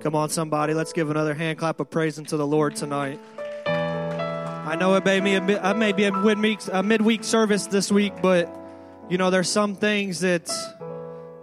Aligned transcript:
Come 0.00 0.14
on, 0.14 0.30
somebody. 0.30 0.72
Let's 0.72 0.94
give 0.94 1.10
another 1.10 1.34
hand 1.34 1.58
clap 1.58 1.78
of 1.78 1.90
praise 1.90 2.18
unto 2.18 2.38
the 2.38 2.46
Lord 2.46 2.74
tonight. 2.74 3.20
I 3.66 4.74
know 4.74 4.94
it 4.94 5.04
may 5.04 5.20
be 5.20 5.34
a, 5.34 5.74
may 5.74 5.92
be 5.92 6.04
a 6.04 6.12
midweek, 6.12 6.60
a 6.72 6.82
midweek 6.82 7.22
service 7.22 7.66
this 7.66 7.92
week, 7.92 8.14
but 8.22 8.48
you 9.10 9.18
know 9.18 9.28
there's 9.28 9.50
some 9.50 9.74
things 9.74 10.20
that 10.20 10.46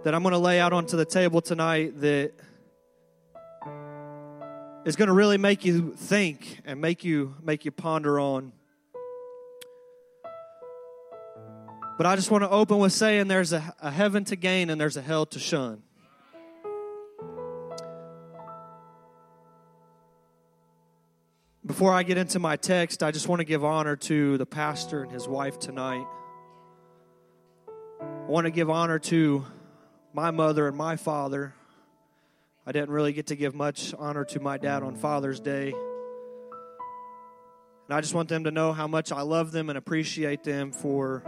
that 0.02 0.12
I'm 0.12 0.22
going 0.22 0.32
to 0.32 0.38
lay 0.38 0.58
out 0.58 0.72
onto 0.72 0.96
the 0.96 1.04
table 1.04 1.40
tonight 1.40 2.00
that 2.00 2.32
is 4.84 4.96
going 4.96 5.08
to 5.08 5.14
really 5.14 5.38
make 5.38 5.64
you 5.64 5.94
think 5.94 6.60
and 6.64 6.80
make 6.80 7.04
you 7.04 7.36
make 7.40 7.64
you 7.64 7.70
ponder 7.70 8.18
on. 8.18 8.52
But 11.96 12.06
I 12.06 12.16
just 12.16 12.32
want 12.32 12.42
to 12.42 12.50
open 12.50 12.78
with 12.78 12.92
saying 12.92 13.28
there's 13.28 13.52
a, 13.52 13.72
a 13.80 13.92
heaven 13.92 14.24
to 14.24 14.36
gain 14.36 14.68
and 14.68 14.80
there's 14.80 14.96
a 14.96 15.02
hell 15.02 15.26
to 15.26 15.38
shun. 15.38 15.84
Before 21.68 21.92
I 21.92 22.02
get 22.02 22.16
into 22.16 22.38
my 22.38 22.56
text, 22.56 23.02
I 23.02 23.10
just 23.10 23.28
want 23.28 23.40
to 23.40 23.44
give 23.44 23.62
honor 23.62 23.94
to 23.94 24.38
the 24.38 24.46
pastor 24.46 25.02
and 25.02 25.12
his 25.12 25.28
wife 25.28 25.58
tonight. 25.58 26.06
I 28.00 28.26
want 28.26 28.46
to 28.46 28.50
give 28.50 28.70
honor 28.70 28.98
to 29.00 29.44
my 30.14 30.30
mother 30.30 30.66
and 30.66 30.74
my 30.74 30.96
father. 30.96 31.52
I 32.66 32.72
didn't 32.72 32.88
really 32.88 33.12
get 33.12 33.26
to 33.26 33.36
give 33.36 33.54
much 33.54 33.94
honor 33.98 34.24
to 34.24 34.40
my 34.40 34.56
dad 34.56 34.82
on 34.82 34.96
Father's 34.96 35.40
Day. 35.40 35.74
And 37.86 37.90
I 37.90 38.00
just 38.00 38.14
want 38.14 38.30
them 38.30 38.44
to 38.44 38.50
know 38.50 38.72
how 38.72 38.86
much 38.86 39.12
I 39.12 39.20
love 39.20 39.52
them 39.52 39.68
and 39.68 39.76
appreciate 39.76 40.44
them 40.44 40.72
for 40.72 41.22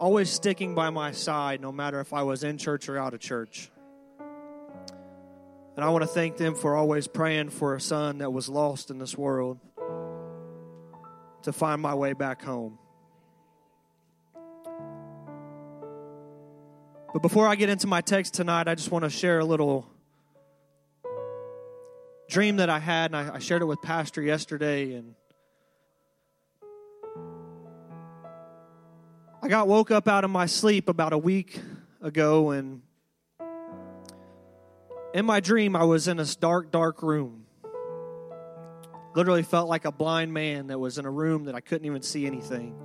always 0.00 0.30
sticking 0.30 0.74
by 0.74 0.88
my 0.88 1.12
side, 1.12 1.60
no 1.60 1.70
matter 1.70 2.00
if 2.00 2.14
I 2.14 2.22
was 2.22 2.44
in 2.44 2.56
church 2.56 2.88
or 2.88 2.96
out 2.96 3.12
of 3.12 3.20
church. 3.20 3.70
And 5.78 5.84
I 5.84 5.90
want 5.90 6.02
to 6.02 6.08
thank 6.08 6.38
them 6.38 6.56
for 6.56 6.74
always 6.74 7.06
praying 7.06 7.50
for 7.50 7.76
a 7.76 7.80
son 7.80 8.18
that 8.18 8.32
was 8.32 8.48
lost 8.48 8.90
in 8.90 8.98
this 8.98 9.16
world 9.16 9.60
to 11.42 11.52
find 11.52 11.80
my 11.80 11.94
way 11.94 12.14
back 12.14 12.42
home. 12.42 12.80
But 17.12 17.22
before 17.22 17.46
I 17.46 17.54
get 17.54 17.68
into 17.68 17.86
my 17.86 18.00
text 18.00 18.34
tonight, 18.34 18.66
I 18.66 18.74
just 18.74 18.90
want 18.90 19.04
to 19.04 19.08
share 19.08 19.38
a 19.38 19.44
little 19.44 19.88
dream 22.28 22.56
that 22.56 22.68
I 22.68 22.80
had, 22.80 23.14
and 23.14 23.30
I, 23.30 23.38
shared 23.38 23.62
it 23.62 23.66
with 23.66 23.80
Pastor 23.80 24.20
yesterday. 24.20 24.94
And 24.94 25.14
I 29.40 29.46
got 29.46 29.68
woke 29.68 29.92
up 29.92 30.08
out 30.08 30.24
of 30.24 30.30
my 30.30 30.46
sleep 30.46 30.88
about 30.88 31.12
a 31.12 31.18
week 31.18 31.60
ago, 32.02 32.50
and 32.50 32.82
in 35.14 35.24
my 35.24 35.40
dream, 35.40 35.74
I 35.74 35.84
was 35.84 36.08
in 36.08 36.18
this 36.18 36.36
dark, 36.36 36.70
dark 36.70 37.02
room. 37.02 37.44
Literally 39.14 39.42
felt 39.42 39.68
like 39.68 39.84
a 39.84 39.92
blind 39.92 40.32
man 40.32 40.68
that 40.68 40.78
was 40.78 40.98
in 40.98 41.04
a 41.04 41.10
room 41.10 41.44
that 41.44 41.54
I 41.54 41.60
couldn't 41.60 41.86
even 41.86 42.02
see 42.02 42.26
anything. 42.26 42.76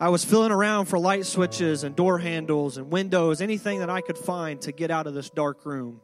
I 0.00 0.08
was 0.08 0.24
feeling 0.24 0.50
around 0.50 0.86
for 0.86 0.98
light 0.98 1.26
switches 1.26 1.84
and 1.84 1.94
door 1.94 2.18
handles 2.18 2.76
and 2.76 2.90
windows, 2.90 3.40
anything 3.40 3.80
that 3.80 3.90
I 3.90 4.00
could 4.00 4.18
find 4.18 4.60
to 4.62 4.72
get 4.72 4.90
out 4.90 5.06
of 5.06 5.14
this 5.14 5.30
dark 5.30 5.64
room. 5.64 6.00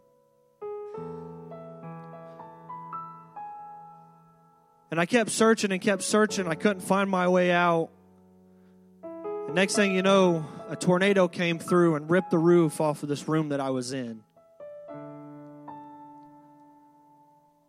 And 4.91 5.01
I 5.01 5.07
kept 5.07 5.31
searching 5.31 5.73
and 5.73 5.81
kept 5.81 6.03
searching. 6.03 6.47
I 6.47 6.55
couldn't 6.55 6.81
find 6.81 7.11
my 7.11 7.29
way 7.29 7.51
out. 7.51 7.91
The 9.03 9.53
next 9.53 9.75
thing 9.75 9.95
you 9.95 10.03
know, 10.03 10.47
a 10.69 10.77
tornado 10.77 11.29
came 11.29 11.59
through 11.59 11.95
and 11.95 12.11
ripped 12.11 12.31
the 12.31 12.39
roof 12.39 12.81
off 12.81 13.03
of 13.03 13.09
this 13.09 13.27
room 13.27 13.49
that 13.49 13.61
I 13.61 13.71
was 13.71 13.93
in. 13.93 14.23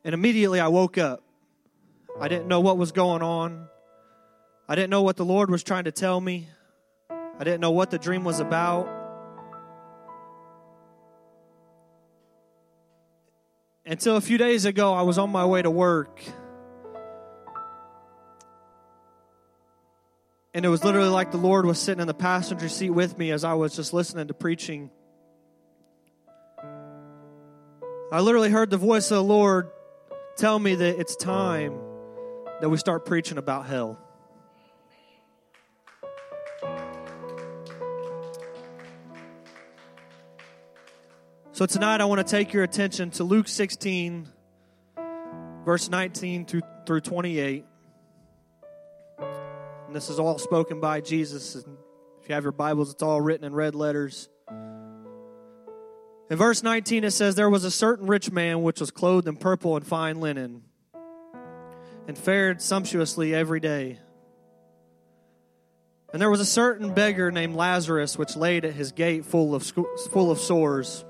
And 0.03 0.13
immediately 0.13 0.59
I 0.59 0.67
woke 0.67 0.97
up. 0.97 1.23
I 2.19 2.27
didn't 2.27 2.47
know 2.47 2.59
what 2.59 2.77
was 2.77 2.91
going 2.91 3.21
on. 3.21 3.67
I 4.67 4.75
didn't 4.75 4.89
know 4.89 5.01
what 5.01 5.15
the 5.15 5.25
Lord 5.25 5.49
was 5.49 5.63
trying 5.63 5.85
to 5.85 5.91
tell 5.91 6.19
me. 6.19 6.49
I 7.09 7.43
didn't 7.43 7.61
know 7.61 7.71
what 7.71 7.89
the 7.89 7.97
dream 7.97 8.25
was 8.25 8.41
about. 8.41 8.87
Until 13.85 14.17
a 14.17 14.21
few 14.21 14.37
days 14.37 14.65
ago, 14.65 14.93
I 14.93 15.03
was 15.03 15.17
on 15.17 15.31
my 15.31 15.45
way 15.45 15.61
to 15.61 15.71
work 15.71 16.21
And 20.53 20.65
it 20.65 20.69
was 20.69 20.83
literally 20.83 21.09
like 21.09 21.31
the 21.31 21.37
Lord 21.37 21.65
was 21.65 21.77
sitting 21.79 22.01
in 22.01 22.07
the 22.07 22.13
passenger 22.13 22.69
seat 22.69 22.89
with 22.89 23.17
me 23.17 23.31
as 23.31 23.43
I 23.43 23.53
was 23.53 23.75
just 23.75 23.93
listening 23.93 24.27
to 24.27 24.33
preaching. 24.33 24.89
I 28.11 28.21
literally 28.21 28.49
heard 28.49 28.71
the 28.71 28.77
voice 28.77 29.11
of 29.11 29.17
the 29.17 29.23
Lord 29.23 29.69
tell 30.37 30.57
me 30.57 30.73
that 30.73 30.99
it's 30.99 31.15
time 31.15 31.77
that 32.61 32.69
we 32.69 32.77
start 32.77 33.05
preaching 33.05 33.37
about 33.37 33.67
hell. 33.67 33.99
So 41.51 41.65
tonight 41.67 42.01
I 42.01 42.05
want 42.05 42.25
to 42.25 42.31
take 42.31 42.53
your 42.53 42.63
attention 42.63 43.11
to 43.11 43.23
Luke 43.23 43.47
16, 43.47 44.29
verse 45.65 45.89
19 45.89 46.45
through 46.45 46.61
through 46.87 47.01
28. 47.01 47.65
And 49.89 49.95
this 49.95 50.11
is 50.11 50.19
all 50.19 50.37
spoken 50.37 50.79
by 50.79 51.01
Jesus. 51.01 51.55
And 51.55 51.65
if 52.21 52.29
you 52.29 52.35
have 52.35 52.43
your 52.43 52.51
Bibles, 52.51 52.93
it's 52.93 53.01
all 53.01 53.19
written 53.19 53.43
in 53.43 53.55
red 53.55 53.73
letters. 53.73 54.29
In 56.29 56.37
verse 56.37 56.61
19, 56.61 57.05
it 57.05 57.09
says, 57.09 57.33
There 57.33 57.49
was 57.49 57.63
a 57.63 57.71
certain 57.71 58.05
rich 58.05 58.31
man 58.31 58.61
which 58.61 58.81
was 58.81 58.91
clothed 58.91 59.27
in 59.27 59.35
purple 59.35 59.75
and 59.75 59.83
fine 59.83 60.19
linen, 60.19 60.61
and 62.07 62.15
fared 62.15 62.61
sumptuously 62.61 63.33
every 63.33 63.59
day. 63.59 63.97
And 66.13 66.21
there 66.21 66.29
was 66.29 66.39
a 66.39 66.45
certain 66.45 66.93
beggar 66.93 67.31
named 67.31 67.55
Lazarus 67.55 68.15
which 68.15 68.35
laid 68.35 68.65
at 68.65 68.75
his 68.75 68.91
gate 68.91 69.25
full 69.25 69.55
of, 69.55 69.63
full 70.11 70.29
of 70.29 70.37
sores, 70.37 71.03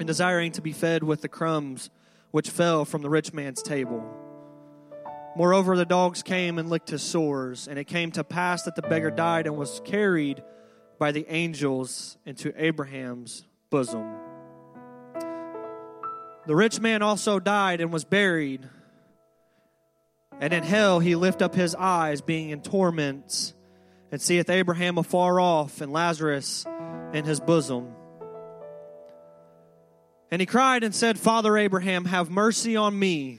and 0.00 0.08
desiring 0.08 0.50
to 0.52 0.60
be 0.60 0.72
fed 0.72 1.04
with 1.04 1.22
the 1.22 1.28
crumbs 1.28 1.88
which 2.32 2.50
fell 2.50 2.84
from 2.84 3.02
the 3.02 3.10
rich 3.10 3.32
man's 3.32 3.62
table. 3.62 4.04
Moreover, 5.38 5.76
the 5.76 5.84
dogs 5.84 6.24
came 6.24 6.58
and 6.58 6.68
licked 6.68 6.90
his 6.90 7.00
sores, 7.00 7.68
and 7.68 7.78
it 7.78 7.84
came 7.84 8.10
to 8.10 8.24
pass 8.24 8.64
that 8.64 8.74
the 8.74 8.82
beggar 8.82 9.12
died 9.12 9.46
and 9.46 9.56
was 9.56 9.80
carried 9.84 10.42
by 10.98 11.12
the 11.12 11.24
angels 11.28 12.18
into 12.26 12.52
Abraham's 12.60 13.44
bosom. 13.70 14.04
The 16.48 16.56
rich 16.56 16.80
man 16.80 17.02
also 17.02 17.38
died 17.38 17.80
and 17.80 17.92
was 17.92 18.04
buried. 18.04 18.68
And 20.40 20.52
in 20.52 20.64
hell 20.64 20.98
he 20.98 21.14
lift 21.14 21.40
up 21.40 21.54
his 21.54 21.76
eyes, 21.76 22.20
being 22.20 22.50
in 22.50 22.60
torments, 22.60 23.54
and 24.10 24.20
seeth 24.20 24.50
Abraham 24.50 24.98
afar 24.98 25.38
off, 25.38 25.80
and 25.80 25.92
Lazarus 25.92 26.66
in 27.12 27.24
his 27.24 27.38
bosom. 27.38 27.94
And 30.32 30.42
he 30.42 30.46
cried 30.46 30.82
and 30.82 30.92
said, 30.92 31.16
Father 31.16 31.56
Abraham, 31.56 32.06
have 32.06 32.28
mercy 32.28 32.74
on 32.74 32.98
me 32.98 33.38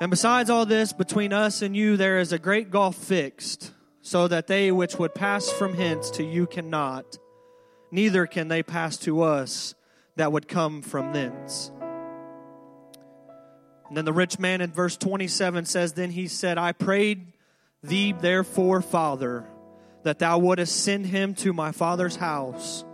And 0.00 0.10
besides 0.10 0.48
all 0.48 0.64
this, 0.64 0.92
between 0.92 1.32
us 1.32 1.60
and 1.60 1.76
you 1.76 1.96
there 1.96 2.18
is 2.18 2.32
a 2.32 2.38
great 2.38 2.70
gulf 2.70 2.94
fixed, 2.96 3.72
so 4.00 4.28
that 4.28 4.46
they 4.46 4.70
which 4.70 4.96
would 4.96 5.14
pass 5.14 5.50
from 5.50 5.74
hence 5.74 6.10
to 6.12 6.24
you 6.24 6.46
cannot, 6.46 7.18
neither 7.90 8.26
can 8.26 8.48
they 8.48 8.62
pass 8.62 8.96
to 8.98 9.22
us 9.22 9.74
that 10.16 10.30
would 10.30 10.46
come 10.46 10.82
from 10.82 11.12
thence. 11.12 11.72
And 13.88 13.96
then 13.96 14.04
the 14.04 14.12
rich 14.12 14.38
man 14.38 14.60
in 14.60 14.70
verse 14.70 14.96
27 14.96 15.64
says, 15.64 15.94
Then 15.94 16.10
he 16.10 16.28
said, 16.28 16.58
I 16.58 16.72
prayed 16.72 17.32
thee 17.82 18.12
therefore, 18.12 18.82
Father, 18.82 19.46
that 20.04 20.18
thou 20.18 20.38
wouldest 20.38 20.84
send 20.84 21.06
him 21.06 21.34
to 21.36 21.52
my 21.52 21.72
father's 21.72 22.16
house. 22.16 22.84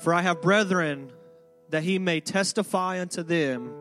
For 0.00 0.14
I 0.14 0.22
have 0.22 0.42
brethren 0.42 1.12
that 1.70 1.82
he 1.82 1.98
may 1.98 2.20
testify 2.20 3.00
unto 3.00 3.22
them 3.22 3.72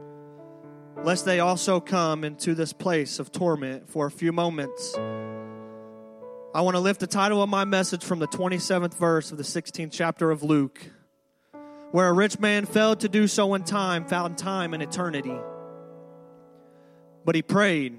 lest 1.04 1.26
they 1.26 1.40
also 1.40 1.80
come 1.80 2.24
into 2.24 2.54
this 2.54 2.74
place 2.74 3.20
of 3.20 3.32
torment 3.32 3.90
for 3.90 4.06
a 4.06 4.12
few 4.12 4.32
moments. 4.32 4.96
I 6.54 6.62
want 6.62 6.76
to 6.76 6.80
lift 6.82 7.00
the 7.00 7.08
title 7.08 7.42
of 7.42 7.50
my 7.50 7.64
message 7.66 8.04
from 8.04 8.20
the 8.20 8.28
27th 8.28 8.94
verse 8.96 9.32
of 9.32 9.38
the 9.38 9.44
16th 9.44 9.90
chapter 9.92 10.32
of 10.32 10.44
Luke, 10.44 10.80
where 11.92 12.08
a 12.10 12.14
rich 12.14 12.40
man 12.40 12.66
failed 12.66 13.00
to 13.02 13.10
do 13.10 13.28
so 13.28 13.54
in 13.54 13.64
time, 13.64 14.06
found 14.06 14.38
time 14.38 14.74
in 14.74 14.82
eternity. 14.82 15.38
but 17.24 17.36
he 17.36 17.42
prayed. 17.42 17.98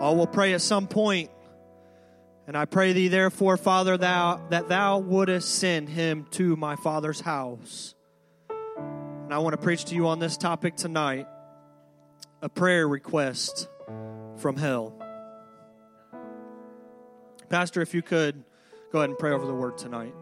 All 0.00 0.16
will 0.16 0.26
pray 0.26 0.52
at 0.54 0.60
some 0.60 0.86
point. 0.86 1.30
And 2.46 2.56
I 2.56 2.64
pray 2.64 2.92
thee, 2.92 3.08
therefore, 3.08 3.56
Father, 3.56 3.96
thou 3.96 4.40
that 4.50 4.68
thou 4.68 4.98
wouldest 4.98 5.54
send 5.54 5.88
him 5.88 6.26
to 6.32 6.56
my 6.56 6.74
father's 6.76 7.20
house. 7.20 7.94
And 8.48 9.32
I 9.32 9.38
want 9.38 9.52
to 9.52 9.58
preach 9.58 9.84
to 9.86 9.94
you 9.94 10.08
on 10.08 10.18
this 10.18 10.36
topic 10.36 10.74
tonight 10.74 11.26
a 12.42 12.48
prayer 12.48 12.88
request 12.88 13.68
from 14.36 14.56
hell. 14.56 14.94
Pastor, 17.48 17.82
if 17.82 17.94
you 17.94 18.02
could 18.02 18.44
go 18.92 18.98
ahead 19.00 19.10
and 19.10 19.18
pray 19.18 19.32
over 19.32 19.46
the 19.46 19.54
word 19.54 19.76
tonight. 19.76 20.14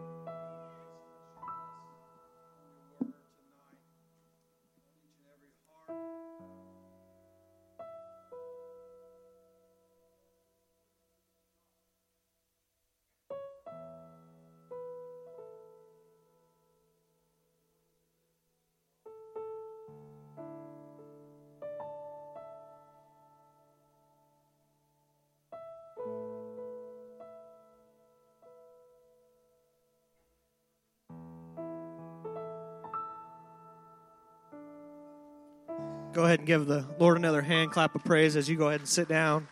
Go 36.19 36.25
ahead 36.25 36.39
and 36.39 36.47
give 36.47 36.65
the 36.65 36.85
Lord 36.99 37.15
another 37.15 37.41
hand 37.41 37.71
clap 37.71 37.95
of 37.95 38.03
praise 38.03 38.35
as 38.35 38.49
you 38.49 38.57
go 38.57 38.67
ahead 38.67 38.81
and 38.81 38.89
sit 38.89 39.07
down. 39.07 39.47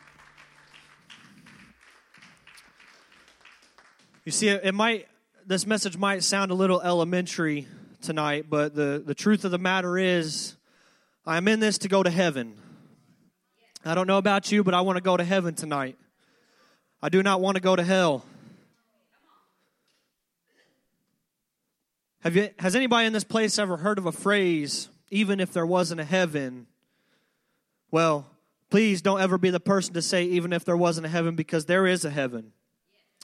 You 4.26 4.34
see, 4.34 4.50
it 4.50 4.74
might 4.74 5.08
this 5.46 5.66
message 5.66 5.96
might 5.96 6.24
sound 6.24 6.52
a 6.52 6.54
little 6.54 6.82
elementary 6.82 7.70
tonight, 8.02 8.48
but 8.50 8.76
the, 8.76 9.02
the 9.06 9.16
truth 9.16 9.46
of 9.46 9.52
the 9.52 9.58
matter 9.58 9.98
is 9.98 10.58
I'm 11.26 11.48
in 11.48 11.62
this 11.62 11.78
to 11.78 11.88
go 11.88 12.04
to 12.04 12.10
heaven. 12.10 12.58
I 13.86 13.96
don't 13.96 14.06
know 14.06 14.18
about 14.18 14.52
you, 14.52 14.62
but 14.62 14.74
I 14.74 14.82
want 14.82 14.98
to 14.98 15.02
go 15.02 15.16
to 15.16 15.24
heaven 15.24 15.56
tonight. 15.56 15.98
I 17.02 17.08
do 17.08 17.24
not 17.24 17.40
want 17.40 17.56
to 17.56 17.62
go 17.62 17.78
to 17.78 17.84
hell. 17.84 18.26
Have 22.24 22.36
you 22.36 22.50
has 22.60 22.76
anybody 22.76 23.08
in 23.08 23.14
this 23.14 23.24
place 23.24 23.58
ever 23.58 23.78
heard 23.78 23.98
of 23.98 24.06
a 24.06 24.12
phrase 24.12 24.90
even 25.10 25.40
if 25.40 25.54
there 25.54 25.66
wasn't 25.66 26.02
a 26.02 26.06
heaven. 26.06 26.68
Well, 27.92 28.28
please 28.70 29.02
don't 29.02 29.22
ever 29.22 29.38
be 29.38 29.50
the 29.50 29.60
person 29.60 29.94
to 29.94 30.02
say, 30.02 30.24
even 30.26 30.54
if 30.54 30.66
there 30.66 30.78
wasn't 30.78 31.06
a 31.06 31.10
heaven, 31.10 31.36
because 31.36 31.66
there 31.66 31.88
is 31.88 32.06
a 32.06 32.10
heaven. 32.10 32.52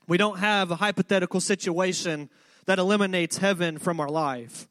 We 0.07 0.17
don't 0.17 0.39
have 0.39 0.71
a 0.71 0.75
hypothetical 0.75 1.39
situation 1.39 2.29
that 2.65 2.79
eliminates 2.79 3.37
heaven 3.37 3.77
from 3.77 3.99
our 3.99 4.09
life. 4.09 4.67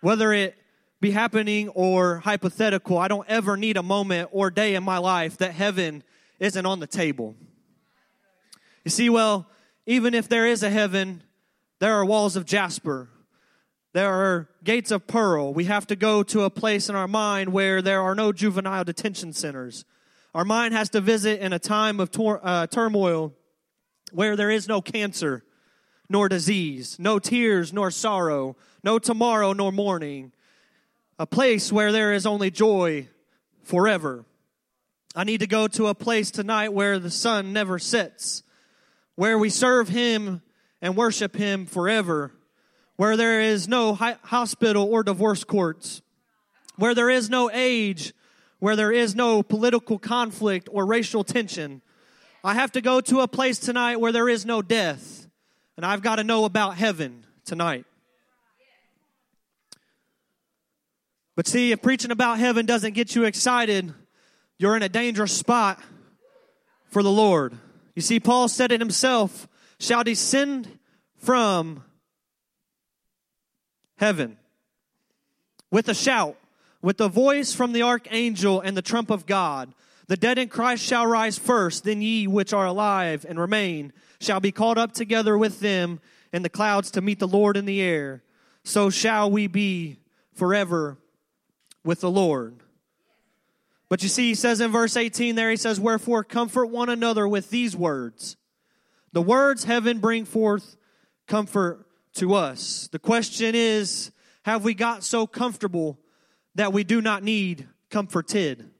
Whether 0.00 0.32
it 0.32 0.56
be 1.00 1.10
happening 1.10 1.68
or 1.70 2.18
hypothetical, 2.18 2.98
I 2.98 3.08
don't 3.08 3.28
ever 3.28 3.56
need 3.56 3.76
a 3.76 3.82
moment 3.82 4.30
or 4.32 4.50
day 4.50 4.74
in 4.74 4.82
my 4.82 4.98
life 4.98 5.38
that 5.38 5.52
heaven 5.52 6.02
isn't 6.38 6.66
on 6.66 6.80
the 6.80 6.86
table. 6.86 7.34
You 8.84 8.90
see, 8.90 9.10
well, 9.10 9.46
even 9.86 10.14
if 10.14 10.28
there 10.28 10.46
is 10.46 10.62
a 10.62 10.70
heaven, 10.70 11.22
there 11.78 11.94
are 11.94 12.04
walls 12.04 12.36
of 12.36 12.46
jasper 12.46 13.08
there 13.96 14.12
are 14.12 14.46
gates 14.62 14.90
of 14.90 15.06
pearl. 15.06 15.54
We 15.54 15.64
have 15.64 15.86
to 15.86 15.96
go 15.96 16.22
to 16.24 16.42
a 16.42 16.50
place 16.50 16.90
in 16.90 16.94
our 16.94 17.08
mind 17.08 17.50
where 17.50 17.80
there 17.80 18.02
are 18.02 18.14
no 18.14 18.30
juvenile 18.30 18.84
detention 18.84 19.32
centers. 19.32 19.86
Our 20.34 20.44
mind 20.44 20.74
has 20.74 20.90
to 20.90 21.00
visit 21.00 21.40
in 21.40 21.54
a 21.54 21.58
time 21.58 21.98
of 21.98 22.10
tor- 22.10 22.42
uh, 22.42 22.66
turmoil 22.66 23.32
where 24.12 24.36
there 24.36 24.50
is 24.50 24.68
no 24.68 24.82
cancer 24.82 25.44
nor 26.10 26.28
disease, 26.28 26.98
no 26.98 27.18
tears 27.18 27.72
nor 27.72 27.90
sorrow, 27.90 28.54
no 28.84 28.98
tomorrow 28.98 29.54
nor 29.54 29.72
morning. 29.72 30.30
A 31.18 31.26
place 31.26 31.72
where 31.72 31.90
there 31.90 32.12
is 32.12 32.26
only 32.26 32.50
joy 32.50 33.08
forever. 33.62 34.26
I 35.14 35.24
need 35.24 35.40
to 35.40 35.46
go 35.46 35.68
to 35.68 35.86
a 35.86 35.94
place 35.94 36.30
tonight 36.30 36.74
where 36.74 36.98
the 36.98 37.10
sun 37.10 37.54
never 37.54 37.78
sets, 37.78 38.42
where 39.14 39.38
we 39.38 39.48
serve 39.48 39.88
Him 39.88 40.42
and 40.82 40.98
worship 40.98 41.34
Him 41.34 41.64
forever 41.64 42.35
where 42.96 43.16
there 43.16 43.40
is 43.40 43.68
no 43.68 43.94
hospital 43.94 44.84
or 44.84 45.02
divorce 45.02 45.44
courts, 45.44 46.02
where 46.76 46.94
there 46.94 47.10
is 47.10 47.30
no 47.30 47.50
age, 47.50 48.12
where 48.58 48.76
there 48.76 48.92
is 48.92 49.14
no 49.14 49.42
political 49.42 49.98
conflict 49.98 50.68
or 50.72 50.86
racial 50.86 51.22
tension. 51.22 51.82
I 52.42 52.54
have 52.54 52.72
to 52.72 52.80
go 52.80 53.00
to 53.02 53.20
a 53.20 53.28
place 53.28 53.58
tonight 53.58 53.96
where 53.96 54.12
there 54.12 54.28
is 54.28 54.46
no 54.46 54.62
death, 54.62 55.26
and 55.76 55.84
I've 55.84 56.02
got 56.02 56.16
to 56.16 56.24
know 56.24 56.44
about 56.44 56.76
heaven 56.76 57.24
tonight. 57.44 57.84
But 61.34 61.46
see, 61.46 61.72
if 61.72 61.82
preaching 61.82 62.10
about 62.10 62.38
heaven 62.38 62.64
doesn't 62.64 62.94
get 62.94 63.14
you 63.14 63.24
excited, 63.24 63.92
you're 64.58 64.74
in 64.74 64.82
a 64.82 64.88
dangerous 64.88 65.36
spot 65.36 65.78
for 66.88 67.02
the 67.02 67.10
Lord. 67.10 67.58
You 67.94 68.00
see, 68.00 68.20
Paul 68.20 68.48
said 68.48 68.72
it 68.72 68.80
himself 68.80 69.46
shall 69.78 70.02
descend 70.02 70.78
from 71.18 71.84
heaven 73.96 74.38
with 75.70 75.88
a 75.88 75.94
shout, 75.94 76.36
with 76.82 76.96
the 76.96 77.08
voice 77.08 77.52
from 77.52 77.72
the 77.72 77.82
archangel 77.82 78.60
and 78.60 78.76
the 78.76 78.82
trump 78.82 79.10
of 79.10 79.26
God. 79.26 79.74
The 80.08 80.16
dead 80.16 80.38
in 80.38 80.48
Christ 80.48 80.84
shall 80.84 81.06
rise 81.06 81.38
first, 81.38 81.84
then 81.84 82.00
ye 82.00 82.26
which 82.26 82.52
are 82.52 82.66
alive 82.66 83.26
and 83.28 83.40
remain 83.40 83.92
shall 84.20 84.40
be 84.40 84.52
caught 84.52 84.78
up 84.78 84.92
together 84.92 85.36
with 85.36 85.60
them 85.60 86.00
in 86.32 86.42
the 86.42 86.48
clouds 86.48 86.90
to 86.92 87.00
meet 87.00 87.18
the 87.18 87.28
Lord 87.28 87.56
in 87.56 87.66
the 87.66 87.80
air. 87.80 88.22
So 88.62 88.88
shall 88.88 89.30
we 89.30 89.46
be 89.46 89.98
forever 90.32 90.98
with 91.84 92.00
the 92.00 92.10
Lord. 92.10 92.60
But 93.88 94.02
you 94.02 94.08
see, 94.08 94.28
he 94.28 94.34
says 94.34 94.60
in 94.60 94.72
verse 94.72 94.96
18 94.96 95.36
there, 95.36 95.50
he 95.50 95.56
says, 95.56 95.80
Wherefore 95.80 96.24
comfort 96.24 96.66
one 96.66 96.88
another 96.88 97.26
with 97.26 97.50
these 97.50 97.76
words. 97.76 98.36
The 99.12 99.22
words 99.22 99.64
heaven 99.64 99.98
bring 99.98 100.24
forth 100.24 100.76
comfort 101.26 101.85
to 102.16 102.34
us. 102.34 102.88
The 102.92 102.98
question 102.98 103.54
is 103.54 104.10
have 104.42 104.64
we 104.64 104.74
got 104.74 105.02
so 105.02 105.26
comfortable 105.26 105.98
that 106.54 106.72
we 106.72 106.84
do 106.84 107.00
not 107.00 107.22
need 107.22 107.66
comforted? 107.90 108.70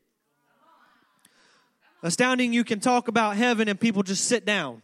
Astounding, 2.03 2.53
you 2.53 2.63
can 2.63 2.79
talk 2.79 3.09
about 3.09 3.37
heaven 3.37 3.69
and 3.69 3.81
people 3.81 4.03
just 4.03 4.27
sit 4.27 4.45
down. 4.45 4.83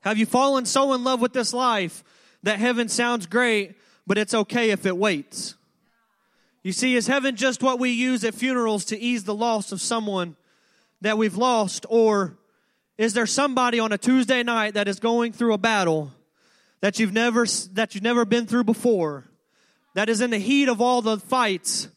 Have 0.00 0.18
you 0.18 0.26
fallen 0.26 0.66
so 0.66 0.92
in 0.92 1.04
love 1.04 1.20
with 1.20 1.32
this 1.32 1.54
life 1.54 2.02
that 2.42 2.58
heaven 2.58 2.88
sounds 2.88 3.26
great, 3.26 3.76
but 4.06 4.18
it's 4.18 4.34
okay 4.34 4.70
if 4.70 4.86
it 4.86 4.96
waits? 4.96 5.54
You 6.64 6.72
see, 6.72 6.96
is 6.96 7.06
heaven 7.06 7.36
just 7.36 7.62
what 7.62 7.78
we 7.78 7.90
use 7.90 8.24
at 8.24 8.34
funerals 8.34 8.86
to 8.86 8.98
ease 8.98 9.24
the 9.24 9.34
loss 9.34 9.70
of 9.70 9.80
someone 9.80 10.34
that 11.00 11.16
we've 11.18 11.36
lost? 11.36 11.86
Or 11.88 12.38
is 12.96 13.12
there 13.14 13.26
somebody 13.26 13.78
on 13.78 13.92
a 13.92 13.98
Tuesday 13.98 14.42
night 14.42 14.74
that 14.74 14.88
is 14.88 14.98
going 14.98 15.32
through 15.32 15.52
a 15.52 15.58
battle 15.58 16.12
that 16.84 16.98
you've 16.98 17.14
never 17.14 17.46
that 17.72 17.94
you've 17.94 18.04
never 18.04 18.26
been 18.26 18.44
through 18.44 18.62
before 18.62 19.24
that 19.94 20.10
is 20.10 20.20
in 20.20 20.28
the 20.28 20.38
heat 20.38 20.68
of 20.68 20.82
all 20.82 21.00
the 21.00 21.16
fights 21.16 21.88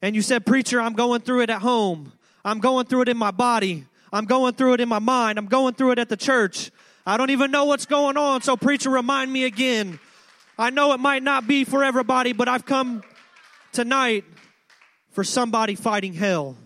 and 0.00 0.16
you 0.16 0.22
said 0.22 0.46
preacher 0.46 0.80
i'm 0.80 0.94
going 0.94 1.20
through 1.20 1.42
it 1.42 1.50
at 1.50 1.60
home. 1.60 2.10
I'm 2.42 2.58
going 2.58 2.86
through 2.86 3.02
it 3.02 3.10
in 3.10 3.18
my 3.18 3.32
body. 3.32 3.84
I'm 4.10 4.24
going 4.24 4.54
through 4.54 4.72
it 4.72 4.80
in 4.80 4.88
my 4.88 4.98
mind. 4.98 5.38
I'm 5.38 5.44
going 5.44 5.74
through 5.74 5.90
it 5.90 5.98
at 5.98 6.08
the 6.08 6.16
church. 6.16 6.70
I 7.04 7.18
don't 7.18 7.28
even 7.28 7.50
know 7.50 7.66
what's 7.66 7.84
going 7.84 8.16
on 8.16 8.40
so 8.40 8.56
preacher 8.56 8.88
remind 8.88 9.30
me 9.30 9.44
again. 9.44 10.00
I 10.58 10.70
know 10.70 10.94
it 10.94 11.00
might 11.00 11.22
not 11.22 11.46
be 11.46 11.64
for 11.64 11.84
everybody 11.84 12.32
but 12.32 12.48
i've 12.48 12.64
come 12.64 13.02
tonight 13.72 14.24
for 15.10 15.22
somebody 15.22 15.74
fighting 15.74 16.14
hell. 16.14 16.56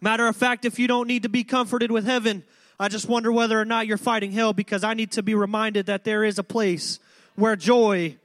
Matter 0.00 0.26
of 0.26 0.34
fact 0.34 0.64
if 0.64 0.78
you 0.78 0.88
don't 0.88 1.08
need 1.08 1.24
to 1.24 1.28
be 1.28 1.44
comforted 1.44 1.90
with 1.90 2.06
heaven 2.06 2.42
I 2.78 2.88
just 2.88 3.08
wonder 3.08 3.30
whether 3.30 3.60
or 3.60 3.64
not 3.64 3.86
you're 3.86 3.96
fighting 3.98 4.32
hell 4.32 4.52
because 4.52 4.82
I 4.82 4.94
need 4.94 5.12
to 5.12 5.22
be 5.22 5.34
reminded 5.34 5.86
that 5.86 6.04
there 6.04 6.24
is 6.24 6.38
a 6.38 6.42
place 6.42 6.98
where 7.36 7.56
joy, 7.56 8.16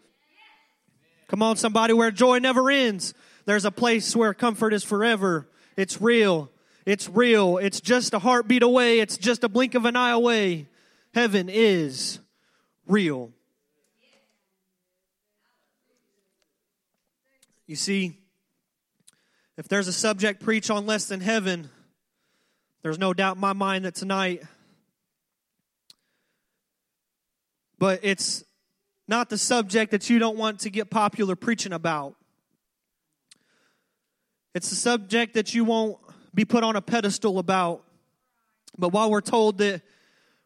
come 1.28 1.44
on, 1.44 1.56
somebody, 1.56 1.94
where 1.94 2.12
joy 2.12 2.40
never 2.40 2.70
ends. 2.72 3.14
There's 3.46 3.66
a 3.66 3.72
place 3.72 4.16
where 4.16 4.34
comfort 4.34 4.74
is 4.74 4.84
forever. 4.84 5.48
It's 5.78 6.02
real. 6.02 6.50
It's 6.86 7.08
real. 7.08 7.58
It's 7.58 7.80
just 7.82 8.14
a 8.14 8.20
heartbeat 8.20 8.64
away. 8.64 9.00
It's 9.00 9.18
just 9.18 9.44
a 9.44 9.50
blink 9.50 9.76
of 9.76 9.86
an 9.86 9.96
eye 9.96 10.12
away. 10.12 10.68
Heaven 11.14 11.50
is 11.50 12.20
real. 12.88 13.32
You 17.68 17.76
see, 17.76 18.18
if 19.58 19.68
there's 19.68 19.88
a 19.88 19.94
subject 19.94 20.42
preach 20.42 20.72
on 20.72 20.88
less 20.88 21.06
than 21.06 21.22
heaven, 21.22 21.70
there's 22.82 23.00
no 23.00 23.14
doubt 23.14 23.36
in 23.36 23.42
my 23.42 23.54
mind 23.54 23.86
that 23.86 23.96
tonight, 23.96 24.44
but 27.78 28.00
it's 28.04 28.44
not 29.08 29.30
the 29.30 29.38
subject 29.38 29.92
that 29.92 30.10
you 30.10 30.20
don't 30.20 30.38
want 30.38 30.60
to 30.62 30.70
get 30.70 30.90
popular 30.90 31.36
preaching 31.36 31.74
about. 31.74 32.16
It's 34.54 34.72
a 34.72 34.76
subject 34.76 35.34
that 35.34 35.54
you 35.54 35.64
won't 35.64 35.98
be 36.34 36.46
put 36.46 36.64
on 36.64 36.76
a 36.76 36.82
pedestal 36.82 37.40
about. 37.40 37.84
But 38.78 38.90
while 38.90 39.12
we're 39.12 39.22
told 39.22 39.58
that 39.60 39.82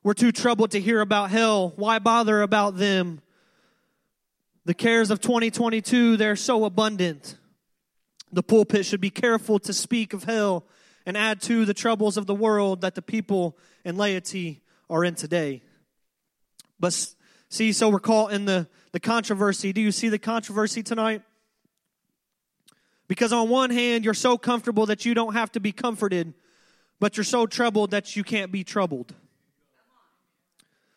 we're 0.02 0.14
too 0.14 0.32
troubled 0.32 0.72
to 0.72 0.80
hear 0.80 1.02
about 1.02 1.30
hell, 1.30 1.74
why 1.76 2.00
bother 2.00 2.42
about 2.42 2.78
them? 2.78 3.22
The 4.66 4.74
cares 4.74 5.12
of 5.12 5.22
2022, 5.22 6.18
they're 6.18 6.36
so 6.36 6.66
abundant. 6.66 7.38
The 8.32 8.44
pulpit 8.44 8.86
should 8.86 9.02
be 9.02 9.10
careful 9.10 9.60
to 9.60 9.74
speak 9.74 10.14
of 10.14 10.24
hell 10.24 10.66
and 11.06 11.18
add 11.18 11.42
to 11.42 11.66
the 11.66 11.74
troubles 11.74 12.18
of 12.18 12.26
the 12.26 12.36
world 12.36 12.82
that 12.82 12.96
the 12.96 13.02
people 13.02 13.58
and 13.84 13.98
laity 13.98 14.62
are 14.90 15.04
in 15.04 15.16
today. 15.16 15.62
But 16.80 17.16
see, 17.50 17.72
so 17.74 17.90
we're 17.90 18.00
caught 18.00 18.32
in 18.32 18.46
the, 18.46 18.68
the 18.92 19.00
controversy. 19.00 19.74
Do 19.74 19.82
you 19.82 19.92
see 19.92 20.10
the 20.10 20.20
controversy 20.20 20.84
tonight? 20.84 21.22
Because 23.08 23.34
on 23.34 23.50
one 23.50 23.70
hand, 23.70 24.06
you're 24.06 24.14
so 24.14 24.38
comfortable 24.38 24.86
that 24.88 25.06
you 25.06 25.14
don't 25.14 25.34
have 25.34 25.52
to 25.54 25.60
be 25.60 25.72
comforted, 25.72 26.34
but 27.00 27.18
you're 27.18 27.24
so 27.24 27.46
troubled 27.46 27.92
that 27.92 28.16
you 28.16 28.24
can't 28.24 28.52
be 28.52 28.64
troubled. 28.64 29.14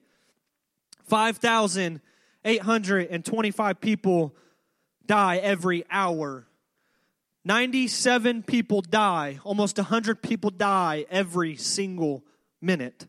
5,825 1.07 3.81
people 3.81 4.35
die 5.05 5.37
every 5.37 5.83
hour. 5.89 6.47
97 7.45 8.43
people 8.43 8.81
die, 8.81 9.39
almost 9.43 9.77
100 9.77 10.21
people 10.21 10.49
die 10.49 11.05
every 11.09 11.55
single 11.55 12.23
minute. 12.61 13.07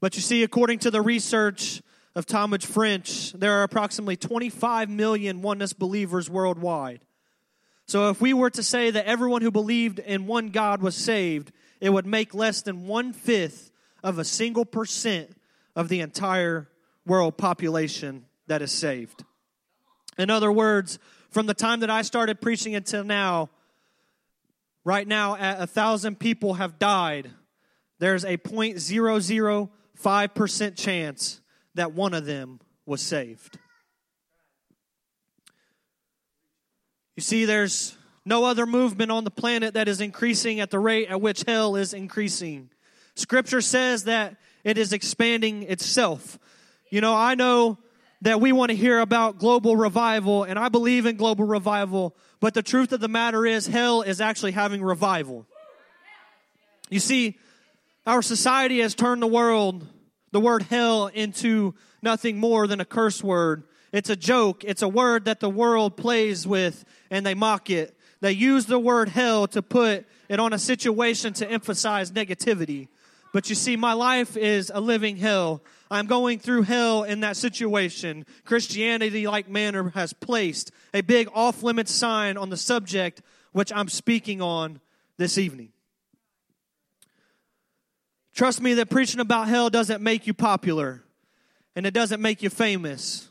But 0.00 0.14
you 0.14 0.22
see, 0.22 0.42
according 0.42 0.78
to 0.80 0.90
the 0.90 1.02
research 1.02 1.82
of 2.14 2.26
Talmage 2.26 2.64
French, 2.64 3.32
there 3.32 3.54
are 3.54 3.62
approximately 3.64 4.16
25 4.16 4.88
million 4.88 5.42
oneness 5.42 5.72
believers 5.72 6.30
worldwide. 6.30 7.00
So 7.86 8.10
if 8.10 8.20
we 8.20 8.32
were 8.32 8.50
to 8.50 8.62
say 8.62 8.92
that 8.92 9.06
everyone 9.06 9.42
who 9.42 9.50
believed 9.50 9.98
in 9.98 10.26
one 10.26 10.50
God 10.50 10.80
was 10.80 10.94
saved, 10.94 11.50
it 11.80 11.90
would 11.90 12.06
make 12.06 12.34
less 12.34 12.62
than 12.62 12.86
one 12.86 13.12
fifth 13.12 13.72
of 14.02 14.18
a 14.18 14.24
single 14.24 14.64
percent 14.64 15.36
of 15.74 15.88
the 15.88 16.00
entire 16.00 16.68
world 17.04 17.36
population 17.36 18.26
that 18.46 18.62
is 18.62 18.70
saved. 18.70 19.24
In 20.16 20.30
other 20.30 20.52
words, 20.52 20.98
from 21.30 21.46
the 21.46 21.54
time 21.54 21.80
that 21.80 21.90
I 21.90 22.02
started 22.02 22.40
preaching 22.40 22.74
until 22.74 23.04
now, 23.04 23.50
right 24.84 25.06
now, 25.06 25.36
a 25.38 25.66
thousand 25.66 26.18
people 26.18 26.54
have 26.54 26.78
died. 26.78 27.30
There's 27.98 28.24
a 28.24 28.36
0.005% 28.36 30.76
chance 30.76 31.40
that 31.74 31.92
one 31.92 32.14
of 32.14 32.26
them 32.26 32.60
was 32.86 33.00
saved. 33.00 33.58
You 37.16 37.22
see, 37.22 37.44
there's 37.44 37.96
no 38.24 38.44
other 38.44 38.66
movement 38.66 39.10
on 39.10 39.24
the 39.24 39.30
planet 39.30 39.74
that 39.74 39.88
is 39.88 40.00
increasing 40.00 40.60
at 40.60 40.70
the 40.70 40.78
rate 40.78 41.08
at 41.08 41.20
which 41.20 41.44
hell 41.46 41.76
is 41.76 41.92
increasing. 41.92 42.70
Scripture 43.14 43.60
says 43.60 44.04
that 44.04 44.36
it 44.64 44.78
is 44.78 44.92
expanding 44.92 45.64
itself. 45.64 46.38
You 46.90 47.00
know, 47.00 47.14
I 47.14 47.34
know 47.34 47.78
that 48.22 48.40
we 48.40 48.52
want 48.52 48.70
to 48.70 48.76
hear 48.76 49.00
about 49.00 49.38
global 49.38 49.76
revival, 49.76 50.44
and 50.44 50.58
I 50.58 50.68
believe 50.68 51.06
in 51.06 51.16
global 51.16 51.44
revival, 51.44 52.14
but 52.38 52.54
the 52.54 52.62
truth 52.62 52.92
of 52.92 53.00
the 53.00 53.08
matter 53.08 53.46
is, 53.46 53.66
hell 53.66 54.02
is 54.02 54.20
actually 54.20 54.52
having 54.52 54.82
revival. 54.82 55.46
You 56.90 57.00
see, 57.00 57.38
our 58.06 58.22
society 58.22 58.80
has 58.80 58.94
turned 58.94 59.22
the 59.22 59.26
world, 59.26 59.86
the 60.32 60.40
word 60.40 60.62
hell, 60.64 61.06
into 61.06 61.74
nothing 62.02 62.38
more 62.38 62.66
than 62.66 62.80
a 62.80 62.84
curse 62.84 63.22
word. 63.22 63.62
It's 63.92 64.10
a 64.10 64.16
joke, 64.16 64.64
it's 64.64 64.82
a 64.82 64.88
word 64.88 65.24
that 65.24 65.40
the 65.40 65.50
world 65.50 65.96
plays 65.96 66.46
with, 66.46 66.84
and 67.10 67.24
they 67.24 67.34
mock 67.34 67.70
it. 67.70 67.96
They 68.20 68.32
use 68.32 68.66
the 68.66 68.78
word 68.78 69.08
hell 69.08 69.46
to 69.48 69.62
put 69.62 70.06
it 70.28 70.38
on 70.38 70.52
a 70.52 70.58
situation 70.58 71.32
to 71.34 71.50
emphasize 71.50 72.12
negativity. 72.12 72.88
But 73.32 73.48
you 73.48 73.54
see, 73.54 73.76
my 73.76 73.92
life 73.92 74.36
is 74.36 74.72
a 74.74 74.80
living 74.80 75.16
hell. 75.16 75.62
I'm 75.90 76.06
going 76.06 76.38
through 76.38 76.62
hell 76.62 77.04
in 77.04 77.20
that 77.20 77.36
situation. 77.36 78.26
Christianity, 78.44 79.26
like 79.26 79.48
manner, 79.48 79.90
has 79.90 80.12
placed 80.12 80.72
a 80.92 81.00
big 81.00 81.28
off 81.34 81.62
limits 81.62 81.92
sign 81.92 82.36
on 82.36 82.50
the 82.50 82.56
subject 82.56 83.22
which 83.52 83.72
I'm 83.72 83.88
speaking 83.88 84.40
on 84.40 84.80
this 85.16 85.38
evening. 85.38 85.70
Trust 88.32 88.60
me 88.60 88.74
that 88.74 88.90
preaching 88.90 89.20
about 89.20 89.48
hell 89.48 89.70
doesn't 89.70 90.02
make 90.02 90.26
you 90.26 90.34
popular 90.34 91.02
and 91.76 91.84
it 91.84 91.92
doesn't 91.92 92.22
make 92.22 92.42
you 92.42 92.50
famous. 92.50 93.28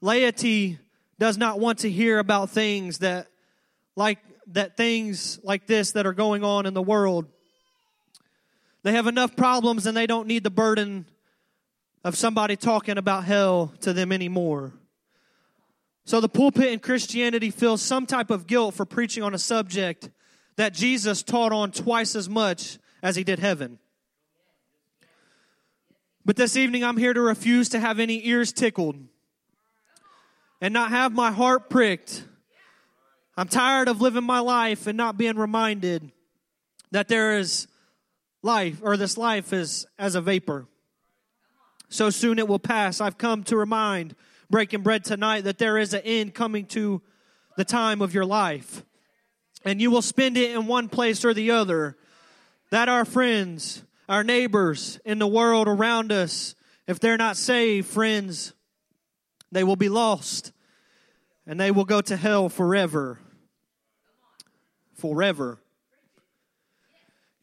Laity 0.00 0.78
does 1.18 1.38
not 1.38 1.60
want 1.60 1.80
to 1.80 1.90
hear 1.90 2.18
about 2.18 2.50
things 2.50 2.98
that 2.98 3.28
like 3.96 4.18
that 4.48 4.76
things 4.76 5.38
like 5.42 5.66
this 5.66 5.92
that 5.92 6.06
are 6.06 6.12
going 6.12 6.42
on 6.44 6.66
in 6.66 6.74
the 6.74 6.82
world 6.82 7.26
they 8.84 8.92
have 8.92 9.06
enough 9.06 9.34
problems 9.34 9.86
and 9.86 9.96
they 9.96 10.06
don't 10.06 10.28
need 10.28 10.44
the 10.44 10.50
burden 10.50 11.06
of 12.04 12.16
somebody 12.16 12.54
talking 12.54 12.98
about 12.98 13.24
hell 13.24 13.72
to 13.80 13.94
them 13.94 14.12
anymore. 14.12 14.74
So 16.04 16.20
the 16.20 16.28
pulpit 16.28 16.70
in 16.70 16.80
Christianity 16.80 17.50
feels 17.50 17.80
some 17.80 18.04
type 18.04 18.30
of 18.30 18.46
guilt 18.46 18.74
for 18.74 18.84
preaching 18.84 19.22
on 19.22 19.32
a 19.32 19.38
subject 19.38 20.10
that 20.56 20.74
Jesus 20.74 21.22
taught 21.22 21.50
on 21.50 21.72
twice 21.72 22.14
as 22.14 22.28
much 22.28 22.78
as 23.02 23.16
he 23.16 23.24
did 23.24 23.38
heaven. 23.38 23.78
But 26.26 26.36
this 26.36 26.54
evening 26.54 26.84
I'm 26.84 26.98
here 26.98 27.14
to 27.14 27.20
refuse 27.22 27.70
to 27.70 27.80
have 27.80 27.98
any 27.98 28.26
ears 28.26 28.52
tickled 28.52 28.96
and 30.60 30.74
not 30.74 30.90
have 30.90 31.14
my 31.14 31.32
heart 31.32 31.70
pricked. 31.70 32.24
I'm 33.34 33.48
tired 33.48 33.88
of 33.88 34.02
living 34.02 34.24
my 34.24 34.40
life 34.40 34.86
and 34.86 34.96
not 34.96 35.16
being 35.16 35.36
reminded 35.36 36.12
that 36.90 37.08
there 37.08 37.38
is 37.38 37.66
life, 38.44 38.80
or 38.82 38.96
this 38.96 39.16
life 39.16 39.52
is 39.52 39.86
as 39.98 40.14
a 40.14 40.20
vapor. 40.20 40.66
So 41.88 42.10
soon 42.10 42.38
it 42.38 42.46
will 42.46 42.58
pass. 42.58 43.00
I've 43.00 43.18
come 43.18 43.44
to 43.44 43.56
remind, 43.56 44.14
breaking 44.50 44.82
bread 44.82 45.04
tonight, 45.04 45.44
that 45.44 45.58
there 45.58 45.78
is 45.78 45.94
an 45.94 46.02
end 46.04 46.34
coming 46.34 46.66
to 46.66 47.02
the 47.56 47.64
time 47.64 48.02
of 48.02 48.14
your 48.14 48.24
life. 48.24 48.84
And 49.64 49.80
you 49.80 49.90
will 49.90 50.02
spend 50.02 50.36
it 50.36 50.50
in 50.50 50.66
one 50.66 50.88
place 50.88 51.24
or 51.24 51.32
the 51.32 51.52
other. 51.52 51.96
That 52.70 52.88
our 52.88 53.04
friends, 53.04 53.82
our 54.08 54.24
neighbors 54.24 55.00
in 55.04 55.18
the 55.18 55.26
world 55.26 55.68
around 55.68 56.12
us, 56.12 56.54
if 56.86 57.00
they're 57.00 57.16
not 57.16 57.36
saved, 57.36 57.88
friends, 57.88 58.52
they 59.52 59.64
will 59.64 59.76
be 59.76 59.88
lost 59.88 60.52
and 61.46 61.58
they 61.58 61.70
will 61.70 61.84
go 61.84 62.00
to 62.00 62.16
hell 62.16 62.48
forever. 62.48 63.20
Forever. 64.96 65.60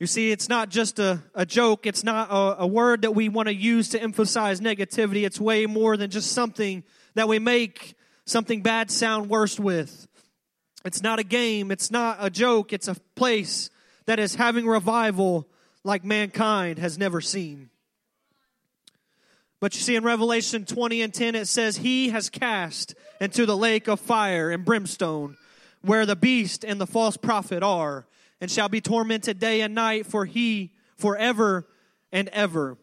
You 0.01 0.08
see, 0.08 0.31
it's 0.31 0.50
not 0.50 0.70
just 0.70 0.98
a, 0.98 1.22
a 1.36 1.46
joke. 1.46 1.86
It's 1.86 2.03
not 2.03 2.31
a, 2.31 2.63
a 2.63 2.65
word 2.65 3.03
that 3.03 3.12
we 3.12 3.29
want 3.29 3.50
to 3.50 3.53
use 3.53 3.89
to 3.89 4.01
emphasize 4.01 4.60
negativity. 4.60 5.27
It's 5.27 5.39
way 5.39 5.67
more 5.67 5.96
than 5.96 6.10
just 6.10 6.31
something 6.31 6.84
that 7.13 7.27
we 7.27 7.38
make 7.38 7.93
something 8.25 8.63
bad 8.63 8.89
sound 8.89 9.29
worse 9.29 9.60
with. 9.60 10.08
It's 10.84 11.03
not 11.03 11.20
a 11.20 11.24
game. 11.24 11.70
It's 11.70 11.91
not 11.91 12.17
a 12.20 12.31
joke. 12.31 12.74
It's 12.74 12.88
a 12.88 12.96
place 13.13 13.70
that 14.08 14.17
is 14.17 14.34
having 14.34 14.65
revival 14.65 15.48
like 15.84 16.03
mankind 16.03 16.79
has 16.79 16.98
never 16.98 17.22
seen. 17.22 17.70
But 19.60 19.75
you 19.75 19.81
see, 19.81 19.96
in 19.96 20.03
Revelation 20.03 20.65
20 20.65 21.03
and 21.03 21.13
10, 21.13 21.36
it 21.36 21.48
says, 21.48 21.77
He 21.77 22.10
has 22.10 22.31
cast 22.31 22.96
into 23.20 23.46
the 23.46 23.55
lake 23.55 23.88
of 23.88 24.00
fire 24.00 24.50
and 24.50 24.65
brimstone, 24.65 25.38
where 25.84 26.08
the 26.08 26.15
beast 26.15 26.65
and 26.65 26.81
the 26.81 26.88
false 26.88 27.17
prophet 27.17 27.62
are 27.62 28.08
and 28.41 28.50
shall 28.50 28.67
be 28.67 28.81
tormented 28.81 29.39
day 29.39 29.62
and 29.62 29.75
night 29.75 30.07
for 30.07 30.25
he 30.25 30.74
forever 30.98 31.67
and 32.12 32.27
ever. 32.29 32.77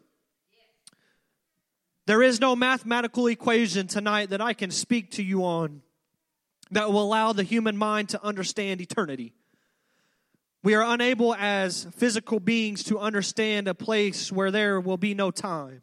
There 2.07 2.23
is 2.23 2.41
no 2.41 2.57
mathematical 2.57 3.27
equation 3.27 3.87
tonight 3.87 4.31
that 4.31 4.41
I 4.41 4.55
can 4.55 4.71
speak 4.71 5.11
to 5.12 5.23
you 5.23 5.45
on 5.45 5.83
that 6.71 6.91
will 6.91 7.03
allow 7.03 7.33
the 7.33 7.43
human 7.43 7.77
mind 7.77 8.11
to 8.11 8.25
understand 8.25 8.81
eternity. 8.81 9.35
We 10.62 10.75
are 10.75 10.83
unable 10.83 11.35
as 11.35 11.87
physical 11.97 12.41
beings 12.41 12.85
to 12.85 12.99
understand 12.99 13.69
a 13.69 13.75
place 13.75 14.33
where 14.33 14.50
there 14.50 14.81
will 14.81 14.97
be 14.97 15.15
no 15.15 15.31
time. 15.31 15.83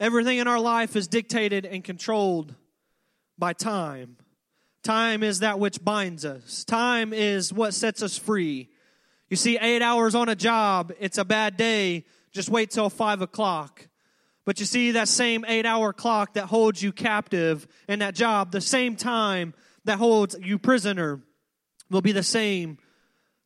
Everything 0.00 0.38
in 0.38 0.46
our 0.46 0.60
life 0.60 0.94
is 0.94 1.08
dictated 1.08 1.66
and 1.66 1.82
controlled 1.82 2.54
by 3.36 3.52
time. 3.52 4.16
Time 4.82 5.22
is 5.22 5.40
that 5.40 5.58
which 5.58 5.82
binds 5.82 6.24
us. 6.24 6.64
Time 6.64 7.12
is 7.12 7.52
what 7.52 7.74
sets 7.74 8.02
us 8.02 8.16
free. 8.16 8.68
You 9.28 9.36
see, 9.36 9.58
eight 9.58 9.82
hours 9.82 10.14
on 10.14 10.28
a 10.28 10.36
job, 10.36 10.92
it's 10.98 11.18
a 11.18 11.24
bad 11.24 11.56
day. 11.56 12.04
Just 12.32 12.48
wait 12.48 12.70
till 12.70 12.88
five 12.88 13.20
o'clock. 13.20 13.88
But 14.46 14.60
you 14.60 14.66
see, 14.66 14.92
that 14.92 15.08
same 15.08 15.44
eight 15.46 15.66
hour 15.66 15.92
clock 15.92 16.34
that 16.34 16.46
holds 16.46 16.82
you 16.82 16.92
captive 16.92 17.66
in 17.86 17.98
that 17.98 18.14
job, 18.14 18.50
the 18.50 18.60
same 18.60 18.96
time 18.96 19.52
that 19.84 19.98
holds 19.98 20.36
you 20.40 20.58
prisoner, 20.58 21.20
will 21.90 22.00
be 22.00 22.12
the 22.12 22.22
same 22.22 22.78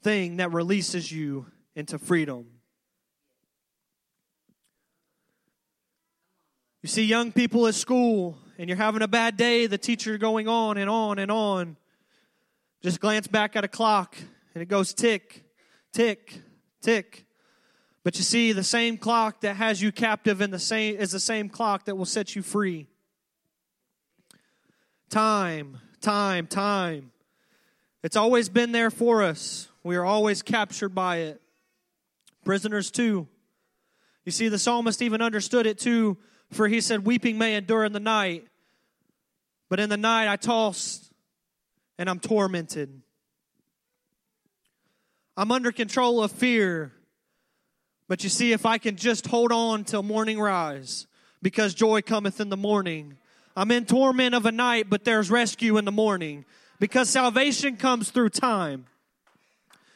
thing 0.03 0.37
that 0.37 0.53
releases 0.53 1.11
you 1.11 1.47
into 1.75 1.99
freedom. 1.99 2.47
You 6.83 6.89
see 6.89 7.05
young 7.05 7.33
people 7.33 7.67
at 7.69 7.75
school 7.75 8.39
and 8.59 8.68
you're 8.68 8.76
having 8.76 9.02
a 9.02 9.09
bad 9.09 9.37
day, 9.37 9.66
the 9.66 9.78
teacher 9.78 10.18
going 10.18 10.49
on 10.49 10.76
and 10.76 10.88
on 10.88 11.18
and 11.18 11.30
on. 11.30 11.76
Just 12.82 13.00
glance 13.00 13.26
back 13.26 13.56
at 13.56 13.64
a 13.64 13.68
clock 13.68 14.16
and 14.54 14.62
it 14.62 14.66
goes 14.66 14.92
tick, 14.92 15.44
tick, 15.92 16.42
tick. 16.80 17.26
But 18.04 18.16
you 18.16 18.23
see, 18.23 18.52
the 18.52 18.64
same 18.64 18.99
clock 18.99 19.42
that 19.42 19.56
has 19.56 19.80
you 19.80 19.92
captive 19.92 20.40
in 20.40 20.50
the 20.50 20.59
same 20.59 20.96
is 20.96 21.12
the 21.12 21.20
same 21.20 21.48
clock 21.48 21.85
that 21.85 21.96
will 21.96 22.05
set 22.05 22.35
you 22.35 22.42
free. 22.42 22.87
Time, 25.09 25.79
time, 26.00 26.46
time. 26.46 27.12
It's 28.03 28.16
always 28.16 28.48
been 28.48 28.72
there 28.72 28.90
for 28.90 29.22
us. 29.22 29.68
We 29.85 29.96
are 29.96 30.05
always 30.05 30.42
captured 30.42 30.90
by 30.90 31.18
it. 31.18 31.40
Prisoners 32.44 32.90
too. 32.90 33.29
You 34.24 34.33
see, 34.33 34.48
the 34.48 34.59
psalmist 34.59 35.03
even 35.03 35.22
understood 35.22 35.66
it 35.66 35.79
too 35.79 36.18
for 36.53 36.69
he 36.69 36.81
said, 36.81 37.05
Weeping 37.05 37.38
may 37.38 37.57
endure 37.57 37.85
in 37.85 37.93
the 37.93 38.01
night, 38.01 38.47
but 39.69 39.81
in 39.81 39.88
the 39.88 39.97
night 39.97 40.29
I 40.29 40.37
toss 40.37 41.11
and 41.99 42.09
I'm 42.09 42.21
tormented. 42.21 43.03
I'm 45.37 45.51
under 45.51 45.73
control 45.73 46.23
of 46.23 46.31
fear. 46.31 46.93
But 48.09 48.23
you 48.23 48.29
see, 48.29 48.53
if 48.53 48.67
I 48.67 48.79
can 48.79 48.97
just 48.97 49.27
hold 49.27 49.53
on 49.53 49.85
till 49.85 50.03
morning 50.03 50.38
rise, 50.38 51.07
because 51.43 51.75
joy 51.75 52.03
cometh 52.03 52.41
in 52.41 52.49
the 52.49 52.57
morning. 52.57 53.19
I'm 53.57 53.71
in 53.71 53.85
torment 53.85 54.35
of 54.35 54.47
a 54.47 54.53
night, 54.53 54.88
but 54.88 55.05
there's 55.05 55.31
rescue 55.31 55.77
in 55.77 55.85
the 55.85 55.93
morning. 55.93 56.45
Because 56.79 57.09
salvation 57.09 57.77
comes 57.77 58.11
through 58.11 58.31
time. 58.31 58.87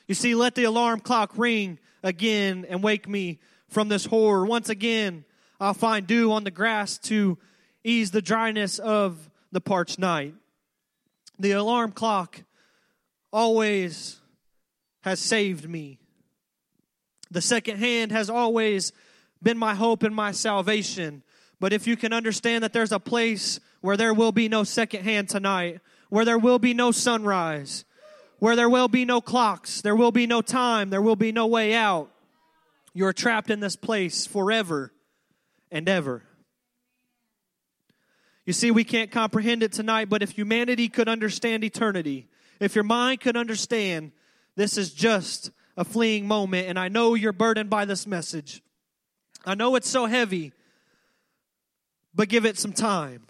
You 0.09 0.14
see, 0.14 0.35
let 0.35 0.55
the 0.55 0.64
alarm 0.64 1.01
clock 1.01 1.33
ring 1.37 1.79
again 2.03 2.66
and 2.69 2.83
wake 2.83 3.09
me 3.09 3.38
from 3.69 3.88
this 3.88 4.07
horror. 4.07 4.47
Once 4.47 4.69
again, 4.69 5.25
I'll 5.59 5.75
find 5.75 6.07
dew 6.07 6.33
on 6.33 6.45
the 6.45 6.51
grass 6.51 6.99
to 6.99 7.38
ease 7.83 8.11
the 8.11 8.23
dryness 8.23 8.79
of 8.79 9.31
the 9.53 9.61
parched 9.61 9.99
night. 9.99 10.35
The 11.38 11.53
alarm 11.53 11.92
clock 11.92 12.42
always 13.33 14.21
has 15.03 15.21
saved 15.21 15.69
me. 15.69 15.99
The 17.31 17.40
second 17.40 17.79
hand 17.79 18.12
has 18.12 18.29
always 18.29 18.92
been 19.42 19.59
my 19.59 19.75
hope 19.75 20.03
and 20.03 20.14
my 20.14 20.33
salvation. 20.33 21.23
But 21.59 21.73
if 21.73 21.87
you 21.87 21.97
can 21.97 22.12
understand 22.12 22.64
that 22.64 22.73
there's 22.73 22.92
a 22.92 23.01
place 23.01 23.61
where 23.81 23.97
there 23.97 24.14
will 24.14 24.33
be 24.33 24.49
no 24.49 24.64
second 24.64 25.05
hand 25.05 25.29
tonight, 25.29 25.81
where 26.09 26.25
there 26.25 26.38
will 26.38 26.59
be 26.59 26.75
no 26.75 26.90
sunrise, 26.90 27.85
where 28.38 28.57
there 28.57 28.69
will 28.69 28.88
be 28.88 29.05
no 29.05 29.21
clocks, 29.21 29.81
there 29.81 29.97
will 29.97 30.12
be 30.12 30.27
no 30.27 30.42
time, 30.42 30.90
there 30.90 31.03
will 31.03 31.16
be 31.16 31.33
no 31.33 31.47
way 31.47 31.75
out, 31.75 32.11
you're 32.92 33.12
trapped 33.12 33.51
in 33.51 33.61
this 33.61 33.77
place 33.77 34.27
forever 34.27 34.92
and 35.70 35.88
ever. 35.88 36.22
You 38.44 38.52
see, 38.52 38.70
we 38.70 38.85
can't 38.85 39.11
comprehend 39.11 39.62
it 39.62 39.72
tonight, 39.72 40.09
but 40.09 40.22
if 40.22 40.31
humanity 40.31 40.88
could 40.88 41.09
understand 41.09 41.64
eternity, 41.64 42.29
if 42.61 42.74
your 42.74 42.85
mind 42.85 43.20
could 43.20 43.37
understand 43.37 44.12
this 44.55 44.79
is 44.79 44.92
just 44.92 45.50
a 45.76 45.85
fleeting 45.85 46.26
moment, 46.26 46.68
and 46.68 46.79
I 46.79 46.88
know 46.88 47.14
you're 47.14 47.33
burdened 47.33 47.68
by 47.68 47.85
this 47.85 48.07
message. 48.07 48.62
I 49.44 49.55
know 49.55 49.76
it's 49.76 49.88
so 49.88 50.07
heavy, 50.07 50.52
but 52.14 52.29
give 52.29 52.46
it 52.46 52.59
some 52.59 52.72
time. 52.72 53.26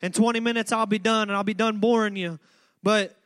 In 0.00 0.12
20 0.12 0.40
minutes, 0.40 0.72
I'll 0.72 0.86
be 0.86 0.98
done, 0.98 1.28
and 1.28 1.36
I'll 1.36 1.44
be 1.44 1.54
done 1.54 1.78
boring 1.78 2.16
you. 2.16 2.38
But 2.82 3.16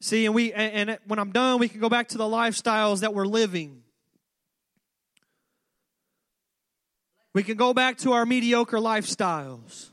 see, 0.00 0.26
and 0.26 0.34
we 0.34 0.52
and, 0.52 0.90
and 0.90 0.98
when 1.06 1.18
I'm 1.18 1.32
done, 1.32 1.58
we 1.58 1.68
can 1.68 1.80
go 1.80 1.88
back 1.88 2.08
to 2.08 2.18
the 2.18 2.24
lifestyles 2.24 3.00
that 3.00 3.14
we're 3.14 3.26
living. 3.26 3.83
We 7.34 7.42
can 7.42 7.56
go 7.56 7.74
back 7.74 7.98
to 7.98 8.12
our 8.12 8.24
mediocre 8.24 8.78
lifestyles. 8.78 9.90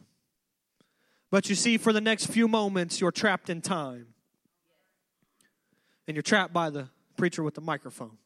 But 1.31 1.49
you 1.49 1.55
see, 1.55 1.77
for 1.77 1.91
the 1.91 2.01
next 2.01 2.27
few 2.27 2.47
moments, 2.47 3.01
you're 3.01 3.11
trapped 3.11 3.49
in 3.49 3.61
time. 3.61 4.07
And 6.07 6.15
you're 6.15 6.21
trapped 6.21 6.53
by 6.53 6.69
the 6.69 6.89
preacher 7.17 7.41
with 7.41 7.55
the 7.55 7.61
microphone. 7.61 8.17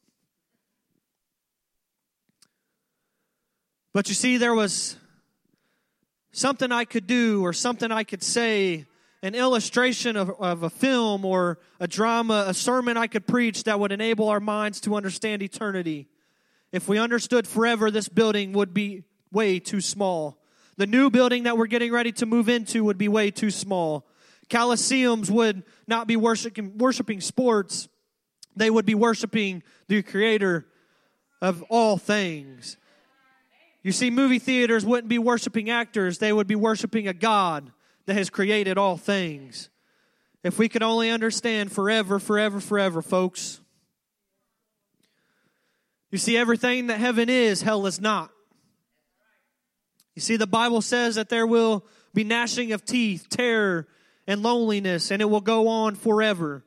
But 3.94 4.10
you 4.10 4.16
see, 4.16 4.36
there 4.36 4.54
was 4.54 4.98
something 6.34 6.72
I 6.72 6.84
could 6.84 7.08
do 7.08 7.42
or 7.46 7.54
something 7.54 7.92
I 7.92 8.04
could 8.04 8.22
say, 8.22 8.86
an 9.24 9.34
illustration 9.34 10.18
of, 10.18 10.30
of 10.32 10.64
a 10.64 10.70
film 10.70 11.24
or 11.24 11.60
a 11.80 11.88
drama, 11.88 12.46
a 12.48 12.54
sermon 12.54 12.98
I 12.98 13.08
could 13.08 13.26
preach 13.26 13.64
that 13.64 13.80
would 13.80 13.94
enable 13.94 14.28
our 14.28 14.42
minds 14.42 14.82
to 14.82 14.96
understand 14.96 15.42
eternity. 15.42 16.10
If 16.72 16.88
we 16.88 16.98
understood 16.98 17.48
forever, 17.48 17.92
this 17.92 18.10
building 18.10 18.54
would 18.54 18.74
be 18.74 19.04
way 19.32 19.60
too 19.60 19.82
small. 19.82 20.38
The 20.78 20.88
new 20.88 21.10
building 21.10 21.44
that 21.44 21.58
we're 21.58 21.68
getting 21.68 21.92
ready 21.92 22.12
to 22.14 22.26
move 22.26 22.50
into 22.50 22.84
would 22.84 22.98
be 22.98 23.08
way 23.08 23.32
too 23.32 23.52
small. 23.52 24.06
Coliseums 24.50 25.30
would 25.30 25.64
not 25.88 26.08
be 26.08 26.16
worshiping, 26.16 26.78
worshiping 26.78 27.22
sports, 27.22 27.88
they 28.56 28.70
would 28.70 28.86
be 28.86 28.96
worshiping 28.96 29.64
the 29.88 30.02
creator 30.04 30.66
of 31.42 31.64
all 31.64 31.98
things. 31.98 32.78
You 33.84 33.92
see, 33.92 34.10
movie 34.10 34.40
theaters 34.40 34.86
wouldn't 34.86 35.10
be 35.10 35.20
worshiping 35.20 35.70
actors, 35.70 36.18
they 36.18 36.34
would 36.34 36.48
be 36.48 36.56
worshiping 36.56 37.08
a 37.08 37.14
God 37.14 37.72
that 38.06 38.16
has 38.16 38.30
created 38.30 38.78
all 38.78 38.98
things. 38.98 39.70
If 40.44 40.60
we 40.60 40.70
could 40.70 40.84
only 40.84 41.10
understand 41.10 41.72
forever, 41.72 42.20
forever, 42.20 42.60
forever, 42.60 43.02
folks. 43.02 43.62
You 46.16 46.20
see, 46.20 46.38
everything 46.38 46.88
that 46.88 47.02
heaven 47.02 47.28
is, 47.28 47.62
hell 47.62 47.86
is 47.86 48.00
not. 48.00 48.32
You 50.16 50.22
see, 50.22 50.38
the 50.38 50.48
Bible 50.48 50.82
says 50.82 51.16
that 51.16 51.28
there 51.28 51.46
will 51.46 51.86
be 52.14 52.24
gnashing 52.24 52.72
of 52.72 52.86
teeth, 52.86 53.28
terror, 53.30 53.86
and 54.26 54.42
loneliness, 54.42 55.12
and 55.12 55.22
it 55.22 55.26
will 55.26 55.42
go 55.42 55.68
on 55.68 55.96
forever. 55.96 56.64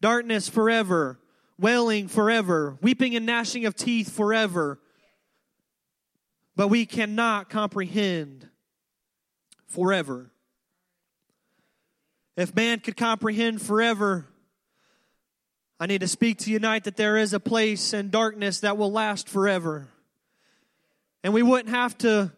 Darkness 0.00 0.48
forever. 0.48 1.18
wailing 1.58 2.06
forever, 2.06 2.78
weeping 2.80 3.16
and 3.16 3.26
gnashing 3.26 3.66
of 3.66 3.74
teeth 3.74 4.14
forever. 4.14 4.78
But 6.54 6.68
we 6.68 6.86
cannot 6.86 7.50
comprehend 7.50 8.48
forever. 9.66 10.30
If 12.36 12.54
man 12.54 12.78
could 12.78 12.96
comprehend 12.96 13.60
forever, 13.62 14.28
I 15.82 15.86
need 15.86 16.02
to 16.02 16.06
speak 16.06 16.38
to 16.38 16.50
you 16.52 16.60
tonight 16.60 16.84
that 16.84 16.96
there 16.96 17.16
is 17.16 17.34
a 17.34 17.40
place 17.40 17.92
in 17.92 18.10
darkness 18.10 18.60
that 18.60 18.78
will 18.78 18.92
last 18.92 19.28
forever. 19.28 19.88
And 21.24 21.34
we 21.34 21.42
wouldn't 21.42 21.70
have 21.70 21.98
to 21.98 22.30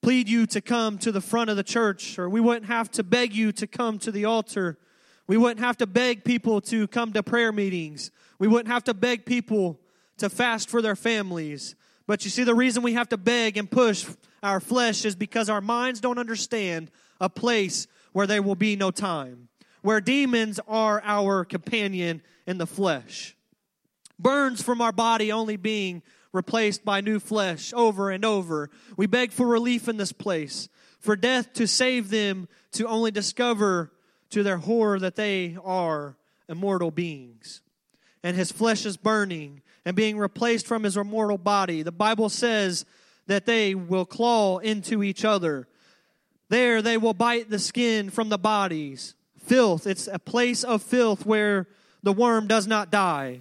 plead 0.00 0.28
you 0.28 0.46
to 0.46 0.60
come 0.60 0.96
to 0.98 1.10
the 1.10 1.20
front 1.20 1.50
of 1.50 1.56
the 1.56 1.64
church, 1.64 2.20
or 2.20 2.30
we 2.30 2.40
wouldn't 2.40 2.66
have 2.66 2.88
to 2.92 3.02
beg 3.02 3.34
you 3.34 3.50
to 3.50 3.66
come 3.66 3.98
to 3.98 4.12
the 4.12 4.26
altar. 4.26 4.78
We 5.26 5.36
wouldn't 5.36 5.58
have 5.58 5.78
to 5.78 5.88
beg 5.88 6.22
people 6.22 6.60
to 6.60 6.86
come 6.86 7.12
to 7.14 7.22
prayer 7.24 7.50
meetings. 7.50 8.12
We 8.38 8.46
wouldn't 8.46 8.72
have 8.72 8.84
to 8.84 8.94
beg 8.94 9.26
people 9.26 9.80
to 10.18 10.30
fast 10.30 10.70
for 10.70 10.80
their 10.80 10.94
families. 10.94 11.74
But 12.06 12.24
you 12.24 12.30
see, 12.30 12.44
the 12.44 12.54
reason 12.54 12.84
we 12.84 12.92
have 12.92 13.08
to 13.08 13.16
beg 13.16 13.56
and 13.56 13.68
push 13.68 14.06
our 14.40 14.60
flesh 14.60 15.04
is 15.04 15.16
because 15.16 15.50
our 15.50 15.60
minds 15.60 16.00
don't 16.00 16.18
understand 16.18 16.92
a 17.20 17.28
place 17.28 17.88
where 18.12 18.28
there 18.28 18.40
will 18.40 18.54
be 18.54 18.76
no 18.76 18.92
time, 18.92 19.48
where 19.82 20.00
demons 20.00 20.60
are 20.66 21.02
our 21.04 21.44
companion 21.44 22.22
in 22.46 22.58
the 22.58 22.66
flesh. 22.66 23.36
Burns 24.18 24.62
from 24.62 24.80
our 24.80 24.92
body 24.92 25.30
only 25.30 25.56
being 25.56 26.02
replaced 26.32 26.84
by 26.84 27.00
new 27.00 27.20
flesh 27.20 27.72
over 27.72 28.10
and 28.10 28.24
over. 28.24 28.70
We 28.96 29.06
beg 29.06 29.32
for 29.32 29.46
relief 29.46 29.88
in 29.88 29.96
this 29.96 30.12
place, 30.12 30.68
for 31.00 31.16
death 31.16 31.52
to 31.54 31.66
save 31.66 32.10
them, 32.10 32.48
to 32.72 32.86
only 32.86 33.10
discover 33.10 33.92
to 34.30 34.42
their 34.42 34.58
horror 34.58 34.98
that 34.98 35.16
they 35.16 35.56
are 35.64 36.16
immortal 36.48 36.90
beings. 36.90 37.62
And 38.22 38.36
his 38.36 38.52
flesh 38.52 38.84
is 38.84 38.96
burning 38.96 39.62
and 39.84 39.96
being 39.96 40.18
replaced 40.18 40.66
from 40.66 40.82
his 40.82 40.96
immortal 40.96 41.38
body. 41.38 41.82
The 41.82 41.92
Bible 41.92 42.28
says 42.28 42.84
that 43.26 43.46
they 43.46 43.74
will 43.74 44.04
claw 44.04 44.58
into 44.58 45.02
each 45.02 45.24
other. 45.24 45.68
There 46.48 46.82
they 46.82 46.96
will 46.96 47.14
bite 47.14 47.48
the 47.48 47.58
skin 47.58 48.10
from 48.10 48.28
the 48.28 48.38
bodies. 48.38 49.14
Filth, 49.48 49.86
it's 49.86 50.08
a 50.10 50.18
place 50.18 50.62
of 50.62 50.82
filth 50.82 51.24
where 51.24 51.66
the 52.02 52.12
worm 52.12 52.46
does 52.46 52.66
not 52.66 52.90
die. 52.90 53.40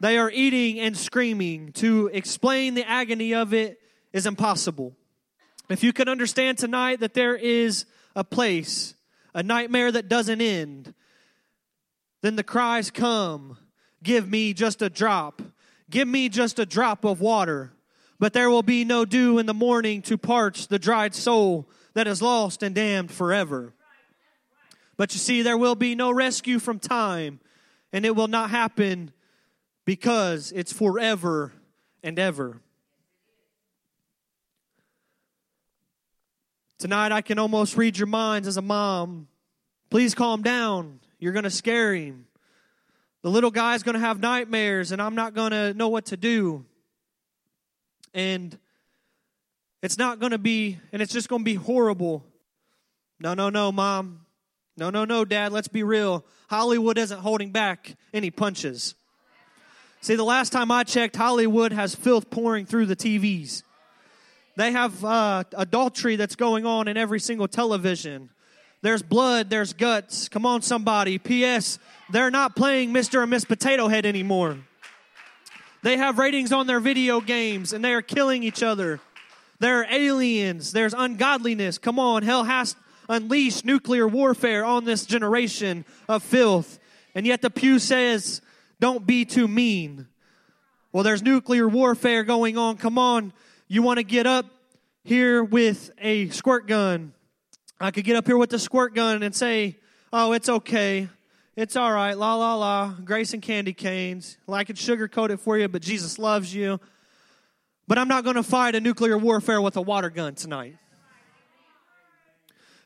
They 0.00 0.18
are 0.18 0.30
eating 0.30 0.78
and 0.78 0.96
screaming. 0.96 1.72
To 1.72 2.08
explain 2.12 2.74
the 2.74 2.88
agony 2.88 3.34
of 3.34 3.52
it 3.52 3.80
is 4.12 4.26
impossible. 4.26 4.94
If 5.68 5.82
you 5.82 5.92
can 5.92 6.08
understand 6.08 6.58
tonight 6.58 7.00
that 7.00 7.14
there 7.14 7.34
is 7.34 7.86
a 8.14 8.24
place, 8.24 8.94
a 9.34 9.42
nightmare 9.42 9.90
that 9.90 10.08
doesn't 10.08 10.40
end, 10.40 10.94
then 12.20 12.36
the 12.36 12.44
cries 12.44 12.90
come 12.90 13.56
Give 14.02 14.28
me 14.28 14.54
just 14.54 14.82
a 14.82 14.90
drop. 14.90 15.42
Give 15.90 16.06
me 16.06 16.28
just 16.28 16.58
a 16.58 16.66
drop 16.66 17.04
of 17.04 17.20
water. 17.20 17.72
But 18.18 18.32
there 18.32 18.50
will 18.50 18.62
be 18.62 18.84
no 18.84 19.04
dew 19.04 19.38
in 19.38 19.46
the 19.46 19.54
morning 19.54 20.02
to 20.02 20.18
parch 20.18 20.68
the 20.68 20.78
dried 20.78 21.14
soul 21.14 21.68
that 21.94 22.06
is 22.06 22.22
lost 22.22 22.62
and 22.62 22.74
damned 22.74 23.10
forever. 23.10 23.74
But 24.98 25.14
you 25.14 25.20
see, 25.20 25.40
there 25.42 25.56
will 25.56 25.76
be 25.76 25.94
no 25.94 26.10
rescue 26.10 26.58
from 26.58 26.80
time, 26.80 27.40
and 27.92 28.04
it 28.04 28.14
will 28.14 28.28
not 28.28 28.50
happen 28.50 29.12
because 29.86 30.52
it's 30.52 30.72
forever 30.72 31.52
and 32.02 32.18
ever. 32.18 32.60
Tonight, 36.78 37.12
I 37.12 37.22
can 37.22 37.38
almost 37.38 37.76
read 37.76 37.96
your 37.96 38.08
minds 38.08 38.48
as 38.48 38.56
a 38.56 38.62
mom. 38.62 39.28
Please 39.88 40.14
calm 40.14 40.42
down. 40.42 40.98
You're 41.20 41.32
going 41.32 41.44
to 41.44 41.50
scare 41.50 41.94
him. 41.94 42.26
The 43.22 43.30
little 43.30 43.50
guy's 43.50 43.84
going 43.84 43.94
to 43.94 44.00
have 44.00 44.20
nightmares, 44.20 44.90
and 44.90 45.00
I'm 45.00 45.14
not 45.14 45.32
going 45.32 45.52
to 45.52 45.74
know 45.74 45.88
what 45.88 46.06
to 46.06 46.16
do. 46.16 46.64
And 48.12 48.58
it's 49.80 49.96
not 49.96 50.18
going 50.18 50.32
to 50.32 50.38
be, 50.38 50.78
and 50.92 51.00
it's 51.00 51.12
just 51.12 51.28
going 51.28 51.40
to 51.40 51.44
be 51.44 51.54
horrible. 51.54 52.24
No, 53.20 53.34
no, 53.34 53.48
no, 53.48 53.70
mom. 53.70 54.24
No, 54.78 54.90
no, 54.90 55.04
no, 55.04 55.24
dad. 55.24 55.52
Let's 55.52 55.66
be 55.66 55.82
real. 55.82 56.24
Hollywood 56.48 56.98
isn't 56.98 57.18
holding 57.18 57.50
back 57.50 57.96
any 58.14 58.30
punches. 58.30 58.94
See, 60.00 60.14
the 60.14 60.24
last 60.24 60.50
time 60.52 60.70
I 60.70 60.84
checked, 60.84 61.16
Hollywood 61.16 61.72
has 61.72 61.96
filth 61.96 62.30
pouring 62.30 62.64
through 62.64 62.86
the 62.86 62.94
TVs. 62.94 63.64
They 64.54 64.70
have 64.70 65.04
uh, 65.04 65.42
adultery 65.56 66.14
that's 66.14 66.36
going 66.36 66.64
on 66.64 66.86
in 66.86 66.96
every 66.96 67.18
single 67.18 67.48
television. 67.48 68.30
There's 68.80 69.02
blood, 69.02 69.50
there's 69.50 69.72
guts. 69.72 70.28
Come 70.28 70.46
on, 70.46 70.62
somebody. 70.62 71.18
P.S. 71.18 71.80
They're 72.10 72.30
not 72.30 72.54
playing 72.54 72.92
Mr. 72.92 73.22
and 73.22 73.30
Miss 73.30 73.44
Potato 73.44 73.88
Head 73.88 74.06
anymore. 74.06 74.58
They 75.82 75.96
have 75.96 76.18
ratings 76.18 76.52
on 76.52 76.68
their 76.68 76.78
video 76.78 77.20
games 77.20 77.72
and 77.72 77.84
they 77.84 77.94
are 77.94 78.02
killing 78.02 78.44
each 78.44 78.62
other. 78.62 79.00
There 79.58 79.80
are 79.80 79.86
aliens. 79.90 80.70
There's 80.70 80.94
ungodliness. 80.94 81.78
Come 81.78 81.98
on, 81.98 82.22
hell 82.22 82.44
has 82.44 82.76
unleashed 83.08 83.64
nuclear 83.64 84.06
warfare 84.06 84.64
on 84.64 84.84
this 84.84 85.06
generation 85.06 85.84
of 86.08 86.22
filth. 86.22 86.78
And 87.14 87.26
yet 87.26 87.42
the 87.42 87.50
Pew 87.50 87.78
says 87.78 88.42
don't 88.80 89.06
be 89.06 89.24
too 89.24 89.48
mean. 89.48 90.06
Well, 90.92 91.02
there's 91.02 91.22
nuclear 91.22 91.68
warfare 91.68 92.24
going 92.24 92.56
on. 92.56 92.76
Come 92.76 92.98
on. 92.98 93.32
You 93.66 93.82
want 93.82 93.98
to 93.98 94.04
get 94.04 94.26
up 94.26 94.46
here 95.04 95.42
with 95.42 95.90
a 95.98 96.28
squirt 96.28 96.66
gun. 96.66 97.12
I 97.80 97.90
could 97.90 98.04
get 98.04 98.16
up 98.16 98.26
here 98.26 98.36
with 98.36 98.50
the 98.50 98.58
squirt 98.58 98.94
gun 98.94 99.22
and 99.22 99.34
say, 99.34 99.76
oh, 100.12 100.32
it's 100.32 100.48
okay. 100.48 101.08
It's 101.56 101.76
all 101.76 101.92
right. 101.92 102.16
La, 102.16 102.34
la, 102.36 102.54
la. 102.54 102.94
Grace 103.04 103.32
and 103.34 103.42
candy 103.42 103.72
canes. 103.72 104.38
Well, 104.46 104.56
I 104.56 104.64
could 104.64 104.76
sugarcoat 104.76 105.30
it 105.30 105.40
for 105.40 105.58
you, 105.58 105.68
but 105.68 105.82
Jesus 105.82 106.18
loves 106.18 106.54
you. 106.54 106.80
But 107.86 107.98
I'm 107.98 108.08
not 108.08 108.24
going 108.24 108.36
to 108.36 108.42
fight 108.42 108.74
a 108.74 108.80
nuclear 108.80 109.18
warfare 109.18 109.60
with 109.60 109.76
a 109.76 109.82
water 109.82 110.10
gun 110.10 110.34
tonight. 110.34 110.76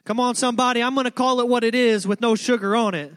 Come 0.04 0.18
on, 0.18 0.34
somebody. 0.34 0.82
I'm 0.82 0.94
going 0.94 1.04
to 1.04 1.10
call 1.10 1.40
it 1.40 1.48
what 1.48 1.64
it 1.64 1.74
is 1.74 2.06
with 2.06 2.20
no 2.20 2.34
sugar 2.34 2.74
on 2.74 2.94
it. 2.94 3.12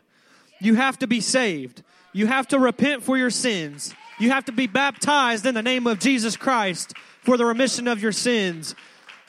You 0.59 0.75
have 0.75 0.99
to 0.99 1.07
be 1.07 1.19
saved. 1.19 1.83
You 2.13 2.27
have 2.27 2.47
to 2.49 2.59
repent 2.59 3.03
for 3.03 3.17
your 3.17 3.29
sins. 3.29 3.93
You 4.19 4.29
have 4.31 4.45
to 4.45 4.51
be 4.51 4.67
baptized 4.67 5.45
in 5.45 5.55
the 5.55 5.61
name 5.61 5.87
of 5.87 5.99
Jesus 5.99 6.37
Christ 6.37 6.93
for 7.23 7.37
the 7.37 7.45
remission 7.45 7.87
of 7.87 8.01
your 8.01 8.11
sins. 8.11 8.75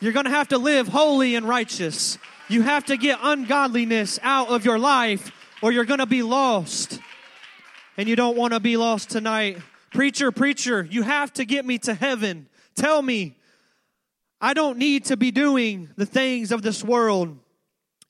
You're 0.00 0.12
going 0.12 0.26
to 0.26 0.30
have 0.30 0.48
to 0.48 0.58
live 0.58 0.88
holy 0.88 1.34
and 1.34 1.48
righteous. 1.48 2.18
You 2.48 2.62
have 2.62 2.84
to 2.86 2.96
get 2.96 3.18
ungodliness 3.22 4.18
out 4.22 4.48
of 4.48 4.64
your 4.64 4.78
life 4.78 5.32
or 5.62 5.72
you're 5.72 5.84
going 5.84 5.98
to 5.98 6.06
be 6.06 6.22
lost. 6.22 7.00
And 7.96 8.08
you 8.08 8.14
don't 8.14 8.36
want 8.36 8.52
to 8.52 8.60
be 8.60 8.76
lost 8.76 9.10
tonight. 9.10 9.58
Preacher, 9.90 10.30
preacher, 10.30 10.86
you 10.88 11.02
have 11.02 11.32
to 11.32 11.44
get 11.46 11.64
me 11.64 11.78
to 11.78 11.94
heaven. 11.94 12.48
Tell 12.74 13.00
me, 13.00 13.36
I 14.40 14.52
don't 14.52 14.76
need 14.76 15.06
to 15.06 15.16
be 15.16 15.30
doing 15.30 15.88
the 15.96 16.04
things 16.04 16.52
of 16.52 16.60
this 16.60 16.84
world. 16.84 17.38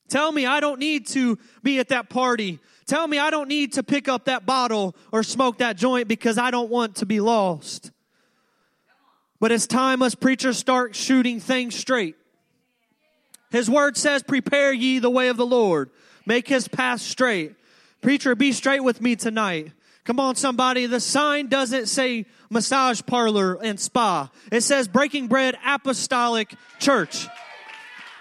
Tell 0.09 0.31
me 0.31 0.45
I 0.45 0.59
don't 0.59 0.79
need 0.79 1.07
to 1.07 1.37
be 1.63 1.79
at 1.79 1.89
that 1.89 2.09
party. 2.09 2.59
Tell 2.85 3.07
me 3.07 3.19
I 3.19 3.29
don't 3.29 3.49
need 3.49 3.73
to 3.73 3.83
pick 3.83 4.07
up 4.07 4.25
that 4.25 4.45
bottle 4.45 4.95
or 5.11 5.23
smoke 5.23 5.57
that 5.57 5.75
joint 5.75 6.07
because 6.07 6.37
I 6.37 6.51
don't 6.51 6.69
want 6.69 6.97
to 6.97 7.05
be 7.05 7.19
lost. 7.19 7.91
But 9.39 9.51
it's 9.51 9.67
time 9.67 10.01
us 10.01 10.15
preachers 10.15 10.57
start 10.57 10.95
shooting 10.95 11.39
things 11.39 11.75
straight. 11.75 12.15
His 13.51 13.69
word 13.69 13.97
says, 13.97 14.23
Prepare 14.23 14.73
ye 14.73 14.99
the 14.99 15.09
way 15.09 15.27
of 15.27 15.37
the 15.37 15.45
Lord, 15.45 15.89
make 16.25 16.47
his 16.47 16.67
path 16.67 17.01
straight. 17.01 17.55
Preacher, 18.01 18.35
be 18.35 18.51
straight 18.51 18.83
with 18.83 19.01
me 19.01 19.15
tonight. 19.15 19.71
Come 20.05 20.19
on, 20.19 20.35
somebody. 20.35 20.85
The 20.85 21.01
sign 21.01 21.47
doesn't 21.47 21.87
say 21.87 22.25
massage 22.49 23.01
parlor 23.05 23.59
and 23.61 23.77
spa, 23.79 24.29
it 24.51 24.61
says 24.61 24.87
Breaking 24.87 25.27
Bread 25.27 25.57
Apostolic 25.65 26.53
Church. 26.79 27.27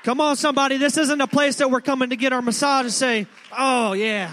Come 0.07 0.21
on, 0.21 0.37
somebody. 0.37 0.77
This 0.77 0.99
isn't 0.99 1.21
a 1.21 1.27
place 1.27 1.57
that 1.57 1.69
we're 1.69 1.81
coming 1.81 2.11
to 2.11 2.17
get 2.17 2.33
our 2.33 2.41
massage 2.41 2.85
and 2.85 2.93
say, 2.93 3.27
Oh, 3.51 3.93
yeah, 3.93 4.31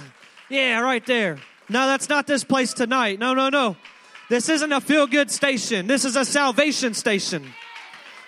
yeah, 0.48 0.80
right 0.80 1.04
there. 1.04 1.40
No, 1.68 1.88
that's 1.88 2.08
not 2.08 2.28
this 2.28 2.44
place 2.44 2.76
tonight. 2.76 3.18
No, 3.18 3.34
no, 3.34 3.50
no. 3.50 3.76
This 4.30 4.50
isn't 4.50 4.72
a 4.72 4.80
feel 4.80 5.08
good 5.08 5.32
station. 5.32 5.88
This 5.88 6.06
is 6.06 6.16
a 6.16 6.26
salvation 6.26 6.94
station. 6.94 7.48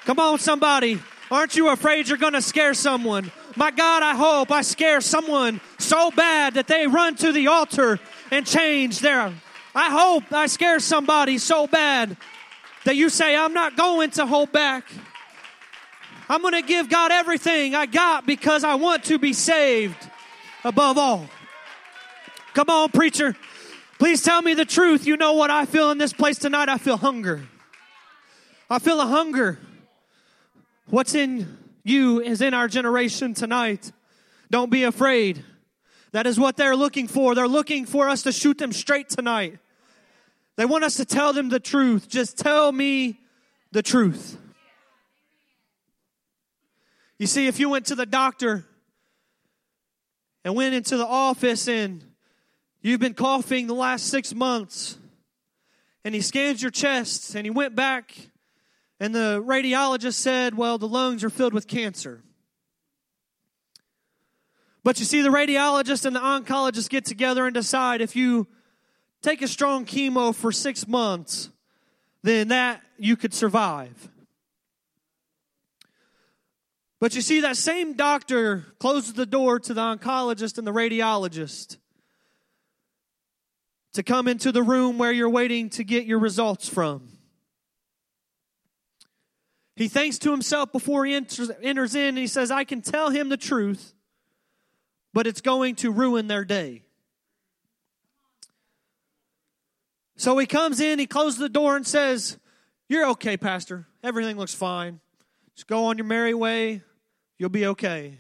Come 0.06 0.18
on, 0.18 0.40
somebody. 0.40 1.00
Aren't 1.30 1.56
you 1.56 1.70
afraid 1.70 2.08
you're 2.08 2.18
going 2.18 2.34
to 2.34 2.42
scare 2.42 2.74
someone? 2.74 3.32
My 3.56 3.70
God, 3.70 4.02
I 4.02 4.16
hope 4.16 4.52
I 4.52 4.64
scare 4.64 5.00
someone 5.00 5.62
so 5.78 6.10
bad 6.10 6.56
that 6.56 6.66
they 6.66 6.88
run 6.88 7.16
to 7.18 7.32
the 7.32 7.46
altar 7.46 8.00
and 8.32 8.44
change 8.48 9.02
their. 9.02 9.32
I 9.76 9.92
hope 9.92 10.24
I 10.32 10.48
scare 10.48 10.80
somebody 10.80 11.38
so 11.38 11.68
bad 11.68 12.18
that 12.86 12.96
you 12.96 13.10
say, 13.10 13.36
I'm 13.36 13.54
not 13.54 13.78
going 13.78 14.10
to 14.12 14.26
hold 14.26 14.52
back. 14.52 14.86
I'm 16.28 16.42
going 16.42 16.54
to 16.54 16.62
give 16.62 16.90
God 16.90 17.12
everything 17.12 17.76
I 17.76 17.86
got 17.86 18.26
because 18.26 18.64
I 18.64 18.76
want 18.76 19.06
to 19.06 19.20
be 19.20 19.34
saved 19.34 19.98
above 20.64 20.98
all. 20.98 21.30
Come 22.54 22.70
on, 22.70 22.90
preacher. 22.90 23.36
Please 24.00 24.24
tell 24.24 24.42
me 24.42 24.54
the 24.54 24.66
truth. 24.66 25.06
You 25.06 25.18
know 25.18 25.34
what 25.34 25.50
I 25.50 25.66
feel 25.66 25.92
in 25.92 25.98
this 25.98 26.14
place 26.14 26.38
tonight? 26.38 26.70
I 26.70 26.78
feel 26.78 26.98
hunger. 26.98 27.48
I 28.70 28.80
feel 28.80 29.00
a 29.00 29.06
hunger. 29.06 29.60
What's 30.90 31.16
in 31.16 31.58
you 31.84 32.22
is 32.22 32.42
in 32.42 32.54
our 32.54 32.68
generation 32.68 33.34
tonight. 33.34 33.92
Don't 34.50 34.72
be 34.72 34.84
afraid. 34.84 35.44
That 36.12 36.28
is 36.28 36.40
what 36.40 36.58
they're 36.58 36.76
looking 36.76 37.08
for. 37.08 37.36
They're 37.36 37.48
looking 37.48 37.86
for 37.86 38.10
us 38.10 38.24
to 38.24 38.32
shoot 38.32 38.58
them 38.58 38.72
straight 38.72 39.10
tonight. 39.10 39.60
They 40.56 40.66
want 40.66 40.84
us 40.84 40.96
to 40.96 41.06
tell 41.06 41.34
them 41.34 41.50
the 41.50 41.60
truth. 41.60 42.08
Just 42.08 42.38
tell 42.38 42.72
me 42.72 43.20
the 43.72 43.84
truth. 43.84 44.38
You 47.18 47.28
see, 47.28 47.48
if 47.48 47.60
you 47.60 47.70
went 47.70 47.88
to 47.88 47.96
the 47.96 48.06
doctor 48.06 48.66
and 50.44 50.56
went 50.56 50.76
into 50.76 50.98
the 50.98 51.06
office 51.06 51.68
and 51.68 52.04
you've 52.82 53.00
been 53.00 53.14
coughing 53.14 53.68
the 53.68 53.74
last 53.74 54.08
six 54.08 54.34
months, 54.34 54.98
and 56.04 56.14
he 56.14 56.22
scans 56.22 56.62
your 56.62 56.72
chest 56.72 57.36
and 57.36 57.46
he 57.46 57.50
went 57.50 57.76
back 57.76 58.16
and 59.00 59.14
the 59.14 59.44
radiologist 59.46 60.14
said, 60.14 60.56
Well, 60.56 60.78
the 60.78 60.88
lungs 60.88 61.24
are 61.24 61.30
filled 61.30 61.54
with 61.54 61.68
cancer. 61.68 62.22
But 64.84 65.00
you 65.00 65.06
see, 65.06 65.22
the 65.22 65.30
radiologist 65.30 66.06
and 66.06 66.16
the 66.16 66.20
oncologist 66.20 66.90
get 66.90 67.06
together 67.06 67.46
and 67.46 67.54
decide 67.54 68.02
if 68.02 68.16
you 68.16 68.48
take 69.22 69.42
a 69.42 69.48
strong 69.48 69.86
chemo 69.86 70.34
for 70.34 70.52
six 70.52 70.88
months, 70.88 71.50
then 72.22 72.50
that 72.50 72.82
you 72.98 73.18
could 73.18 73.34
survive. 73.34 74.10
But 77.00 77.16
you 77.16 77.22
see, 77.22 77.42
that 77.42 77.58
same 77.58 77.94
doctor 77.94 78.66
closes 78.80 79.14
the 79.14 79.26
door 79.26 79.60
to 79.60 79.74
the 79.74 79.82
oncologist 79.82 80.58
and 80.58 80.66
the 80.66 80.72
radiologist 80.72 81.78
to 83.94 84.04
come 84.04 84.28
into 84.28 84.52
the 84.52 84.64
room 84.64 84.98
where 84.98 85.12
you're 85.12 85.30
waiting 85.30 85.70
to 85.72 85.84
get 85.84 86.06
your 86.06 86.20
results 86.20 86.68
from. 86.68 87.08
He 89.76 89.88
thinks 89.90 90.18
to 90.20 90.32
himself 90.32 90.72
before 90.72 91.06
he 91.06 91.16
enters, 91.16 91.52
enters 91.62 91.96
in 91.96 92.10
and 92.10 92.18
he 92.18 92.28
says, 92.28 92.50
I 92.50 92.64
can 92.64 92.82
tell 92.82 93.10
him 93.10 93.28
the 93.28 93.38
truth, 93.38 93.94
but 95.14 95.28
it's 95.28 95.42
going 95.42 95.76
to 95.76 95.92
ruin 95.92 96.28
their 96.28 96.46
day. 96.46 96.84
So 100.18 100.38
he 100.38 100.46
comes 100.46 100.80
in, 100.80 100.98
he 100.98 101.08
closes 101.08 101.40
the 101.40 101.50
door 101.50 101.76
and 101.76 101.86
says, 101.86 102.38
You're 102.88 103.10
okay, 103.12 103.36
Pastor. 103.36 103.86
Everything 104.02 104.38
looks 104.38 104.54
fine. 104.54 105.02
Just 105.56 105.68
go 105.68 105.86
on 105.86 105.98
your 105.98 106.06
merry 106.06 106.34
way. 106.34 106.82
You'll 107.38 107.50
be 107.50 107.66
okay. 107.68 108.18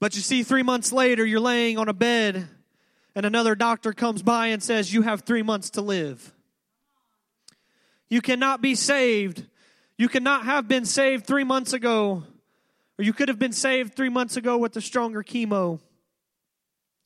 But 0.00 0.16
you 0.16 0.22
see, 0.22 0.42
three 0.42 0.62
months 0.62 0.92
later, 0.92 1.24
you're 1.24 1.40
laying 1.40 1.78
on 1.78 1.88
a 1.88 1.94
bed, 1.94 2.48
and 3.14 3.26
another 3.26 3.54
doctor 3.54 3.92
comes 3.92 4.22
by 4.22 4.48
and 4.48 4.62
says, 4.62 4.92
You 4.92 5.02
have 5.02 5.22
three 5.22 5.42
months 5.42 5.70
to 5.70 5.80
live. 5.80 6.32
You 8.08 8.20
cannot 8.20 8.60
be 8.60 8.74
saved. 8.74 9.46
You 9.96 10.08
cannot 10.08 10.44
have 10.44 10.68
been 10.68 10.84
saved 10.84 11.26
three 11.26 11.44
months 11.44 11.72
ago, 11.72 12.24
or 12.98 13.04
you 13.04 13.12
could 13.12 13.28
have 13.28 13.38
been 13.38 13.52
saved 13.52 13.94
three 13.94 14.08
months 14.08 14.36
ago 14.36 14.58
with 14.58 14.72
the 14.72 14.80
stronger 14.80 15.22
chemo. 15.22 15.80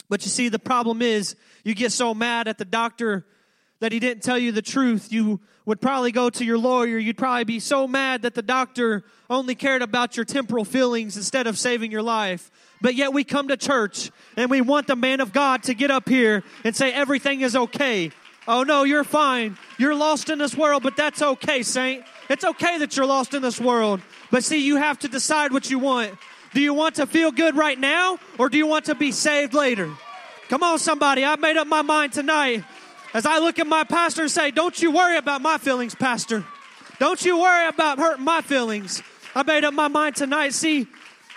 But 0.09 0.23
you 0.25 0.31
see, 0.31 0.49
the 0.49 0.59
problem 0.59 1.03
is 1.03 1.37
you 1.65 1.75
get 1.75 1.93
so 1.93 2.15
mad 2.15 2.49
at 2.49 2.59
the 2.59 2.65
doctor 2.65 3.27
that 3.81 3.93
he 3.93 3.99
didn't 3.99 4.23
tell 4.23 4.39
you 4.39 4.53
the 4.53 4.63
truth. 4.63 5.13
You 5.13 5.41
would 5.65 5.81
probably 5.81 6.13
go 6.13 6.31
to 6.31 6.45
your 6.45 6.59
lawyer. 6.59 6.99
You'd 6.99 7.19
probably 7.19 7.45
be 7.45 7.61
so 7.61 7.87
mad 7.87 8.23
that 8.23 8.35
the 8.35 8.43
doctor 8.43 9.05
only 9.29 9.55
cared 9.55 9.83
about 9.83 10.17
your 10.17 10.25
temporal 10.25 10.65
feelings 10.65 11.17
instead 11.17 11.47
of 11.47 11.59
saving 11.59 11.93
your 11.93 12.03
life. 12.03 12.51
But 12.81 12.95
yet 12.95 13.13
we 13.13 13.25
come 13.25 13.49
to 13.49 13.57
church 13.57 14.11
and 14.37 14.51
we 14.51 14.61
want 14.61 14.87
the 14.87 14.97
man 14.97 15.21
of 15.21 15.33
God 15.33 15.65
to 15.65 15.75
get 15.75 15.91
up 15.91 16.09
here 16.09 16.43
and 16.65 16.75
say 16.75 16.93
everything 16.93 17.43
is 17.43 17.55
okay. 17.55 18.11
Oh 18.47 18.63
no, 18.63 18.85
you're 18.85 19.05
fine. 19.05 19.59
You're 19.79 19.95
lost 19.95 20.31
in 20.31 20.39
this 20.39 20.57
world, 20.57 20.83
but 20.83 20.97
that's 20.97 21.21
okay, 21.21 21.63
saint. 21.63 22.05
It's 22.31 22.45
okay 22.45 22.79
that 22.79 22.97
you're 22.97 23.07
lost 23.07 23.35
in 23.35 23.43
this 23.43 23.61
world. 23.61 24.01
But 24.31 24.45
see, 24.45 24.65
you 24.65 24.77
have 24.77 24.99
to 25.01 25.09
decide 25.09 25.53
what 25.53 25.71
you 25.71 25.79
want. 25.79 26.15
Do 26.55 26.63
you 26.63 26.73
want 26.73 26.95
to 26.95 27.07
feel 27.07 27.31
good 27.31 27.57
right 27.57 27.79
now 27.79 28.19
or 28.39 28.49
do 28.49 28.57
you 28.57 28.67
want 28.67 28.87
to 28.87 28.95
be 28.95 29.13
saved 29.13 29.53
later? 29.53 29.91
Come 30.49 30.63
on, 30.63 30.79
somebody. 30.79 31.25
I've 31.25 31.41
made 31.41 31.59
up 31.59 31.67
my 31.67 31.83
mind 31.83 32.15
tonight. 32.15 32.65
As 33.15 33.25
I 33.25 33.39
look 33.39 33.59
at 33.59 33.67
my 33.67 33.85
pastor 33.85 34.23
and 34.23 34.31
say, 34.31 34.51
Don't 34.51 34.81
you 34.81 34.91
worry 34.91 35.17
about 35.17 35.41
my 35.41 35.59
feelings, 35.59 35.95
Pastor. 35.95 36.45
Don't 36.99 37.25
you 37.25 37.41
worry 37.41 37.69
about 37.69 37.99
hurting 37.99 38.25
my 38.25 38.41
feelings. 38.41 39.03
I 39.35 39.43
made 39.45 39.65
up 39.65 39.73
my 39.73 39.89
mind 39.89 40.17
tonight. 40.17 40.53
See, 40.53 40.87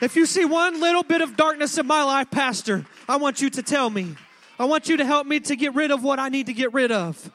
if 0.02 0.16
you 0.16 0.26
see 0.26 0.44
one 0.44 0.82
little 0.82 1.04
bit 1.04 1.22
of 1.22 1.38
darkness 1.38 1.78
in 1.78 1.86
my 1.86 2.04
life, 2.04 2.32
Pastor, 2.32 2.86
I 3.08 3.18
want 3.18 3.42
you 3.42 3.50
to 3.52 3.64
tell 3.64 3.90
me. 3.90 4.16
I 4.58 4.66
want 4.66 4.90
you 4.90 4.98
to 4.98 5.06
help 5.06 5.28
me 5.28 5.40
to 5.42 5.56
get 5.56 5.76
rid 5.76 5.92
of 5.92 6.04
what 6.04 6.20
I 6.20 6.30
need 6.30 6.48
to 6.48 6.54
get 6.54 6.74
rid 6.74 6.92
of. 6.92 7.32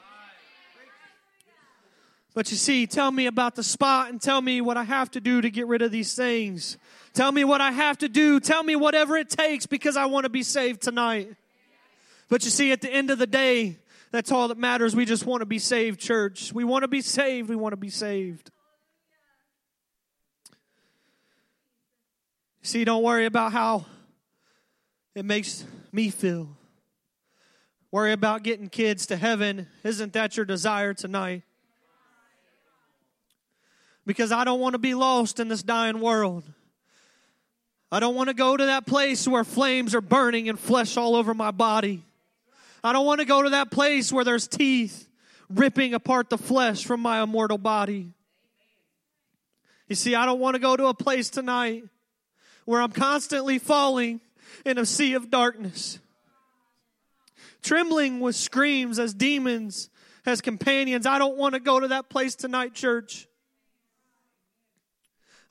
But 2.33 2.51
you 2.51 2.57
see, 2.57 2.85
tell 2.85 3.09
me 3.09 3.25
about 3.25 3.55
the 3.55 3.63
spot 3.63 4.09
and 4.09 4.21
tell 4.21 4.41
me 4.41 4.61
what 4.61 4.77
I 4.77 4.83
have 4.83 5.09
to 5.11 5.21
do 5.21 5.41
to 5.41 5.49
get 5.49 5.65
rid 5.65 5.81
of 5.81 5.91
these 5.91 6.13
things. 6.13 6.77
Tell 7.13 7.31
me 7.31 7.43
what 7.43 7.61
I 7.61 7.71
have 7.71 7.97
to 7.99 8.09
do. 8.09 8.39
Tell 8.39 8.61
me 8.61 8.75
whatever 8.75 9.17
it 9.17 9.29
takes 9.29 9.65
because 9.65 9.97
I 9.97 10.05
want 10.05 10.25
to 10.25 10.29
be 10.29 10.43
saved 10.43 10.81
tonight. 10.81 11.29
But 12.29 12.43
you 12.43 12.51
see, 12.51 12.71
at 12.71 12.81
the 12.81 12.93
end 12.93 13.09
of 13.09 13.17
the 13.17 13.25
day, 13.25 13.77
that's 14.17 14.31
all 14.31 14.49
that 14.49 14.57
matters. 14.57 14.95
We 14.95 15.05
just 15.05 15.25
want 15.25 15.41
to 15.41 15.45
be 15.45 15.59
saved, 15.59 15.99
church. 15.99 16.51
We 16.51 16.63
want 16.63 16.83
to 16.83 16.87
be 16.87 17.01
saved. 17.01 17.49
We 17.49 17.55
want 17.55 17.73
to 17.73 17.77
be 17.77 17.89
saved. 17.89 18.51
See, 22.63 22.83
don't 22.83 23.03
worry 23.03 23.25
about 23.25 23.53
how 23.53 23.85
it 25.15 25.23
makes 25.23 25.63
me 25.91 26.09
feel. 26.09 26.49
Worry 27.91 28.11
about 28.11 28.43
getting 28.43 28.67
kids 28.67 29.05
to 29.07 29.15
heaven. 29.15 29.67
Isn't 29.83 30.13
that 30.13 30.35
your 30.35 30.45
desire 30.45 30.93
tonight? 30.93 31.43
because 34.07 34.31
I 34.31 34.45
don't 34.45 34.61
want 34.61 34.73
to 34.73 34.79
be 34.79 34.95
lost 34.95 35.39
in 35.39 35.49
this 35.49 35.61
dying 35.61 35.99
world. 35.99 36.45
I 37.91 37.99
don't 37.99 38.15
want 38.15 38.29
to 38.29 38.33
go 38.33 38.55
to 38.55 38.65
that 38.67 38.87
place 38.87 39.27
where 39.27 39.43
flames 39.43 39.93
are 39.93 40.01
burning 40.01 40.49
and 40.49 40.57
flesh 40.57 40.95
all 40.97 41.15
over 41.15 41.33
my 41.33 41.51
body. 41.51 42.03
I 42.87 42.93
don't 42.93 43.05
want 43.05 43.19
to 43.19 43.25
go 43.25 43.43
to 43.43 43.49
that 43.49 43.69
place 43.69 44.13
where 44.13 44.23
there's 44.23 44.47
teeth 44.47 45.09
ripping 45.49 45.93
apart 45.93 46.29
the 46.29 46.37
flesh 46.37 46.85
from 46.85 47.01
my 47.01 47.21
immortal 47.21 47.57
body. 47.57 48.13
You 49.89 49.95
see, 49.97 50.15
I 50.15 50.25
don't 50.25 50.39
want 50.39 50.55
to 50.55 50.59
go 50.59 50.77
to 50.77 50.85
a 50.85 50.93
place 50.93 51.29
tonight 51.29 51.83
where 52.63 52.81
I'm 52.81 52.93
constantly 52.93 53.59
falling 53.59 54.21
in 54.65 54.77
a 54.77 54.85
sea 54.85 55.15
of 55.15 55.29
darkness, 55.29 55.99
trembling 57.61 58.21
with 58.21 58.37
screams 58.37 58.99
as 58.99 59.13
demons, 59.13 59.89
as 60.25 60.39
companions. 60.39 61.05
I 61.05 61.17
don't 61.17 61.35
want 61.35 61.55
to 61.55 61.59
go 61.59 61.81
to 61.81 61.89
that 61.89 62.07
place 62.07 62.35
tonight, 62.35 62.73
church. 62.73 63.27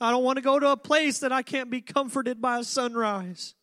I 0.00 0.10
don't 0.10 0.24
want 0.24 0.36
to 0.36 0.42
go 0.42 0.58
to 0.58 0.70
a 0.70 0.76
place 0.78 1.18
that 1.18 1.32
I 1.32 1.42
can't 1.42 1.70
be 1.70 1.82
comforted 1.82 2.40
by 2.40 2.60
a 2.60 2.64
sunrise. 2.64 3.54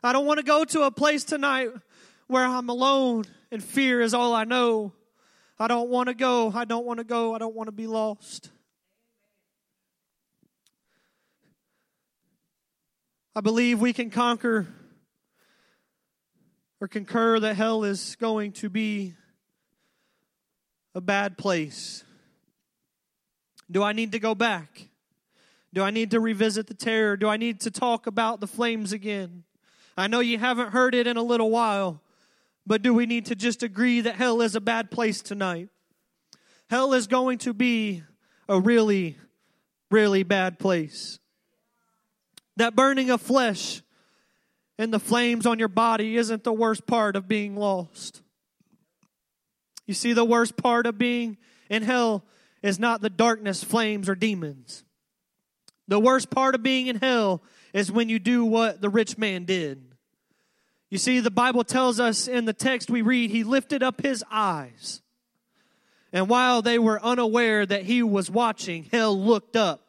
I 0.00 0.12
don't 0.12 0.26
want 0.26 0.38
to 0.38 0.44
go 0.44 0.64
to 0.64 0.82
a 0.82 0.92
place 0.92 1.24
tonight 1.24 1.70
where 2.30 2.46
I'm 2.46 2.68
alone 2.68 3.24
and 3.50 3.62
fear 3.62 4.00
is 4.00 4.14
all 4.14 4.34
I 4.34 4.44
know. 4.44 4.92
I 5.58 5.66
don't 5.66 5.90
want 5.90 6.08
to 6.08 6.14
go. 6.14 6.52
I 6.54 6.64
don't 6.64 6.86
want 6.86 6.98
to 6.98 7.04
go. 7.04 7.34
I 7.34 7.38
don't 7.38 7.54
want 7.54 7.68
to 7.68 7.72
be 7.72 7.86
lost. 7.86 8.50
I 13.34 13.40
believe 13.40 13.80
we 13.80 13.92
can 13.92 14.10
conquer 14.10 14.66
or 16.80 16.88
concur 16.88 17.38
that 17.40 17.56
hell 17.56 17.84
is 17.84 18.16
going 18.16 18.52
to 18.52 18.68
be 18.68 19.14
a 20.94 21.00
bad 21.00 21.36
place. 21.36 22.04
Do 23.70 23.82
I 23.82 23.92
need 23.92 24.12
to 24.12 24.18
go 24.18 24.34
back? 24.34 24.88
Do 25.72 25.82
I 25.82 25.90
need 25.90 26.10
to 26.10 26.20
revisit 26.20 26.66
the 26.66 26.74
terror? 26.74 27.16
Do 27.16 27.28
I 27.28 27.36
need 27.36 27.60
to 27.60 27.70
talk 27.70 28.06
about 28.06 28.40
the 28.40 28.46
flames 28.46 28.92
again? 28.92 29.44
I 29.96 30.08
know 30.08 30.20
you 30.20 30.38
haven't 30.38 30.70
heard 30.70 30.94
it 30.94 31.06
in 31.06 31.16
a 31.16 31.22
little 31.22 31.50
while, 31.50 32.00
but 32.66 32.82
do 32.82 32.94
we 32.94 33.06
need 33.06 33.26
to 33.26 33.34
just 33.34 33.62
agree 33.62 34.00
that 34.02 34.16
hell 34.16 34.40
is 34.42 34.54
a 34.54 34.60
bad 34.60 34.90
place 34.90 35.22
tonight? 35.22 35.68
Hell 36.68 36.92
is 36.92 37.06
going 37.06 37.38
to 37.38 37.52
be 37.52 38.02
a 38.48 38.60
really, 38.60 39.16
really 39.90 40.22
bad 40.22 40.58
place. 40.58 41.18
That 42.56 42.76
burning 42.76 43.10
of 43.10 43.20
flesh 43.20 43.82
and 44.78 44.92
the 44.92 45.00
flames 45.00 45.46
on 45.46 45.58
your 45.58 45.68
body 45.68 46.16
isn't 46.16 46.44
the 46.44 46.52
worst 46.52 46.86
part 46.86 47.16
of 47.16 47.28
being 47.28 47.56
lost. 47.56 48.22
You 49.86 49.94
see, 49.94 50.12
the 50.12 50.24
worst 50.24 50.56
part 50.56 50.86
of 50.86 50.96
being 50.98 51.38
in 51.68 51.82
hell 51.82 52.24
is 52.62 52.78
not 52.78 53.00
the 53.00 53.10
darkness, 53.10 53.64
flames, 53.64 54.08
or 54.08 54.14
demons. 54.14 54.84
The 55.88 55.98
worst 55.98 56.30
part 56.30 56.54
of 56.54 56.62
being 56.62 56.86
in 56.86 56.96
hell 56.96 57.42
is 57.72 57.90
when 57.90 58.08
you 58.08 58.18
do 58.18 58.44
what 58.44 58.80
the 58.80 58.88
rich 58.88 59.18
man 59.18 59.44
did. 59.44 59.89
You 60.90 60.98
see, 60.98 61.20
the 61.20 61.30
Bible 61.30 61.62
tells 61.62 62.00
us 62.00 62.26
in 62.26 62.44
the 62.44 62.52
text 62.52 62.90
we 62.90 63.00
read, 63.00 63.30
he 63.30 63.44
lifted 63.44 63.82
up 63.82 64.02
his 64.02 64.24
eyes. 64.30 65.02
And 66.12 66.28
while 66.28 66.62
they 66.62 66.78
were 66.78 67.00
unaware 67.00 67.64
that 67.64 67.84
he 67.84 68.02
was 68.02 68.28
watching, 68.28 68.88
hell 68.90 69.18
looked 69.18 69.54
up 69.54 69.86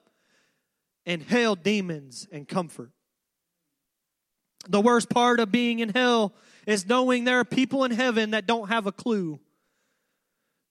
and 1.06 1.24
hailed 1.24 1.64
demons 1.64 2.28
and 2.32 2.48
comfort. 2.48 2.92
The 4.70 4.80
worst 4.80 5.10
part 5.10 5.40
of 5.40 5.52
being 5.52 5.80
in 5.80 5.90
hell 5.90 6.34
is 6.68 6.88
knowing 6.88 7.24
there 7.24 7.40
are 7.40 7.46
people 7.46 7.84
in 7.84 7.92
heaven 7.92 8.32
that 8.32 8.46
don't 8.46 8.70
have 8.70 8.86
a 8.86 8.92
clue. 8.92 9.40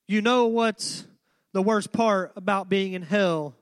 You 0.07 0.23
know 0.23 0.47
what's 0.47 1.05
the 1.53 1.63
worst 1.63 1.93
part 1.93 2.33
about 2.37 2.69
being 2.69 2.93
in 2.93 3.03
hell 3.03 3.57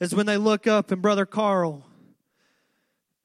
is 0.00 0.14
when 0.14 0.24
they 0.24 0.38
look 0.38 0.66
up 0.66 0.90
and 0.90 1.02
Brother 1.02 1.26
Carl 1.26 1.84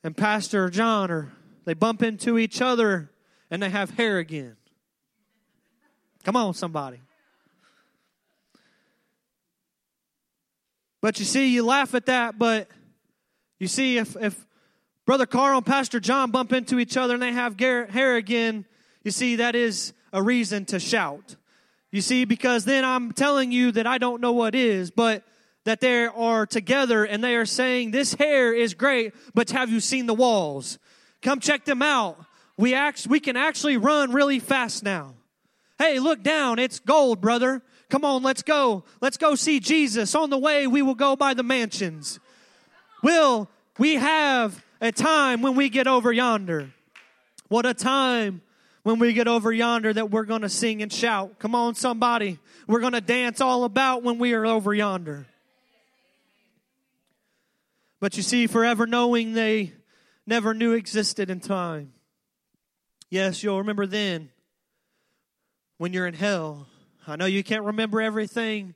and 0.03 0.17
Pastor 0.17 0.69
John 0.69 1.09
or 1.09 1.31
they 1.65 1.73
bump 1.73 2.01
into 2.03 2.37
each 2.37 2.61
other 2.61 3.11
and 3.51 3.61
they 3.61 3.69
have 3.69 3.91
hair 3.91 4.19
again. 4.19 4.55
Come 6.23 6.35
on, 6.35 6.53
somebody. 6.53 7.01
But 11.01 11.19
you 11.19 11.25
see, 11.25 11.49
you 11.49 11.63
laugh 11.63 11.93
at 11.93 12.07
that, 12.07 12.39
but 12.39 12.67
you 13.59 13.67
see, 13.67 13.97
if, 13.97 14.15
if 14.15 14.45
Brother 15.05 15.27
Carl 15.27 15.57
and 15.57 15.65
Pastor 15.65 15.99
John 15.99 16.31
bump 16.31 16.51
into 16.51 16.79
each 16.79 16.97
other 16.97 17.13
and 17.13 17.21
they 17.21 17.31
have 17.31 17.59
hair 17.59 18.15
again, 18.15 18.65
you 19.03 19.11
see, 19.11 19.35
that 19.35 19.55
is 19.55 19.93
a 20.11 20.23
reason 20.23 20.65
to 20.65 20.79
shout. 20.79 21.35
You 21.91 22.01
see, 22.01 22.25
because 22.25 22.65
then 22.65 22.83
I'm 22.83 23.11
telling 23.11 23.51
you 23.51 23.71
that 23.73 23.85
I 23.85 23.99
don't 23.99 24.19
know 24.19 24.31
what 24.31 24.55
is, 24.55 24.89
but 24.89 25.23
that 25.65 25.79
they 25.79 26.05
are 26.05 26.45
together 26.45 27.03
and 27.03 27.23
they 27.23 27.35
are 27.35 27.45
saying, 27.45 27.91
This 27.91 28.15
hair 28.15 28.53
is 28.53 28.73
great, 28.73 29.13
but 29.33 29.51
have 29.51 29.69
you 29.69 29.79
seen 29.79 30.05
the 30.05 30.13
walls? 30.13 30.79
Come 31.25 31.39
check 31.39 31.65
them 31.65 31.81
out. 31.81 32.23
We, 32.55 32.75
act, 32.75 33.07
we 33.07 33.19
can 33.19 33.35
actually 33.35 33.77
run 33.77 34.11
really 34.11 34.37
fast 34.37 34.83
now. 34.83 35.15
Hey, 35.79 35.97
look 35.97 36.21
down. 36.21 36.59
It's 36.59 36.79
gold, 36.79 37.19
brother. 37.19 37.63
Come 37.89 38.05
on, 38.05 38.21
let's 38.21 38.43
go. 38.43 38.83
Let's 39.01 39.17
go 39.17 39.33
see 39.33 39.59
Jesus. 39.59 40.13
On 40.13 40.29
the 40.29 40.37
way, 40.37 40.67
we 40.67 40.83
will 40.83 40.93
go 40.93 41.15
by 41.15 41.33
the 41.33 41.41
mansions. 41.41 42.19
Will 43.01 43.49
we 43.79 43.95
have 43.95 44.63
a 44.79 44.91
time 44.91 45.41
when 45.41 45.55
we 45.55 45.69
get 45.69 45.87
over 45.87 46.11
yonder? 46.11 46.69
What 47.47 47.65
a 47.65 47.73
time 47.73 48.43
when 48.83 48.99
we 48.99 49.11
get 49.11 49.27
over 49.27 49.51
yonder 49.51 49.91
that 49.91 50.11
we're 50.11 50.25
going 50.25 50.43
to 50.43 50.49
sing 50.49 50.83
and 50.83 50.93
shout. 50.93 51.39
Come 51.39 51.55
on, 51.55 51.73
somebody. 51.73 52.37
We're 52.67 52.81
going 52.81 52.93
to 52.93 53.01
dance 53.01 53.41
all 53.41 53.63
about 53.63 54.03
when 54.03 54.19
we 54.19 54.33
are 54.33 54.45
over 54.45 54.75
yonder. 54.75 55.25
But 57.99 58.15
you 58.15 58.21
see, 58.21 58.45
forever 58.45 58.85
knowing 58.85 59.33
they 59.33 59.73
never 60.25 60.53
knew 60.53 60.73
existed 60.73 61.29
in 61.29 61.39
time. 61.39 61.93
Yes, 63.09 63.43
you'll 63.43 63.59
remember 63.59 63.85
then 63.85 64.29
when 65.77 65.93
you're 65.93 66.07
in 66.07 66.13
hell. 66.13 66.67
I 67.07 67.15
know 67.15 67.25
you 67.25 67.43
can't 67.43 67.63
remember 67.63 68.01
everything 68.01 68.73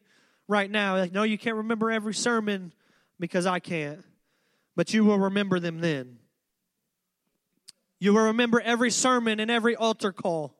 right 0.47 0.69
now. 0.69 0.95
I 0.95 1.09
know 1.09 1.23
you 1.23 1.37
can't 1.37 1.57
remember 1.57 1.89
every 1.89 2.13
sermon 2.13 2.73
because 3.19 3.45
I 3.45 3.59
can't, 3.59 4.03
but 4.75 4.93
you 4.93 5.03
will 5.03 5.19
remember 5.19 5.59
them 5.59 5.79
then. 5.79 6.19
You 7.99 8.13
will 8.13 8.25
remember 8.25 8.61
every 8.61 8.91
sermon 8.91 9.39
and 9.39 9.51
every 9.51 9.75
altar 9.75 10.11
call. 10.11 10.55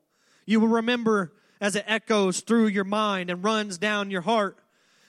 You 0.46 0.60
will 0.60 0.68
remember 0.68 1.32
as 1.62 1.76
it 1.76 1.86
echoes 1.88 2.42
through 2.42 2.68
your 2.68 2.84
mind 2.84 3.30
and 3.30 3.44
runs 3.44 3.78
down 3.78 4.12
your 4.12 4.22
heart. 4.22 4.58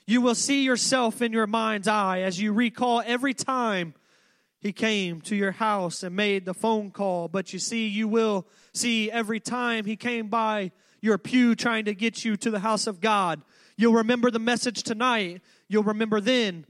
You 0.06 0.20
will 0.20 0.34
see 0.34 0.64
yourself 0.64 1.22
in 1.22 1.32
your 1.32 1.46
mind's 1.46 1.88
eye 1.88 2.20
as 2.20 2.40
you 2.40 2.52
recall 2.52 3.02
every 3.04 3.34
time 3.34 3.94
he 4.60 4.72
came 4.72 5.20
to 5.22 5.34
your 5.34 5.52
house 5.52 6.02
and 6.02 6.14
made 6.14 6.44
the 6.44 6.54
phone 6.54 6.90
call. 6.90 7.28
But 7.28 7.52
you 7.52 7.58
see, 7.58 7.88
you 7.88 8.06
will 8.06 8.46
see 8.74 9.10
every 9.10 9.40
time 9.40 9.86
he 9.86 9.96
came 9.96 10.28
by 10.28 10.72
your 11.00 11.16
pew 11.16 11.54
trying 11.54 11.86
to 11.86 11.94
get 11.94 12.24
you 12.24 12.36
to 12.36 12.50
the 12.50 12.58
house 12.58 12.86
of 12.86 13.00
God. 13.00 13.40
You'll 13.76 13.94
remember 13.94 14.30
the 14.30 14.38
message 14.38 14.82
tonight. 14.82 15.40
You'll 15.68 15.84
remember 15.84 16.20
then. 16.20 16.66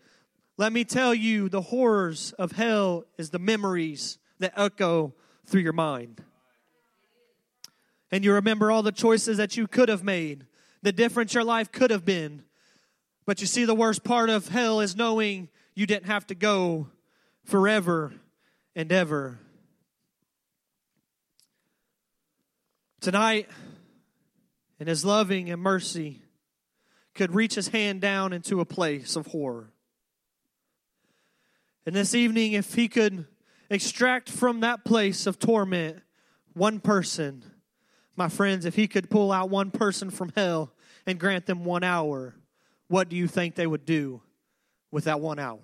Let 0.56 0.72
me 0.72 0.84
tell 0.84 1.12
you, 1.12 1.48
the 1.48 1.62
horrors 1.62 2.32
of 2.38 2.52
hell 2.52 3.06
is 3.18 3.30
the 3.30 3.38
memories 3.40 4.18
that 4.38 4.52
echo 4.56 5.14
through 5.46 5.62
your 5.62 5.72
mind. 5.72 6.22
And 8.12 8.24
you 8.24 8.34
remember 8.34 8.70
all 8.70 8.82
the 8.82 8.92
choices 8.92 9.38
that 9.38 9.56
you 9.56 9.66
could 9.66 9.88
have 9.88 10.04
made, 10.04 10.46
the 10.82 10.92
difference 10.92 11.34
your 11.34 11.44
life 11.44 11.72
could 11.72 11.90
have 11.90 12.04
been. 12.04 12.44
But 13.26 13.40
you 13.40 13.46
see, 13.46 13.64
the 13.64 13.74
worst 13.74 14.04
part 14.04 14.30
of 14.30 14.48
hell 14.48 14.80
is 14.80 14.96
knowing 14.96 15.48
you 15.74 15.86
didn't 15.86 16.06
have 16.06 16.26
to 16.28 16.34
go 16.34 16.88
forever 17.44 18.12
and 18.74 18.90
ever. 18.92 19.38
Tonight, 23.00 23.48
in 24.78 24.86
his 24.86 25.04
loving 25.04 25.50
and 25.50 25.60
mercy, 25.60 26.22
could 27.14 27.34
reach 27.34 27.54
his 27.54 27.68
hand 27.68 28.00
down 28.00 28.32
into 28.32 28.60
a 28.60 28.64
place 28.64 29.16
of 29.16 29.26
horror. 29.28 29.72
And 31.86 31.94
this 31.94 32.14
evening, 32.14 32.52
if 32.52 32.74
he 32.74 32.88
could 32.88 33.26
extract 33.70 34.28
from 34.28 34.60
that 34.60 34.84
place 34.84 35.26
of 35.26 35.38
torment 35.38 36.02
one 36.52 36.80
person, 36.80 37.44
my 38.16 38.28
friends, 38.28 38.64
if 38.66 38.74
he 38.74 38.86
could 38.86 39.08
pull 39.08 39.32
out 39.32 39.48
one 39.48 39.70
person 39.70 40.10
from 40.10 40.32
hell 40.36 40.72
and 41.06 41.18
grant 41.18 41.46
them 41.46 41.64
one 41.64 41.82
hour, 41.82 42.34
what 42.88 43.08
do 43.08 43.16
you 43.16 43.26
think 43.26 43.54
they 43.54 43.66
would 43.66 43.86
do 43.86 44.20
with 44.90 45.04
that 45.04 45.20
one 45.20 45.38
hour? 45.38 45.60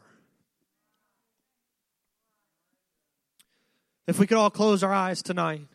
If 4.06 4.18
we 4.18 4.26
could 4.26 4.36
all 4.36 4.50
close 4.50 4.82
our 4.82 4.92
eyes 4.92 5.22
tonight 5.22 5.66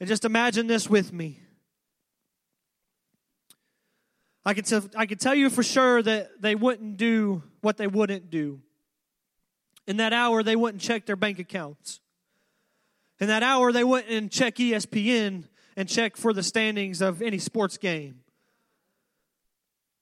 and 0.00 0.08
just 0.08 0.24
imagine 0.24 0.66
this 0.66 0.88
with 0.88 1.12
me. 1.12 1.40
I 4.46 4.52
can, 4.52 4.64
tell, 4.64 4.82
I 4.94 5.06
can 5.06 5.16
tell 5.16 5.34
you 5.34 5.48
for 5.48 5.62
sure 5.62 6.02
that 6.02 6.42
they 6.42 6.54
wouldn't 6.54 6.98
do 6.98 7.42
what 7.62 7.78
they 7.78 7.86
wouldn't 7.86 8.30
do. 8.30 8.60
In 9.86 9.96
that 9.98 10.12
hour, 10.12 10.42
they 10.42 10.56
wouldn't 10.56 10.82
check 10.82 11.06
their 11.06 11.16
bank 11.16 11.38
accounts. 11.38 12.00
In 13.20 13.28
that 13.28 13.42
hour, 13.42 13.72
they 13.72 13.84
wouldn't 13.84 14.32
check 14.32 14.56
ESPN 14.56 15.44
and 15.76 15.88
check 15.88 16.16
for 16.16 16.32
the 16.32 16.42
standings 16.42 17.00
of 17.00 17.22
any 17.22 17.38
sports 17.38 17.78
game. 17.78 18.20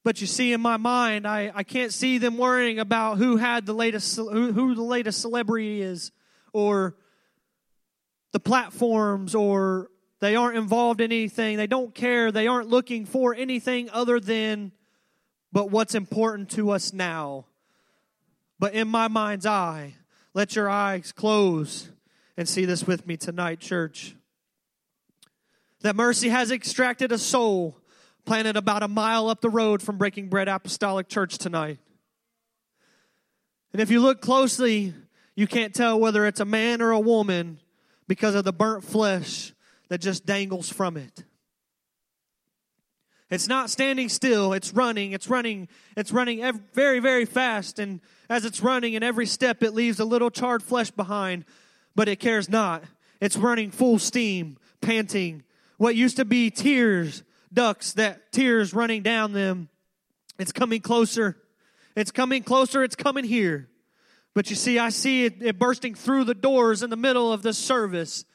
But 0.03 0.19
you 0.19 0.27
see, 0.27 0.51
in 0.51 0.59
my 0.59 0.75
mind, 0.75 1.25
I, 1.25 1.51
I 1.55 1.63
can't 1.63 1.93
see 1.93 2.17
them 2.17 2.37
worrying 2.37 2.79
about 2.79 3.17
who 3.17 3.37
had 3.37 3.65
the 3.65 3.73
latest 3.73 4.17
who, 4.17 4.51
who 4.51 4.75
the 4.75 4.83
latest 4.83 5.21
celebrity 5.21 5.81
is, 5.81 6.11
or 6.53 6.95
the 8.31 8.39
platforms, 8.39 9.35
or 9.35 9.89
they 10.21 10.35
aren't 10.35 10.57
involved 10.57 11.01
in 11.01 11.11
anything. 11.11 11.57
They 11.57 11.67
don't 11.67 11.93
care. 11.93 12.31
They 12.31 12.47
aren't 12.47 12.69
looking 12.69 13.05
for 13.05 13.35
anything 13.35 13.89
other 13.91 14.19
than 14.19 14.71
but 15.51 15.69
what's 15.69 15.93
important 15.93 16.49
to 16.51 16.71
us 16.71 16.93
now 16.93 17.45
but 18.63 18.73
in 18.73 18.87
my 18.87 19.09
mind's 19.09 19.45
eye, 19.45 19.95
let 20.33 20.55
your 20.55 20.69
eyes 20.69 21.11
close 21.11 21.89
and 22.37 22.47
see 22.47 22.63
this 22.63 22.87
with 22.87 23.05
me 23.05 23.17
tonight, 23.17 23.59
church. 23.59 24.15
That 25.81 25.97
mercy 25.97 26.29
has 26.29 26.49
extracted 26.49 27.11
a 27.11 27.17
soul 27.17 27.77
planted 28.23 28.55
about 28.55 28.81
a 28.81 28.87
mile 28.87 29.27
up 29.27 29.41
the 29.41 29.49
road 29.49 29.81
from 29.81 29.97
Breaking 29.97 30.29
Bread 30.29 30.47
Apostolic 30.47 31.09
Church 31.09 31.37
tonight. 31.37 31.77
And 33.73 33.81
if 33.81 33.91
you 33.91 33.99
look 33.99 34.21
closely, 34.21 34.93
you 35.35 35.47
can't 35.47 35.73
tell 35.73 35.99
whether 35.99 36.25
it's 36.25 36.39
a 36.39 36.45
man 36.45 36.81
or 36.81 36.91
a 36.91 36.99
woman 36.99 37.59
because 38.07 38.35
of 38.35 38.43
the 38.43 38.53
burnt 38.53 38.83
flesh 38.83 39.53
that 39.89 39.99
just 39.99 40.25
dangles 40.25 40.69
from 40.69 40.97
it. 40.97 41.23
It's 43.29 43.47
not 43.47 43.71
standing 43.71 44.09
still, 44.09 44.53
it's 44.53 44.73
running, 44.73 45.11
it's 45.11 45.27
running, 45.27 45.67
it's 45.97 46.11
running 46.11 46.61
very, 46.73 46.99
very 46.99 47.25
fast. 47.25 47.79
And 47.79 47.99
as 48.29 48.45
it's 48.45 48.61
running, 48.61 48.93
in 48.93 49.01
every 49.01 49.25
step, 49.25 49.63
it 49.63 49.73
leaves 49.73 49.99
a 49.99 50.05
little 50.05 50.29
charred 50.29 50.61
flesh 50.61 50.91
behind, 50.91 51.45
but 51.95 52.07
it 52.07 52.19
cares 52.19 52.47
not. 52.47 52.83
It's 53.19 53.35
running 53.35 53.71
full 53.71 53.97
steam, 53.97 54.57
panting. 54.81 55.43
What 55.77 55.95
used 55.95 56.17
to 56.17 56.25
be 56.25 56.51
tears, 56.51 57.23
ducks, 57.51 57.93
that 57.93 58.31
tears 58.31 58.71
running 58.71 59.01
down 59.01 59.33
them, 59.33 59.69
it's 60.37 60.51
coming 60.51 60.81
closer. 60.81 61.37
It's 61.95 62.11
coming 62.11 62.43
closer, 62.43 62.83
it's 62.83 62.95
coming 62.95 63.23
here. 63.23 63.67
But 64.33 64.49
you 64.49 64.55
see, 64.55 64.79
I 64.79 64.89
see 64.89 65.25
it, 65.25 65.41
it 65.41 65.59
bursting 65.59 65.93
through 65.93 66.23
the 66.23 66.33
doors 66.33 66.81
in 66.81 66.89
the 66.89 66.95
middle 66.95 67.31
of 67.31 67.43
this 67.43 67.57
service. 67.57 68.25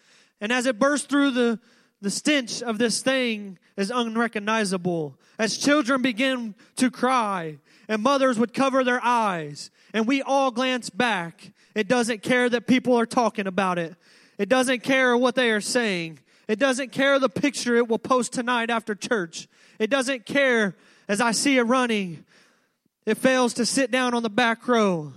And 0.40 0.52
as 0.52 0.66
it 0.66 0.78
bursts 0.78 1.06
through 1.06 1.32
the, 1.32 1.58
the 2.00 2.10
stench 2.10 2.62
of 2.62 2.78
this 2.78 3.00
thing 3.00 3.58
is 3.76 3.90
unrecognizable. 3.90 5.18
As 5.38 5.56
children 5.56 6.02
begin 6.02 6.54
to 6.76 6.90
cry 6.90 7.58
and 7.88 8.02
mothers 8.02 8.38
would 8.38 8.54
cover 8.54 8.84
their 8.84 9.00
eyes 9.02 9.70
and 9.92 10.06
we 10.06 10.22
all 10.22 10.50
glance 10.50 10.90
back, 10.90 11.52
it 11.74 11.88
doesn't 11.88 12.22
care 12.22 12.48
that 12.48 12.66
people 12.66 12.96
are 12.96 13.06
talking 13.06 13.46
about 13.46 13.78
it. 13.78 13.94
It 14.36 14.48
doesn't 14.48 14.84
care 14.84 15.16
what 15.16 15.34
they 15.34 15.50
are 15.50 15.60
saying. 15.60 16.20
It 16.46 16.58
doesn't 16.58 16.92
care 16.92 17.18
the 17.18 17.28
picture 17.28 17.76
it 17.76 17.88
will 17.88 17.98
post 17.98 18.32
tonight 18.32 18.70
after 18.70 18.94
church. 18.94 19.48
It 19.78 19.90
doesn't 19.90 20.26
care 20.26 20.76
as 21.08 21.20
I 21.20 21.32
see 21.32 21.58
it 21.58 21.62
running. 21.62 22.24
It 23.04 23.18
fails 23.18 23.54
to 23.54 23.66
sit 23.66 23.90
down 23.90 24.14
on 24.14 24.22
the 24.22 24.30
back 24.30 24.66
row. 24.68 25.12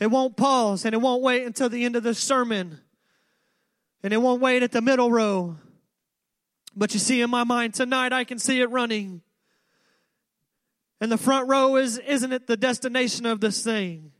It 0.00 0.10
won't 0.10 0.36
pause 0.36 0.84
and 0.84 0.94
it 0.94 0.98
won't 0.98 1.22
wait 1.22 1.44
until 1.44 1.68
the 1.68 1.84
end 1.84 1.94
of 1.94 2.02
the 2.02 2.14
sermon 2.14 2.80
and 4.02 4.12
it 4.12 4.16
won't 4.16 4.40
wait 4.40 4.62
at 4.62 4.72
the 4.72 4.80
middle 4.80 5.12
row. 5.12 5.56
But 6.74 6.94
you 6.94 7.00
see, 7.00 7.20
in 7.20 7.30
my 7.30 7.44
mind 7.44 7.74
tonight, 7.74 8.12
I 8.12 8.24
can 8.24 8.38
see 8.38 8.60
it 8.60 8.70
running. 8.70 9.20
And 11.00 11.12
the 11.12 11.18
front 11.18 11.48
row 11.48 11.76
is, 11.76 11.98
isn't 11.98 12.32
it 12.32 12.46
the 12.46 12.56
destination 12.56 13.26
of 13.26 13.40
this 13.40 13.62
thing? 13.62 14.12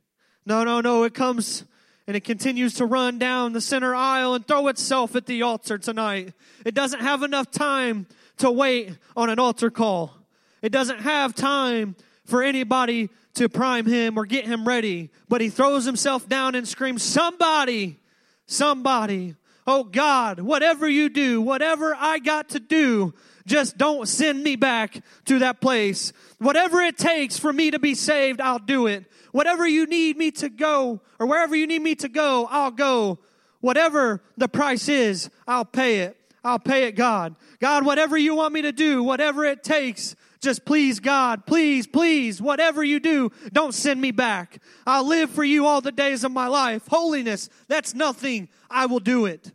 No, 0.44 0.64
no, 0.64 0.80
no. 0.80 1.04
It 1.04 1.14
comes 1.14 1.64
and 2.06 2.16
it 2.16 2.24
continues 2.24 2.74
to 2.74 2.86
run 2.86 3.18
down 3.18 3.52
the 3.52 3.60
center 3.60 3.94
aisle 3.94 4.34
and 4.34 4.46
throw 4.46 4.68
itself 4.68 5.14
at 5.14 5.26
the 5.26 5.42
altar 5.42 5.78
tonight. 5.78 6.34
It 6.66 6.74
doesn't 6.74 7.00
have 7.00 7.22
enough 7.22 7.50
time 7.50 8.06
to 8.38 8.50
wait 8.50 8.98
on 9.16 9.30
an 9.30 9.38
altar 9.38 9.70
call. 9.70 10.16
It 10.60 10.72
doesn't 10.72 11.00
have 11.00 11.34
time 11.34 11.94
for 12.24 12.42
anybody 12.42 13.10
to 13.34 13.48
prime 13.48 13.86
him 13.86 14.18
or 14.18 14.26
get 14.26 14.46
him 14.46 14.66
ready. 14.66 15.10
But 15.28 15.40
he 15.40 15.48
throws 15.48 15.84
himself 15.84 16.28
down 16.28 16.54
and 16.54 16.66
screams, 16.66 17.02
Somebody, 17.02 17.98
somebody, 18.46 19.36
Oh 19.66 19.84
God, 19.84 20.40
whatever 20.40 20.88
you 20.88 21.08
do, 21.08 21.40
whatever 21.40 21.94
I 21.96 22.18
got 22.18 22.50
to 22.50 22.60
do, 22.60 23.14
just 23.46 23.78
don't 23.78 24.08
send 24.08 24.42
me 24.42 24.56
back 24.56 25.02
to 25.26 25.40
that 25.40 25.60
place. 25.60 26.12
Whatever 26.38 26.80
it 26.80 26.98
takes 26.98 27.38
for 27.38 27.52
me 27.52 27.70
to 27.70 27.78
be 27.78 27.94
saved, 27.94 28.40
I'll 28.40 28.58
do 28.58 28.86
it. 28.86 29.04
Whatever 29.32 29.66
you 29.66 29.86
need 29.86 30.16
me 30.16 30.30
to 30.32 30.48
go, 30.48 31.00
or 31.18 31.26
wherever 31.26 31.54
you 31.54 31.66
need 31.66 31.82
me 31.82 31.94
to 31.96 32.08
go, 32.08 32.48
I'll 32.50 32.70
go. 32.70 33.20
Whatever 33.60 34.22
the 34.36 34.48
price 34.48 34.88
is, 34.88 35.30
I'll 35.46 35.64
pay 35.64 36.00
it. 36.00 36.16
I'll 36.42 36.58
pay 36.58 36.84
it, 36.84 36.96
God. 36.96 37.36
God, 37.60 37.84
whatever 37.84 38.16
you 38.16 38.34
want 38.34 38.54
me 38.54 38.62
to 38.62 38.72
do, 38.72 39.02
whatever 39.02 39.44
it 39.44 39.62
takes, 39.62 40.16
just 40.40 40.64
please, 40.64 41.00
God, 41.00 41.44
please, 41.46 41.86
please, 41.86 42.40
whatever 42.40 42.82
you 42.82 42.98
do, 42.98 43.30
don't 43.52 43.74
send 43.74 44.00
me 44.00 44.10
back. 44.10 44.62
I'll 44.86 45.06
live 45.06 45.30
for 45.30 45.44
you 45.44 45.66
all 45.66 45.80
the 45.80 45.92
days 45.92 46.24
of 46.24 46.32
my 46.32 46.46
life. 46.46 46.86
Holiness, 46.88 47.50
that's 47.68 47.94
nothing. 47.94 48.48
I 48.70 48.86
will 48.86 49.00
do 49.00 49.26
it. 49.26 49.52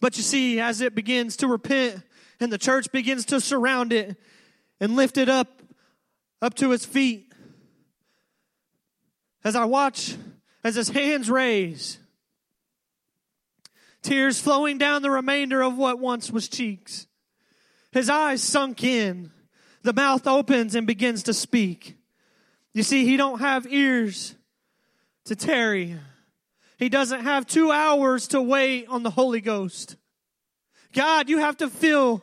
But 0.00 0.16
you 0.16 0.22
see, 0.22 0.60
as 0.60 0.80
it 0.80 0.94
begins 0.94 1.36
to 1.38 1.48
repent 1.48 2.02
and 2.38 2.52
the 2.52 2.58
church 2.58 2.90
begins 2.92 3.24
to 3.26 3.40
surround 3.40 3.92
it 3.92 4.16
and 4.80 4.96
lift 4.96 5.16
it 5.16 5.28
up, 5.28 5.62
up 6.40 6.54
to 6.54 6.72
its 6.72 6.84
feet, 6.84 7.32
as 9.44 9.56
I 9.56 9.64
watch, 9.64 10.16
as 10.62 10.76
his 10.76 10.88
hands 10.88 11.28
raise, 11.30 11.98
tears 14.02 14.40
flowing 14.40 14.78
down 14.78 15.02
the 15.02 15.10
remainder 15.10 15.62
of 15.62 15.76
what 15.76 15.98
once 15.98 16.30
was 16.30 16.48
cheeks. 16.48 17.06
His 17.92 18.10
eyes 18.10 18.42
sunk 18.42 18.82
in. 18.82 19.30
The 19.82 19.92
mouth 19.92 20.26
opens 20.26 20.74
and 20.74 20.86
begins 20.86 21.24
to 21.24 21.34
speak. 21.34 21.96
You 22.72 22.82
see, 22.82 23.04
he 23.04 23.16
don't 23.16 23.40
have 23.40 23.66
ears 23.70 24.34
to 25.26 25.36
tarry. 25.36 25.96
He 26.78 26.88
doesn't 26.88 27.22
have 27.22 27.46
two 27.46 27.70
hours 27.70 28.28
to 28.28 28.40
wait 28.40 28.86
on 28.88 29.02
the 29.02 29.10
Holy 29.10 29.40
Ghost. 29.40 29.96
God, 30.92 31.28
you 31.28 31.38
have 31.38 31.58
to 31.58 31.68
fill 31.68 32.22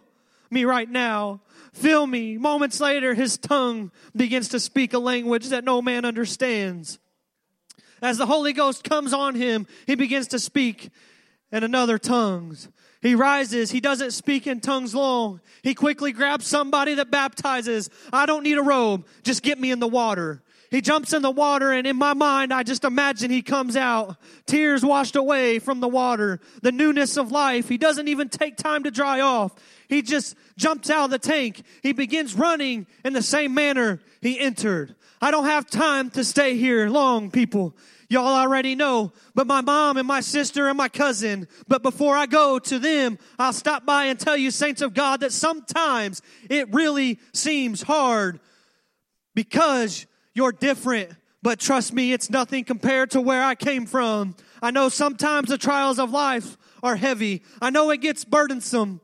me 0.50 0.66
right 0.66 0.90
now. 0.90 1.42
Fill 1.74 2.08
me. 2.08 2.38
Moments 2.38 2.80
later, 2.80 3.14
his 3.14 3.38
tongue 3.38 3.92
begins 4.16 4.50
to 4.50 4.60
speak 4.60 4.94
a 4.94 5.00
language 5.00 5.50
that 5.50 5.64
no 5.64 5.82
man 5.82 6.04
understands. 6.04 7.00
As 8.02 8.18
the 8.18 8.26
Holy 8.26 8.54
Ghost 8.54 8.84
comes 8.84 9.14
on 9.14 9.36
him, 9.36 9.68
he 9.86 9.96
begins 9.96 10.28
to 10.30 10.40
speak 10.40 10.90
in 11.52 11.64
another 11.64 11.98
tongues. 11.98 12.70
He 13.02 13.16
rises. 13.16 13.72
He 13.72 13.80
doesn't 13.80 14.12
speak 14.12 14.46
in 14.46 14.60
tongues 14.60 14.94
long. 14.94 15.40
He 15.64 15.74
quickly 15.74 16.12
grabs 16.12 16.46
somebody 16.46 16.96
that 16.96 17.12
baptizes. 17.12 17.90
I 18.12 18.26
don't 18.26 18.44
need 18.44 18.58
a 18.58 18.64
robe. 18.64 19.06
Just 19.24 19.42
get 19.42 19.60
me 19.60 19.72
in 19.72 19.80
the 19.80 19.88
water. 19.88 20.42
He 20.70 20.82
jumps 20.82 21.14
in 21.14 21.24
the 21.24 21.32
water 21.32 21.72
and 21.72 21.88
in 21.88 21.96
my 21.96 22.14
mind, 22.14 22.54
I 22.54 22.62
just 22.64 22.84
imagine 22.84 23.32
he 23.32 23.42
comes 23.42 23.76
out, 23.76 24.18
tears 24.46 24.86
washed 24.86 25.16
away 25.16 25.58
from 25.58 25.80
the 25.80 25.88
water, 25.88 26.40
the 26.62 26.72
newness 26.72 27.18
of 27.18 27.32
life. 27.32 27.68
He 27.68 27.78
doesn't 27.78 28.08
even 28.08 28.30
take 28.30 28.56
time 28.56 28.84
to 28.84 28.92
dry 28.92 29.22
off. 29.22 29.56
He 29.88 30.04
just 30.04 30.36
jumps 30.58 30.92
out 30.92 31.06
of 31.06 31.12
the 31.12 31.18
tank. 31.20 31.64
He 31.82 31.94
begins 31.94 32.36
running 32.36 32.86
in 33.04 33.14
the 33.14 33.24
same 33.24 33.56
manner 33.56 34.00
he 34.22 34.40
entered. 34.40 34.96
I 35.22 35.32
don't 35.32 35.46
have 35.46 35.70
time 35.70 36.12
to 36.12 36.24
stay 36.24 36.56
here 36.56 36.88
long, 36.88 37.32
people. 37.32 37.76
Y'all 38.10 38.26
already 38.26 38.74
know, 38.74 39.14
but 39.36 39.46
my 39.46 39.62
mom 39.62 39.96
and 39.98 40.08
my 40.08 40.20
sister 40.20 40.68
and 40.68 40.78
my 40.78 40.90
cousin. 40.90 41.48
But 41.68 41.84
before 41.84 42.18
I 42.18 42.26
go 42.26 42.58
to 42.58 42.80
them, 42.80 43.20
I'll 43.38 43.54
stop 43.54 43.86
by 43.86 44.06
and 44.06 44.20
tell 44.20 44.36
you, 44.36 44.50
saints 44.50 44.82
of 44.82 44.96
God, 44.96 45.20
that 45.20 45.32
sometimes 45.32 46.24
it 46.50 46.74
really 46.74 47.20
seems 47.34 47.84
hard 47.84 48.40
because 49.36 50.08
you're 50.34 50.52
different. 50.52 51.12
But 51.44 51.60
trust 51.60 51.94
me, 51.94 52.12
it's 52.12 52.32
nothing 52.32 52.64
compared 52.64 53.12
to 53.12 53.22
where 53.22 53.44
I 53.44 53.54
came 53.54 53.86
from. 53.86 54.36
I 54.62 54.72
know 54.72 54.90
sometimes 54.90 55.50
the 55.50 55.58
trials 55.60 56.00
of 56.00 56.10
life 56.10 56.58
are 56.82 56.96
heavy. 56.96 57.44
I 57.62 57.70
know 57.70 57.92
it 57.92 58.02
gets 58.02 58.26
burdensome 58.26 59.02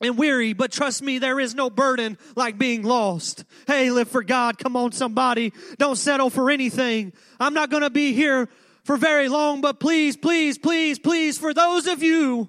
and 0.00 0.18
weary, 0.18 0.52
but 0.52 0.72
trust 0.72 1.02
me, 1.02 1.18
there 1.18 1.40
is 1.40 1.54
no 1.54 1.70
burden 1.70 2.18
like 2.34 2.58
being 2.58 2.82
lost. 2.82 3.44
Hey, 3.66 3.90
live 3.90 4.08
for 4.08 4.22
God. 4.22 4.58
Come 4.58 4.76
on, 4.76 4.92
somebody. 4.92 5.52
Don't 5.78 5.96
settle 5.96 6.30
for 6.30 6.50
anything. 6.50 7.12
I'm 7.40 7.54
not 7.54 7.70
going 7.70 7.82
to 7.82 7.90
be 7.90 8.12
here 8.12 8.48
for 8.84 8.96
very 8.96 9.28
long, 9.28 9.60
but 9.60 9.80
please, 9.80 10.16
please, 10.16 10.58
please, 10.58 10.98
please, 10.98 11.38
for 11.38 11.54
those 11.54 11.86
of 11.86 12.02
you, 12.02 12.48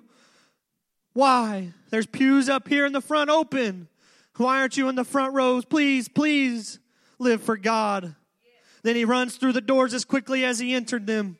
why? 1.13 1.73
There's 1.89 2.05
pews 2.05 2.49
up 2.49 2.67
here 2.67 2.85
in 2.85 2.93
the 2.93 3.01
front 3.01 3.29
open. 3.29 3.87
Why 4.35 4.59
aren't 4.59 4.77
you 4.77 4.89
in 4.89 4.95
the 4.95 5.03
front 5.03 5.33
rows? 5.33 5.65
Please, 5.65 6.07
please 6.07 6.79
live 7.17 7.41
for 7.41 7.57
God. 7.57 8.15
Then 8.83 8.95
he 8.95 9.05
runs 9.05 9.37
through 9.37 9.53
the 9.53 9.61
doors 9.61 9.93
as 9.93 10.05
quickly 10.05 10.45
as 10.45 10.59
he 10.59 10.75
entered 10.75 11.07
them. 11.07 11.37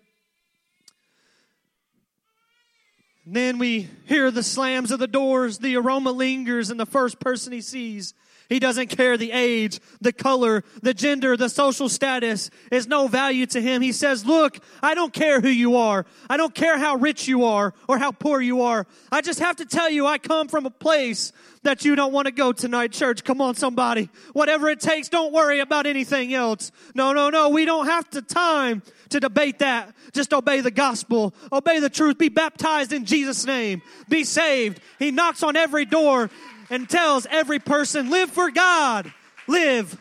Then 3.36 3.58
we 3.58 3.90
hear 4.06 4.32
the 4.32 4.44
slams 4.44 4.92
of 4.92 5.00
the 5.00 5.08
doors, 5.08 5.58
the 5.58 5.76
aroma 5.76 6.12
lingers, 6.12 6.70
and 6.70 6.80
the 6.80 6.86
first 6.86 7.20
person 7.20 7.52
he 7.52 7.62
sees 7.62 8.14
he 8.50 8.60
doesn't 8.60 8.88
care 8.88 9.18
the 9.18 9.32
age, 9.32 9.80
the 10.00 10.14
color, 10.14 10.64
the 10.82 10.94
gender, 10.94 11.36
the 11.36 11.50
social 11.50 11.90
status 11.90 12.50
is 12.72 12.88
no 12.88 13.08
value 13.08 13.46
to 13.48 13.62
him. 13.62 13.82
He 13.82 13.92
says, 13.92 14.26
look, 14.26 14.60
I 14.82 14.96
don't 14.96 15.12
care 15.12 15.42
who 15.42 15.50
you 15.50 15.78
are. 15.78 16.06
I 16.30 16.38
don't 16.38 16.56
care 16.56 16.78
how 16.78 16.96
rich 16.96 17.28
you 17.28 17.46
are 17.46 17.74
or 17.88 17.98
how 17.98 18.12
poor 18.12 18.40
you 18.40 18.62
are. 18.62 18.88
I 19.12 19.22
just 19.22 19.40
have 19.40 19.58
to 19.58 19.66
tell 19.66 19.90
you, 19.90 20.06
I 20.08 20.18
come 20.18 20.48
from 20.48 20.66
a 20.66 20.70
place 20.70 21.34
that 21.68 21.84
you 21.84 21.96
don't 21.96 22.14
want 22.14 22.28
to 22.28 22.32
go 22.32 22.54
tonight, 22.54 22.94
church. 22.94 23.26
Come 23.26 23.42
on, 23.42 23.54
somebody. 23.54 24.10
Whatever 24.32 24.70
it 24.70 24.80
takes, 24.80 25.10
don't 25.10 25.34
worry 25.34 25.60
about 25.60 25.86
anything 25.86 26.34
else. 26.34 26.72
No, 26.96 27.12
no, 27.12 27.30
no. 27.30 27.50
We 27.50 27.66
don't 27.66 27.88
have 27.88 28.10
the 28.10 28.22
time 28.22 28.82
to 29.10 29.20
debate 29.20 29.60
that. 29.60 29.94
Just 30.14 30.34
obey 30.34 30.62
the 30.62 30.72
gospel. 30.72 31.34
Obey 31.52 31.80
the 31.82 31.90
truth. 31.90 32.18
Be 32.18 32.30
baptized 32.30 32.94
in 32.94 33.04
Jesus' 33.04 33.46
name. 33.46 33.82
Be 34.08 34.24
saved. 34.24 34.80
He 34.98 35.12
knocks 35.12 35.44
on 35.44 35.58
every 35.58 35.84
door 35.84 36.30
and 36.70 36.90
tells 36.90 37.26
every 37.26 37.60
person, 37.60 38.10
live 38.10 38.32
for 38.32 38.50
God. 38.50 39.12
Live 39.48 40.00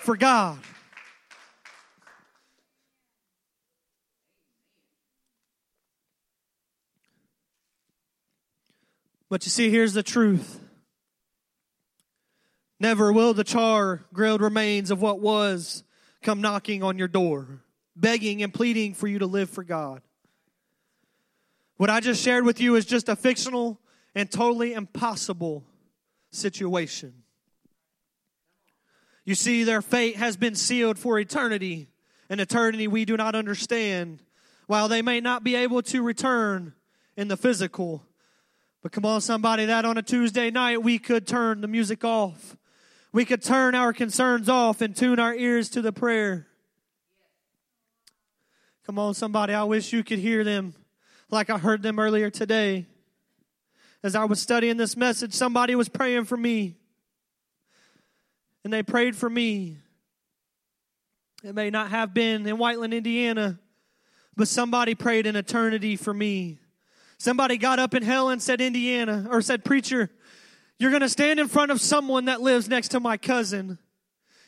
for 0.00 0.16
God. 0.16 0.58
But 9.28 9.44
you 9.44 9.50
see, 9.50 9.70
here's 9.70 9.92
the 9.92 10.02
truth. 10.02 10.60
Never 12.78 13.12
will 13.12 13.34
the 13.34 13.44
char 13.44 14.04
grilled 14.12 14.42
remains 14.42 14.90
of 14.90 15.00
what 15.00 15.20
was 15.20 15.82
come 16.22 16.40
knocking 16.40 16.82
on 16.82 16.98
your 16.98 17.08
door, 17.08 17.62
begging 17.94 18.42
and 18.42 18.52
pleading 18.52 18.94
for 18.94 19.08
you 19.08 19.18
to 19.18 19.26
live 19.26 19.50
for 19.50 19.64
God. 19.64 20.02
What 21.76 21.90
I 21.90 22.00
just 22.00 22.22
shared 22.22 22.44
with 22.44 22.60
you 22.60 22.74
is 22.76 22.86
just 22.86 23.08
a 23.08 23.16
fictional 23.16 23.80
and 24.14 24.30
totally 24.30 24.72
impossible 24.72 25.64
situation. 26.30 27.22
You 29.24 29.34
see, 29.34 29.64
their 29.64 29.82
fate 29.82 30.16
has 30.16 30.36
been 30.36 30.54
sealed 30.54 30.98
for 30.98 31.18
eternity, 31.18 31.88
an 32.30 32.40
eternity 32.40 32.86
we 32.88 33.04
do 33.04 33.16
not 33.16 33.34
understand. 33.34 34.22
While 34.66 34.88
they 34.88 35.02
may 35.02 35.20
not 35.20 35.44
be 35.44 35.54
able 35.54 35.82
to 35.82 36.02
return 36.02 36.74
in 37.16 37.28
the 37.28 37.36
physical, 37.36 38.04
but 38.86 38.92
come 38.92 39.04
on, 39.04 39.20
somebody, 39.20 39.64
that 39.64 39.84
on 39.84 39.98
a 39.98 40.02
Tuesday 40.02 40.48
night 40.48 40.80
we 40.80 40.96
could 40.96 41.26
turn 41.26 41.60
the 41.60 41.66
music 41.66 42.04
off. 42.04 42.56
We 43.12 43.24
could 43.24 43.42
turn 43.42 43.74
our 43.74 43.92
concerns 43.92 44.48
off 44.48 44.80
and 44.80 44.94
tune 44.94 45.18
our 45.18 45.34
ears 45.34 45.68
to 45.70 45.82
the 45.82 45.92
prayer. 45.92 46.46
Come 48.86 48.96
on, 49.00 49.14
somebody, 49.14 49.54
I 49.54 49.64
wish 49.64 49.92
you 49.92 50.04
could 50.04 50.20
hear 50.20 50.44
them 50.44 50.72
like 51.30 51.50
I 51.50 51.58
heard 51.58 51.82
them 51.82 51.98
earlier 51.98 52.30
today 52.30 52.86
as 54.04 54.14
I 54.14 54.24
was 54.24 54.40
studying 54.40 54.76
this 54.76 54.96
message, 54.96 55.34
somebody 55.34 55.74
was 55.74 55.88
praying 55.88 56.26
for 56.26 56.36
me. 56.36 56.76
And 58.62 58.72
they 58.72 58.84
prayed 58.84 59.16
for 59.16 59.28
me. 59.28 59.78
It 61.42 61.56
may 61.56 61.70
not 61.70 61.90
have 61.90 62.14
been 62.14 62.46
in 62.46 62.56
Whiteland, 62.56 62.94
Indiana, 62.94 63.58
but 64.36 64.46
somebody 64.46 64.94
prayed 64.94 65.26
in 65.26 65.34
eternity 65.34 65.96
for 65.96 66.14
me. 66.14 66.60
Somebody 67.18 67.56
got 67.56 67.78
up 67.78 67.94
in 67.94 68.02
hell 68.02 68.28
and 68.28 68.42
said, 68.42 68.60
Indiana, 68.60 69.26
or 69.30 69.40
said, 69.40 69.64
Preacher, 69.64 70.10
you're 70.78 70.90
going 70.90 71.02
to 71.02 71.08
stand 71.08 71.40
in 71.40 71.48
front 71.48 71.70
of 71.70 71.80
someone 71.80 72.26
that 72.26 72.40
lives 72.40 72.68
next 72.68 72.88
to 72.88 73.00
my 73.00 73.16
cousin. 73.16 73.78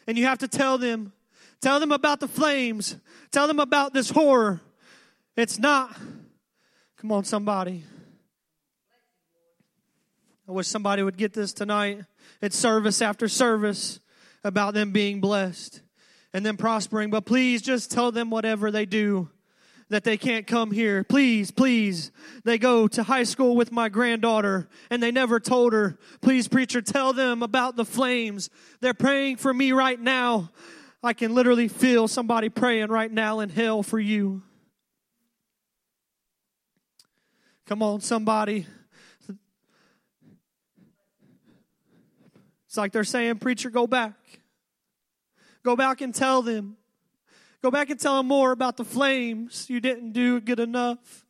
And 0.07 0.19
you 0.19 0.27
have 0.27 0.39
to 0.39 0.49
tell 0.49 0.79
them, 0.79 1.13
tell 1.61 1.81
them 1.81 1.93
about 1.93 2.21
the 2.21 2.29
flames, 2.29 2.97
tell 3.31 3.47
them 3.47 3.61
about 3.61 3.95
this 3.95 4.11
horror. 4.11 4.61
It's 5.37 5.59
not, 5.59 5.97
come 6.99 7.13
on, 7.13 7.25
somebody. 7.25 7.85
I 10.49 10.53
wish 10.53 10.67
somebody 10.67 11.03
would 11.03 11.17
get 11.17 11.33
this 11.33 11.53
tonight. 11.53 12.05
It's 12.41 12.57
service 12.57 13.03
after 13.03 13.29
service 13.29 14.01
about 14.45 14.75
them 14.75 14.93
being 14.93 15.21
blessed 15.21 15.83
and 16.33 16.45
then 16.45 16.57
prospering. 16.57 17.11
But 17.11 17.27
please 17.27 17.61
just 17.61 17.91
tell 17.91 18.13
them 18.13 18.31
whatever 18.31 18.71
they 18.71 18.87
do 18.87 19.29
that 19.91 20.05
they 20.05 20.17
can't 20.17 20.47
come 20.47 20.71
here. 20.71 21.05
Please, 21.05 21.51
please. 21.51 22.11
They 22.45 22.59
go 22.59 22.89
to 22.89 23.03
high 23.03 23.25
school 23.25 23.57
with 23.57 23.73
my 23.73 23.89
granddaughter 23.89 24.69
and 24.91 25.03
they 25.03 25.11
never 25.11 25.41
told 25.41 25.73
her, 25.73 25.99
please, 26.21 26.49
preacher, 26.49 26.83
tell 26.83 27.13
them 27.13 27.43
about 27.43 27.77
the 27.77 27.85
flames. 27.85 28.51
They're 28.81 28.95
praying 28.95 29.37
for 29.37 29.53
me 29.53 29.73
right 29.73 29.99
now. 29.99 30.51
I 31.03 31.13
can 31.13 31.35
literally 31.35 31.69
feel 31.69 32.09
somebody 32.09 32.49
praying 32.49 32.89
right 32.89 33.11
now 33.11 33.41
in 33.41 33.49
hell 33.49 33.83
for 33.83 33.99
you. 33.99 34.43
Come 37.67 37.83
on, 37.83 38.01
somebody. 38.01 38.67
It's 42.67 42.77
like 42.77 42.93
they're 42.93 43.05
saying, 43.05 43.39
Preacher, 43.39 43.71
go 43.71 43.87
back. 43.87 44.15
Go 45.63 45.77
back 45.77 46.01
and 46.01 46.15
tell 46.15 46.41
them. 46.43 46.78
Go 47.61 47.71
back 47.71 47.91
and 47.91 47.99
tell 47.99 48.17
them 48.19 48.27
more 48.27 48.53
about 48.53 48.77
the 48.77 48.85
flames. 48.85 49.69
You 49.69 49.81
didn't 49.81 50.13
do 50.13 50.41
good 50.41 50.61
enough. 50.61 51.25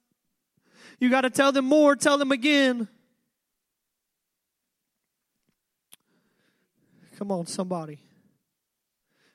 You 1.00 1.08
got 1.10 1.22
to 1.22 1.30
tell 1.30 1.52
them 1.52 1.64
more. 1.64 1.96
Tell 1.96 2.18
them 2.18 2.32
again. 2.32 2.88
Come 7.16 7.32
on, 7.32 7.46
somebody. 7.46 7.98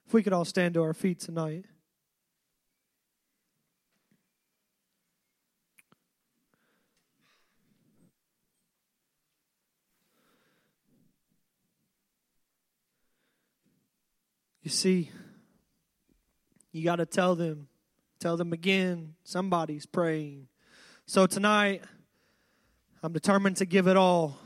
If 0.05 0.13
we 0.13 0.21
could 0.23 0.33
all 0.33 0.45
stand 0.45 0.75
to 0.75 0.83
our 0.83 0.93
feet 0.93 1.19
tonight. 1.19 1.65
You 14.61 14.69
see, 14.69 15.11
you 16.73 16.83
got 16.83 16.97
to 16.97 17.05
tell 17.05 17.35
them, 17.35 17.67
tell 18.19 18.35
them 18.35 18.51
again, 18.51 19.13
somebody's 19.23 19.85
praying. 19.85 20.47
So 21.05 21.27
tonight, 21.27 21.83
I'm 23.03 23.13
determined 23.13 23.57
to 23.57 23.65
give 23.65 23.87
it 23.87 23.95
all. 23.95 24.39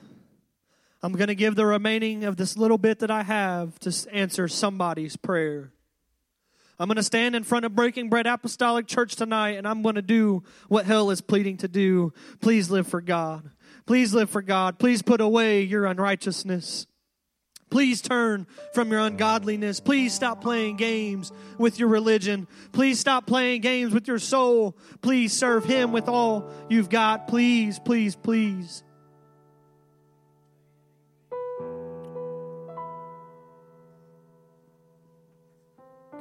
I'm 1.01 1.13
going 1.13 1.27
to 1.27 1.35
give 1.35 1.55
the 1.55 1.65
remaining 1.65 2.25
of 2.25 2.35
this 2.37 2.57
little 2.57 2.77
bit 2.77 2.99
that 2.99 3.09
I 3.09 3.23
have 3.23 3.79
to 3.79 3.95
answer 4.11 4.47
somebody's 4.47 5.15
prayer. 5.15 5.71
I'm 6.79 6.87
going 6.87 6.97
to 6.97 7.03
stand 7.03 7.35
in 7.35 7.43
front 7.43 7.65
of 7.65 7.75
Breaking 7.75 8.09
Bread 8.09 8.27
Apostolic 8.27 8.87
Church 8.87 9.15
tonight 9.15 9.51
and 9.51 9.67
I'm 9.67 9.81
going 9.81 9.95
to 9.95 10.01
do 10.01 10.43
what 10.67 10.85
hell 10.85 11.09
is 11.09 11.21
pleading 11.21 11.57
to 11.57 11.67
do. 11.67 12.13
Please 12.41 12.69
live 12.69 12.87
for 12.87 13.01
God. 13.01 13.49
Please 13.85 14.13
live 14.13 14.29
for 14.29 14.41
God. 14.41 14.77
Please 14.77 15.01
put 15.01 15.21
away 15.21 15.61
your 15.61 15.85
unrighteousness. 15.85 16.87
Please 17.69 18.01
turn 18.01 18.47
from 18.73 18.91
your 18.91 19.01
ungodliness. 19.01 19.79
Please 19.79 20.13
stop 20.13 20.41
playing 20.41 20.77
games 20.77 21.31
with 21.57 21.79
your 21.79 21.89
religion. 21.89 22.47
Please 22.71 22.99
stop 22.99 23.27
playing 23.27 23.61
games 23.61 23.93
with 23.93 24.07
your 24.07 24.19
soul. 24.19 24.77
Please 25.01 25.33
serve 25.33 25.65
Him 25.65 25.91
with 25.91 26.07
all 26.07 26.49
you've 26.69 26.89
got. 26.89 27.27
Please, 27.27 27.77
please, 27.79 28.15
please. 28.15 28.83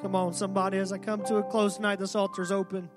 Come 0.03 0.15
on, 0.15 0.35
somebody, 0.35 0.79
as 0.79 0.93
I 0.93 0.99
come 0.99 1.25
to 1.25 1.37
a 1.37 1.43
close 1.43 1.77
tonight, 1.77 1.99
this 1.99 2.15
altar's 2.15 2.53
open. 2.53 2.91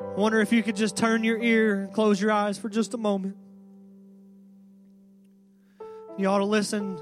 I 0.00 0.20
wonder 0.20 0.40
if 0.40 0.52
you 0.52 0.62
could 0.62 0.76
just 0.76 0.96
turn 0.96 1.24
your 1.24 1.40
ear 1.42 1.82
and 1.82 1.92
close 1.92 2.20
your 2.20 2.32
eyes 2.32 2.58
for 2.58 2.68
just 2.68 2.94
a 2.94 2.98
moment. 2.98 3.36
You 6.20 6.28
ought 6.28 6.40
to 6.40 6.44
listen 6.44 7.00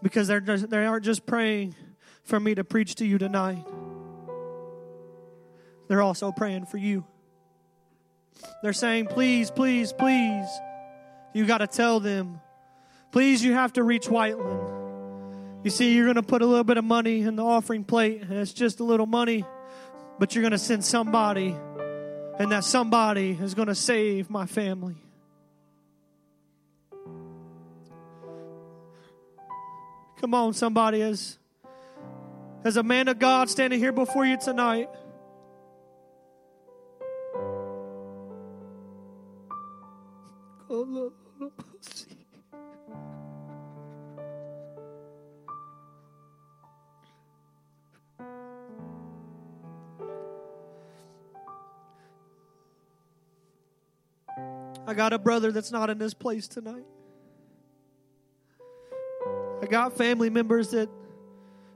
because 0.00 0.28
they're 0.28 0.38
just, 0.38 0.70
they 0.70 0.86
aren't 0.86 1.04
just 1.04 1.26
praying 1.26 1.74
for 2.22 2.38
me 2.38 2.54
to 2.54 2.62
preach 2.62 2.94
to 2.96 3.04
you 3.04 3.18
tonight. 3.18 3.66
They're 5.88 6.02
also 6.02 6.30
praying 6.30 6.66
for 6.66 6.76
you. 6.76 7.04
They're 8.62 8.72
saying, 8.72 9.08
please, 9.08 9.50
please, 9.50 9.92
please. 9.92 10.46
You 11.34 11.46
got 11.46 11.58
to 11.58 11.66
tell 11.66 11.98
them. 11.98 12.40
Please, 13.10 13.42
you 13.42 13.54
have 13.54 13.72
to 13.72 13.82
reach 13.82 14.06
Whiteland. 14.06 15.64
You 15.64 15.70
see, 15.70 15.92
you're 15.92 16.06
going 16.06 16.14
to 16.14 16.22
put 16.22 16.42
a 16.42 16.46
little 16.46 16.62
bit 16.62 16.76
of 16.76 16.84
money 16.84 17.22
in 17.22 17.34
the 17.34 17.44
offering 17.44 17.82
plate, 17.82 18.22
and 18.22 18.32
it's 18.34 18.52
just 18.52 18.78
a 18.78 18.84
little 18.84 19.06
money, 19.06 19.44
but 20.20 20.32
you're 20.32 20.42
going 20.42 20.52
to 20.52 20.58
send 20.58 20.84
somebody, 20.84 21.56
and 22.38 22.52
that 22.52 22.62
somebody 22.62 23.36
is 23.42 23.54
going 23.54 23.66
to 23.66 23.74
save 23.74 24.30
my 24.30 24.46
family. 24.46 24.94
Come 30.20 30.32
on, 30.32 30.54
somebody, 30.54 31.02
is. 31.02 31.38
as 32.64 32.76
a 32.76 32.82
man 32.82 33.08
of 33.08 33.18
God 33.18 33.50
standing 33.50 33.78
here 33.78 33.92
before 33.92 34.24
you 34.24 34.38
tonight. 34.38 34.88
I 54.88 54.94
got 54.94 55.12
a 55.12 55.18
brother 55.18 55.52
that's 55.52 55.72
not 55.72 55.90
in 55.90 55.98
this 55.98 56.14
place 56.14 56.48
tonight. 56.48 56.84
I 59.66 59.68
got 59.68 59.96
family 59.96 60.30
members 60.30 60.70
that 60.70 60.88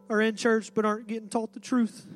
are 0.08 0.20
in 0.20 0.36
church 0.36 0.72
but 0.72 0.84
aren't 0.84 1.08
getting 1.08 1.28
taught 1.28 1.52
the 1.52 1.58
truth. 1.58 2.06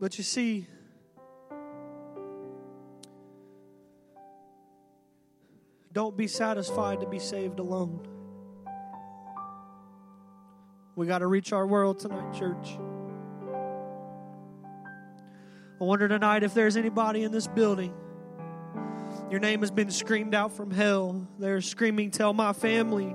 But 0.00 0.18
you 0.18 0.24
see, 0.24 0.66
don't 5.92 6.16
be 6.16 6.26
satisfied 6.26 7.02
to 7.02 7.06
be 7.06 7.20
saved 7.20 7.60
alone. 7.60 8.04
We 10.96 11.06
got 11.06 11.18
to 11.18 11.28
reach 11.28 11.52
our 11.52 11.68
world 11.68 12.00
tonight, 12.00 12.34
church. 12.36 12.78
I 15.80 15.84
wonder 15.84 16.08
tonight 16.08 16.42
if 16.42 16.54
there's 16.54 16.76
anybody 16.76 17.22
in 17.22 17.30
this 17.30 17.46
building. 17.46 17.94
Your 19.30 19.38
name 19.38 19.60
has 19.60 19.70
been 19.70 19.90
screamed 19.90 20.34
out 20.34 20.52
from 20.52 20.72
hell. 20.72 21.28
They're 21.38 21.60
screaming, 21.60 22.10
Tell 22.10 22.32
my 22.32 22.52
family, 22.52 23.14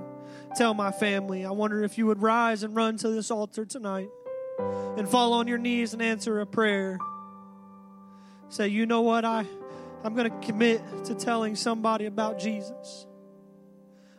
tell 0.56 0.72
my 0.72 0.90
family. 0.90 1.44
I 1.44 1.50
wonder 1.50 1.82
if 1.82 1.98
you 1.98 2.06
would 2.06 2.22
rise 2.22 2.62
and 2.62 2.74
run 2.74 2.96
to 2.98 3.08
this 3.10 3.30
altar 3.30 3.66
tonight 3.66 4.08
and 4.96 5.06
fall 5.06 5.34
on 5.34 5.46
your 5.46 5.58
knees 5.58 5.92
and 5.92 6.00
answer 6.00 6.40
a 6.40 6.46
prayer. 6.46 6.98
Say, 8.48 8.68
You 8.68 8.86
know 8.86 9.02
what? 9.02 9.26
I, 9.26 9.44
I'm 10.02 10.14
going 10.14 10.30
to 10.30 10.46
commit 10.46 10.80
to 11.04 11.14
telling 11.14 11.56
somebody 11.56 12.06
about 12.06 12.38
Jesus. 12.38 13.06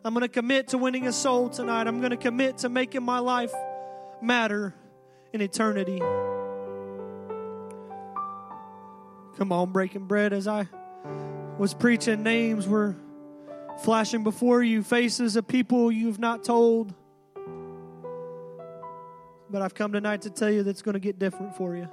I'm 0.04 0.14
going 0.14 0.22
to 0.22 0.28
commit 0.28 0.68
to 0.68 0.78
winning 0.78 1.08
a 1.08 1.14
soul 1.14 1.50
tonight. 1.50 1.88
I'm 1.88 2.00
going 2.00 2.12
to 2.12 2.18
commit 2.18 2.60
to 2.60 2.70
making 2.70 3.02
my 3.02 3.18
life 3.18 3.52
matter 4.22 4.76
in 5.34 5.42
eternity. 5.42 6.00
Come 9.38 9.52
on, 9.52 9.72
breaking 9.72 10.06
bread. 10.06 10.32
As 10.32 10.48
I 10.48 10.68
was 11.58 11.74
preaching, 11.74 12.24
names 12.24 12.68
were 12.68 12.96
flashing 13.84 14.24
before 14.24 14.64
you, 14.64 14.82
faces 14.82 15.36
of 15.36 15.48
people 15.48 15.92
you've 15.92 16.20
not 16.20 16.44
told. 16.44 16.94
But 19.50 19.62
I've 19.62 19.76
come 19.76 19.92
tonight 19.92 20.24
to 20.24 20.30
tell 20.30 20.50
you 20.50 20.64
that's 20.64 20.82
going 20.82 20.94
to 20.94 21.00
get 21.00 21.20
different 21.20 21.56
for 21.56 21.76
you. 21.76 21.88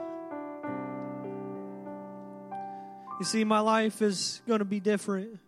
You 3.18 3.26
see, 3.26 3.44
my 3.44 3.60
life 3.60 4.02
is 4.02 4.40
going 4.46 4.60
to 4.60 4.64
be 4.64 4.80
different. 4.80 5.38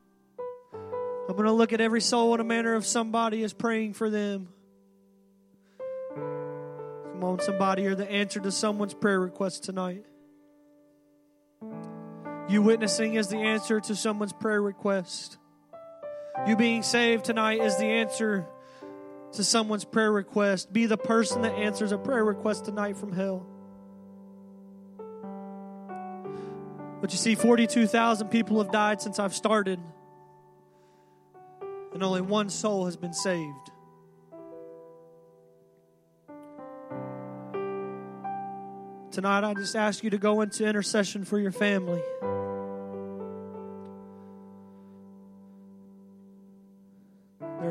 I'm 1.29 1.35
going 1.35 1.47
to 1.47 1.53
look 1.53 1.73
at 1.73 1.81
every 1.81 2.01
soul 2.01 2.35
in 2.35 2.41
a 2.41 2.45
manner 2.45 2.75
of 2.75 2.85
somebody 2.85 3.43
is 3.43 3.53
praying 3.53 3.95
for 3.95 4.11
them. 4.11 4.49
Come 6.15 7.25
on, 7.25 7.41
somebody, 7.41 7.83
you're 7.83 7.95
the 7.95 8.11
answer 8.11 8.41
to 8.41 8.53
someone's 8.53 8.95
prayer 8.95 9.19
request 9.19 9.65
tonight. 9.65 10.05
You 12.47 12.61
witnessing 12.61 13.15
is 13.15 13.29
the 13.29 13.39
answer 13.39 13.81
to 13.81 13.97
someone's 13.97 14.35
prayer 14.35 14.61
request. 14.61 15.39
You 16.47 16.57
being 16.57 16.83
saved 16.83 17.25
tonight 17.25 17.61
is 17.61 17.79
the 17.79 17.87
answer 17.87 18.47
to 19.33 19.43
someone's 19.43 19.85
prayer 19.85 20.13
request. 20.13 20.71
Be 20.73 20.85
the 20.85 20.99
person 20.99 21.43
that 21.43 21.55
answers 21.55 21.91
a 21.91 21.99
prayer 21.99 22.25
request 22.25 22.67
tonight 22.67 22.99
from 22.99 23.13
hell. 23.13 23.47
But 27.01 27.13
you 27.13 27.19
see, 27.19 27.35
42,000 27.35 28.29
people 28.29 28.63
have 28.63 28.71
died 28.71 29.01
since 29.01 29.19
I've 29.19 29.35
started, 29.35 29.81
and 31.93 32.03
only 32.03 32.21
one 32.21 32.51
soul 32.51 32.85
has 32.85 32.97
been 32.97 33.15
saved. 33.15 33.71
Tonight, 39.13 39.45
I 39.45 39.55
just 39.55 39.77
ask 39.77 40.03
you 40.03 40.11
to 40.11 40.19
go 40.19 40.41
into 40.41 40.67
intercession 40.67 41.25
for 41.25 41.39
your 41.39 41.53
family. 41.53 42.03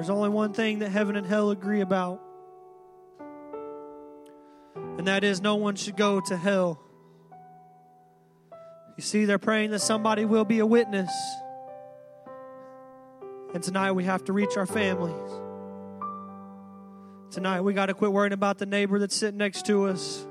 There's 0.03 0.09
only 0.09 0.27
one 0.27 0.51
thing 0.51 0.79
that 0.79 0.89
heaven 0.89 1.15
and 1.15 1.25
hell 1.25 1.49
agree 1.49 1.79
about, 1.79 2.19
and 4.97 5.07
that 5.07 5.23
is 5.23 5.39
no 5.39 5.55
one 5.55 5.77
should 5.77 5.95
go 5.95 6.19
to 6.19 6.35
hell. 6.35 6.77
You 8.97 9.01
see, 9.01 9.23
they're 9.23 9.39
praying 9.39 9.71
that 9.71 9.79
somebody 9.79 10.25
will 10.25 10.43
be 10.43 10.59
a 10.59 10.65
witness. 10.65 11.09
And 13.53 13.63
tonight 13.63 13.93
we 13.93 14.03
have 14.03 14.25
to 14.25 14.33
reach 14.33 14.57
our 14.57 14.65
families. 14.65 15.31
Tonight, 17.31 17.61
we 17.61 17.73
got 17.73 17.85
to 17.85 17.93
quit 17.93 18.11
worrying 18.11 18.33
about 18.33 18.57
the 18.57 18.65
neighbor 18.65 18.99
that's 18.99 19.15
sitting 19.15 19.37
next 19.37 19.65
to 19.67 19.87
us. 19.87 20.27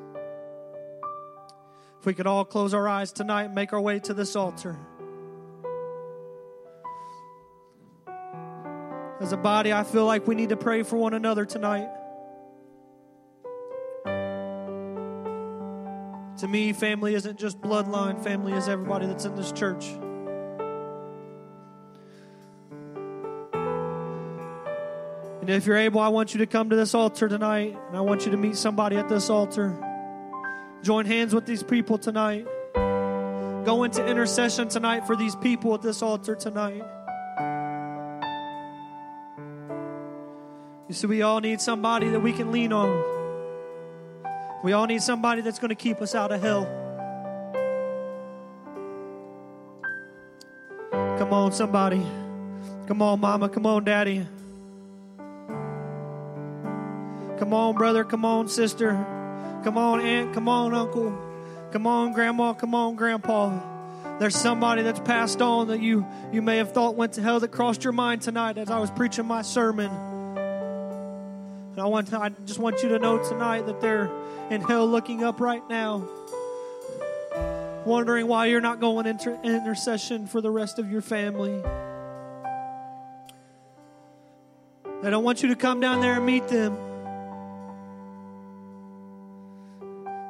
If 1.99 2.05
we 2.05 2.13
could 2.13 2.27
all 2.27 2.45
close 2.45 2.75
our 2.75 2.87
eyes 2.87 3.11
tonight 3.11 3.45
and 3.45 3.55
make 3.55 3.73
our 3.73 3.81
way 3.81 4.01
to 4.01 4.13
this 4.13 4.37
altar. 4.37 4.77
As 9.23 9.33
a 9.33 9.37
body, 9.37 9.73
I 9.73 9.85
feel 9.85 10.05
like 10.05 10.27
we 10.27 10.35
need 10.35 10.49
to 10.49 10.57
pray 10.57 10.83
for 10.83 10.97
one 10.97 11.15
another 11.15 11.45
tonight. 11.45 11.89
To 16.39 16.49
me, 16.49 16.73
family 16.73 17.15
isn't 17.15 17.39
just 17.39 17.61
bloodline, 17.61 18.21
family 18.25 18.53
is 18.53 18.69
everybody 18.69 19.07
that's 19.07 19.25
in 19.25 19.37
this 19.37 19.53
church. 19.53 19.87
And 25.41 25.51
if 25.51 25.67
you're 25.67 25.77
able, 25.77 26.01
I 26.01 26.09
want 26.09 26.35
you 26.35 26.39
to 26.39 26.47
come 26.47 26.71
to 26.71 26.77
this 26.77 26.93
altar 26.93 27.29
tonight, 27.29 27.79
and 27.89 27.97
I 27.97 28.01
want 28.01 28.25
you 28.25 28.33
to 28.33 28.37
meet 28.37 28.57
somebody 28.57 28.97
at 28.97 29.09
this 29.09 29.31
altar. 29.31 29.79
Join 30.83 31.07
hands 31.07 31.33
with 31.33 31.47
these 31.47 31.63
people 31.63 31.97
tonight. 31.97 32.45
Go 32.75 33.85
into 33.85 34.05
intercession 34.05 34.67
tonight 34.67 35.07
for 35.07 35.15
these 35.15 35.37
people 35.37 35.75
at 35.75 35.83
this 35.83 36.03
altar 36.03 36.35
tonight. 36.35 36.83
You 40.93 40.97
see, 40.97 41.07
we 41.07 41.23
all 41.23 41.41
need 41.41 41.59
somebody 41.59 42.11
that 42.11 42.21
we 42.21 42.35
can 42.35 42.53
lean 42.53 42.71
on. 42.71 43.03
We 44.63 44.75
all 44.75 44.85
need 44.85 45.01
somebody 45.01 45.41
that's 45.41 45.59
going 45.59 45.71
to 45.71 45.75
keep 45.75 46.03
us 46.03 46.15
out 46.15 46.31
of 46.31 46.43
hell. 46.43 46.67
Come 50.93 51.33
on, 51.33 51.53
somebody. 51.53 52.07
Come 52.87 53.01
on, 53.01 53.21
mama. 53.21 53.49
Come 53.49 53.65
on, 53.65 53.85
daddy. 53.85 54.27
Come 57.39 57.55
on, 57.55 57.75
brother. 57.75 58.05
Come 58.05 58.27
on, 58.27 58.49
sister. 58.49 58.91
Come 59.65 59.79
on, 59.79 60.03
aunt. 60.03 60.35
Come 60.35 60.47
on, 60.47 60.75
uncle. 60.75 61.19
Come 61.71 61.87
on, 61.87 62.13
grandma. 62.13 62.53
Come 62.53 62.75
on, 62.75 62.97
grandpa. 62.97 64.19
There's 64.19 64.37
somebody 64.37 64.83
that's 64.83 65.01
passed 65.01 65.41
on 65.41 65.69
that 65.69 65.81
you, 65.81 66.07
you 66.35 66.43
may 66.43 66.59
have 66.59 66.73
thought 66.73 66.97
went 66.97 67.15
to 67.15 67.23
hell 67.23 67.41
that 67.41 67.51
crossed 67.51 67.83
your 67.83 67.95
mind 67.95 68.21
tonight 68.21 68.59
as 68.59 68.69
I 68.69 68.79
was 68.79 68.91
preaching 68.91 69.25
my 69.25 69.41
sermon. 69.41 70.12
And 71.73 71.81
I 71.81 71.87
want 71.87 72.09
to, 72.09 72.21
I 72.21 72.29
just 72.45 72.59
want 72.59 72.83
you 72.83 72.91
to 72.91 72.99
know 72.99 73.17
tonight 73.17 73.65
that 73.65 73.81
they're 73.81 74.11
in 74.51 74.61
hell 74.61 74.87
looking 74.87 75.25
up 75.25 75.41
right 75.41 75.67
now, 75.71 76.07
wondering 77.87 78.27
why 78.27 78.47
you're 78.47 78.61
not 78.61 78.79
going 78.79 79.07
into 79.07 79.41
intercession 79.43 80.27
for 80.27 80.43
the 80.43 80.51
rest 80.51 80.79
of 80.79 80.93
your 80.93 81.01
family. 81.01 81.63
They 85.03 85.11
don't 85.11 85.25
want 85.25 85.43
you 85.43 85.49
to 85.49 85.57
come 85.57 85.81
down 85.81 86.03
there 86.03 86.17
and 86.17 86.27
meet 86.27 86.47
them. 86.49 86.77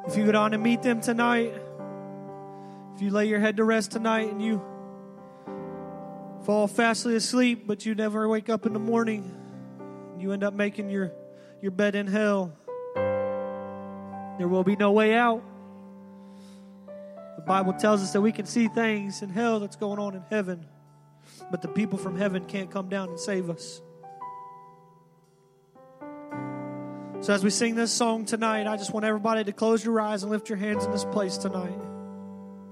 If 0.07 0.15
you 0.15 0.25
go 0.25 0.31
down 0.31 0.53
and 0.53 0.63
meet 0.63 0.81
them 0.81 1.01
tonight, 1.01 1.53
if 2.95 3.01
you 3.01 3.09
lay 3.09 3.27
your 3.27 3.39
head 3.39 3.57
to 3.57 3.65
rest 3.65 3.91
tonight 3.91 4.29
and 4.29 4.41
you 4.41 4.61
fall 6.45 6.67
fastly 6.67 7.15
asleep, 7.17 7.67
but 7.67 7.85
you 7.85 7.95
never 7.95 8.29
wake 8.29 8.47
up 8.47 8.65
in 8.65 8.71
the 8.71 8.79
morning, 8.79 9.29
you 10.17 10.31
end 10.31 10.45
up 10.45 10.53
making 10.53 10.89
your 10.89 11.11
your 11.63 11.71
bed 11.71 11.95
in 11.95 12.07
hell. 12.07 12.51
There 14.37 14.49
will 14.49 14.65
be 14.65 14.75
no 14.75 14.91
way 14.91 15.15
out. 15.15 15.41
The 17.37 17.41
Bible 17.41 17.71
tells 17.71 18.03
us 18.03 18.11
that 18.11 18.19
we 18.19 18.33
can 18.33 18.45
see 18.45 18.67
things 18.67 19.21
in 19.21 19.29
hell 19.29 19.61
that's 19.61 19.77
going 19.77 19.97
on 19.97 20.13
in 20.13 20.23
heaven, 20.29 20.65
but 21.49 21.61
the 21.61 21.69
people 21.69 21.97
from 21.97 22.17
heaven 22.17 22.43
can't 22.45 22.69
come 22.69 22.89
down 22.89 23.07
and 23.07 23.19
save 23.19 23.49
us. 23.49 23.81
So, 27.21 27.33
as 27.33 27.45
we 27.45 27.49
sing 27.49 27.75
this 27.75 27.93
song 27.93 28.25
tonight, 28.25 28.67
I 28.67 28.75
just 28.75 28.91
want 28.91 29.05
everybody 29.05 29.45
to 29.45 29.53
close 29.53 29.85
your 29.85 30.01
eyes 30.01 30.23
and 30.23 30.31
lift 30.33 30.49
your 30.49 30.57
hands 30.57 30.83
in 30.83 30.91
this 30.91 31.05
place 31.05 31.37
tonight. 31.37 31.92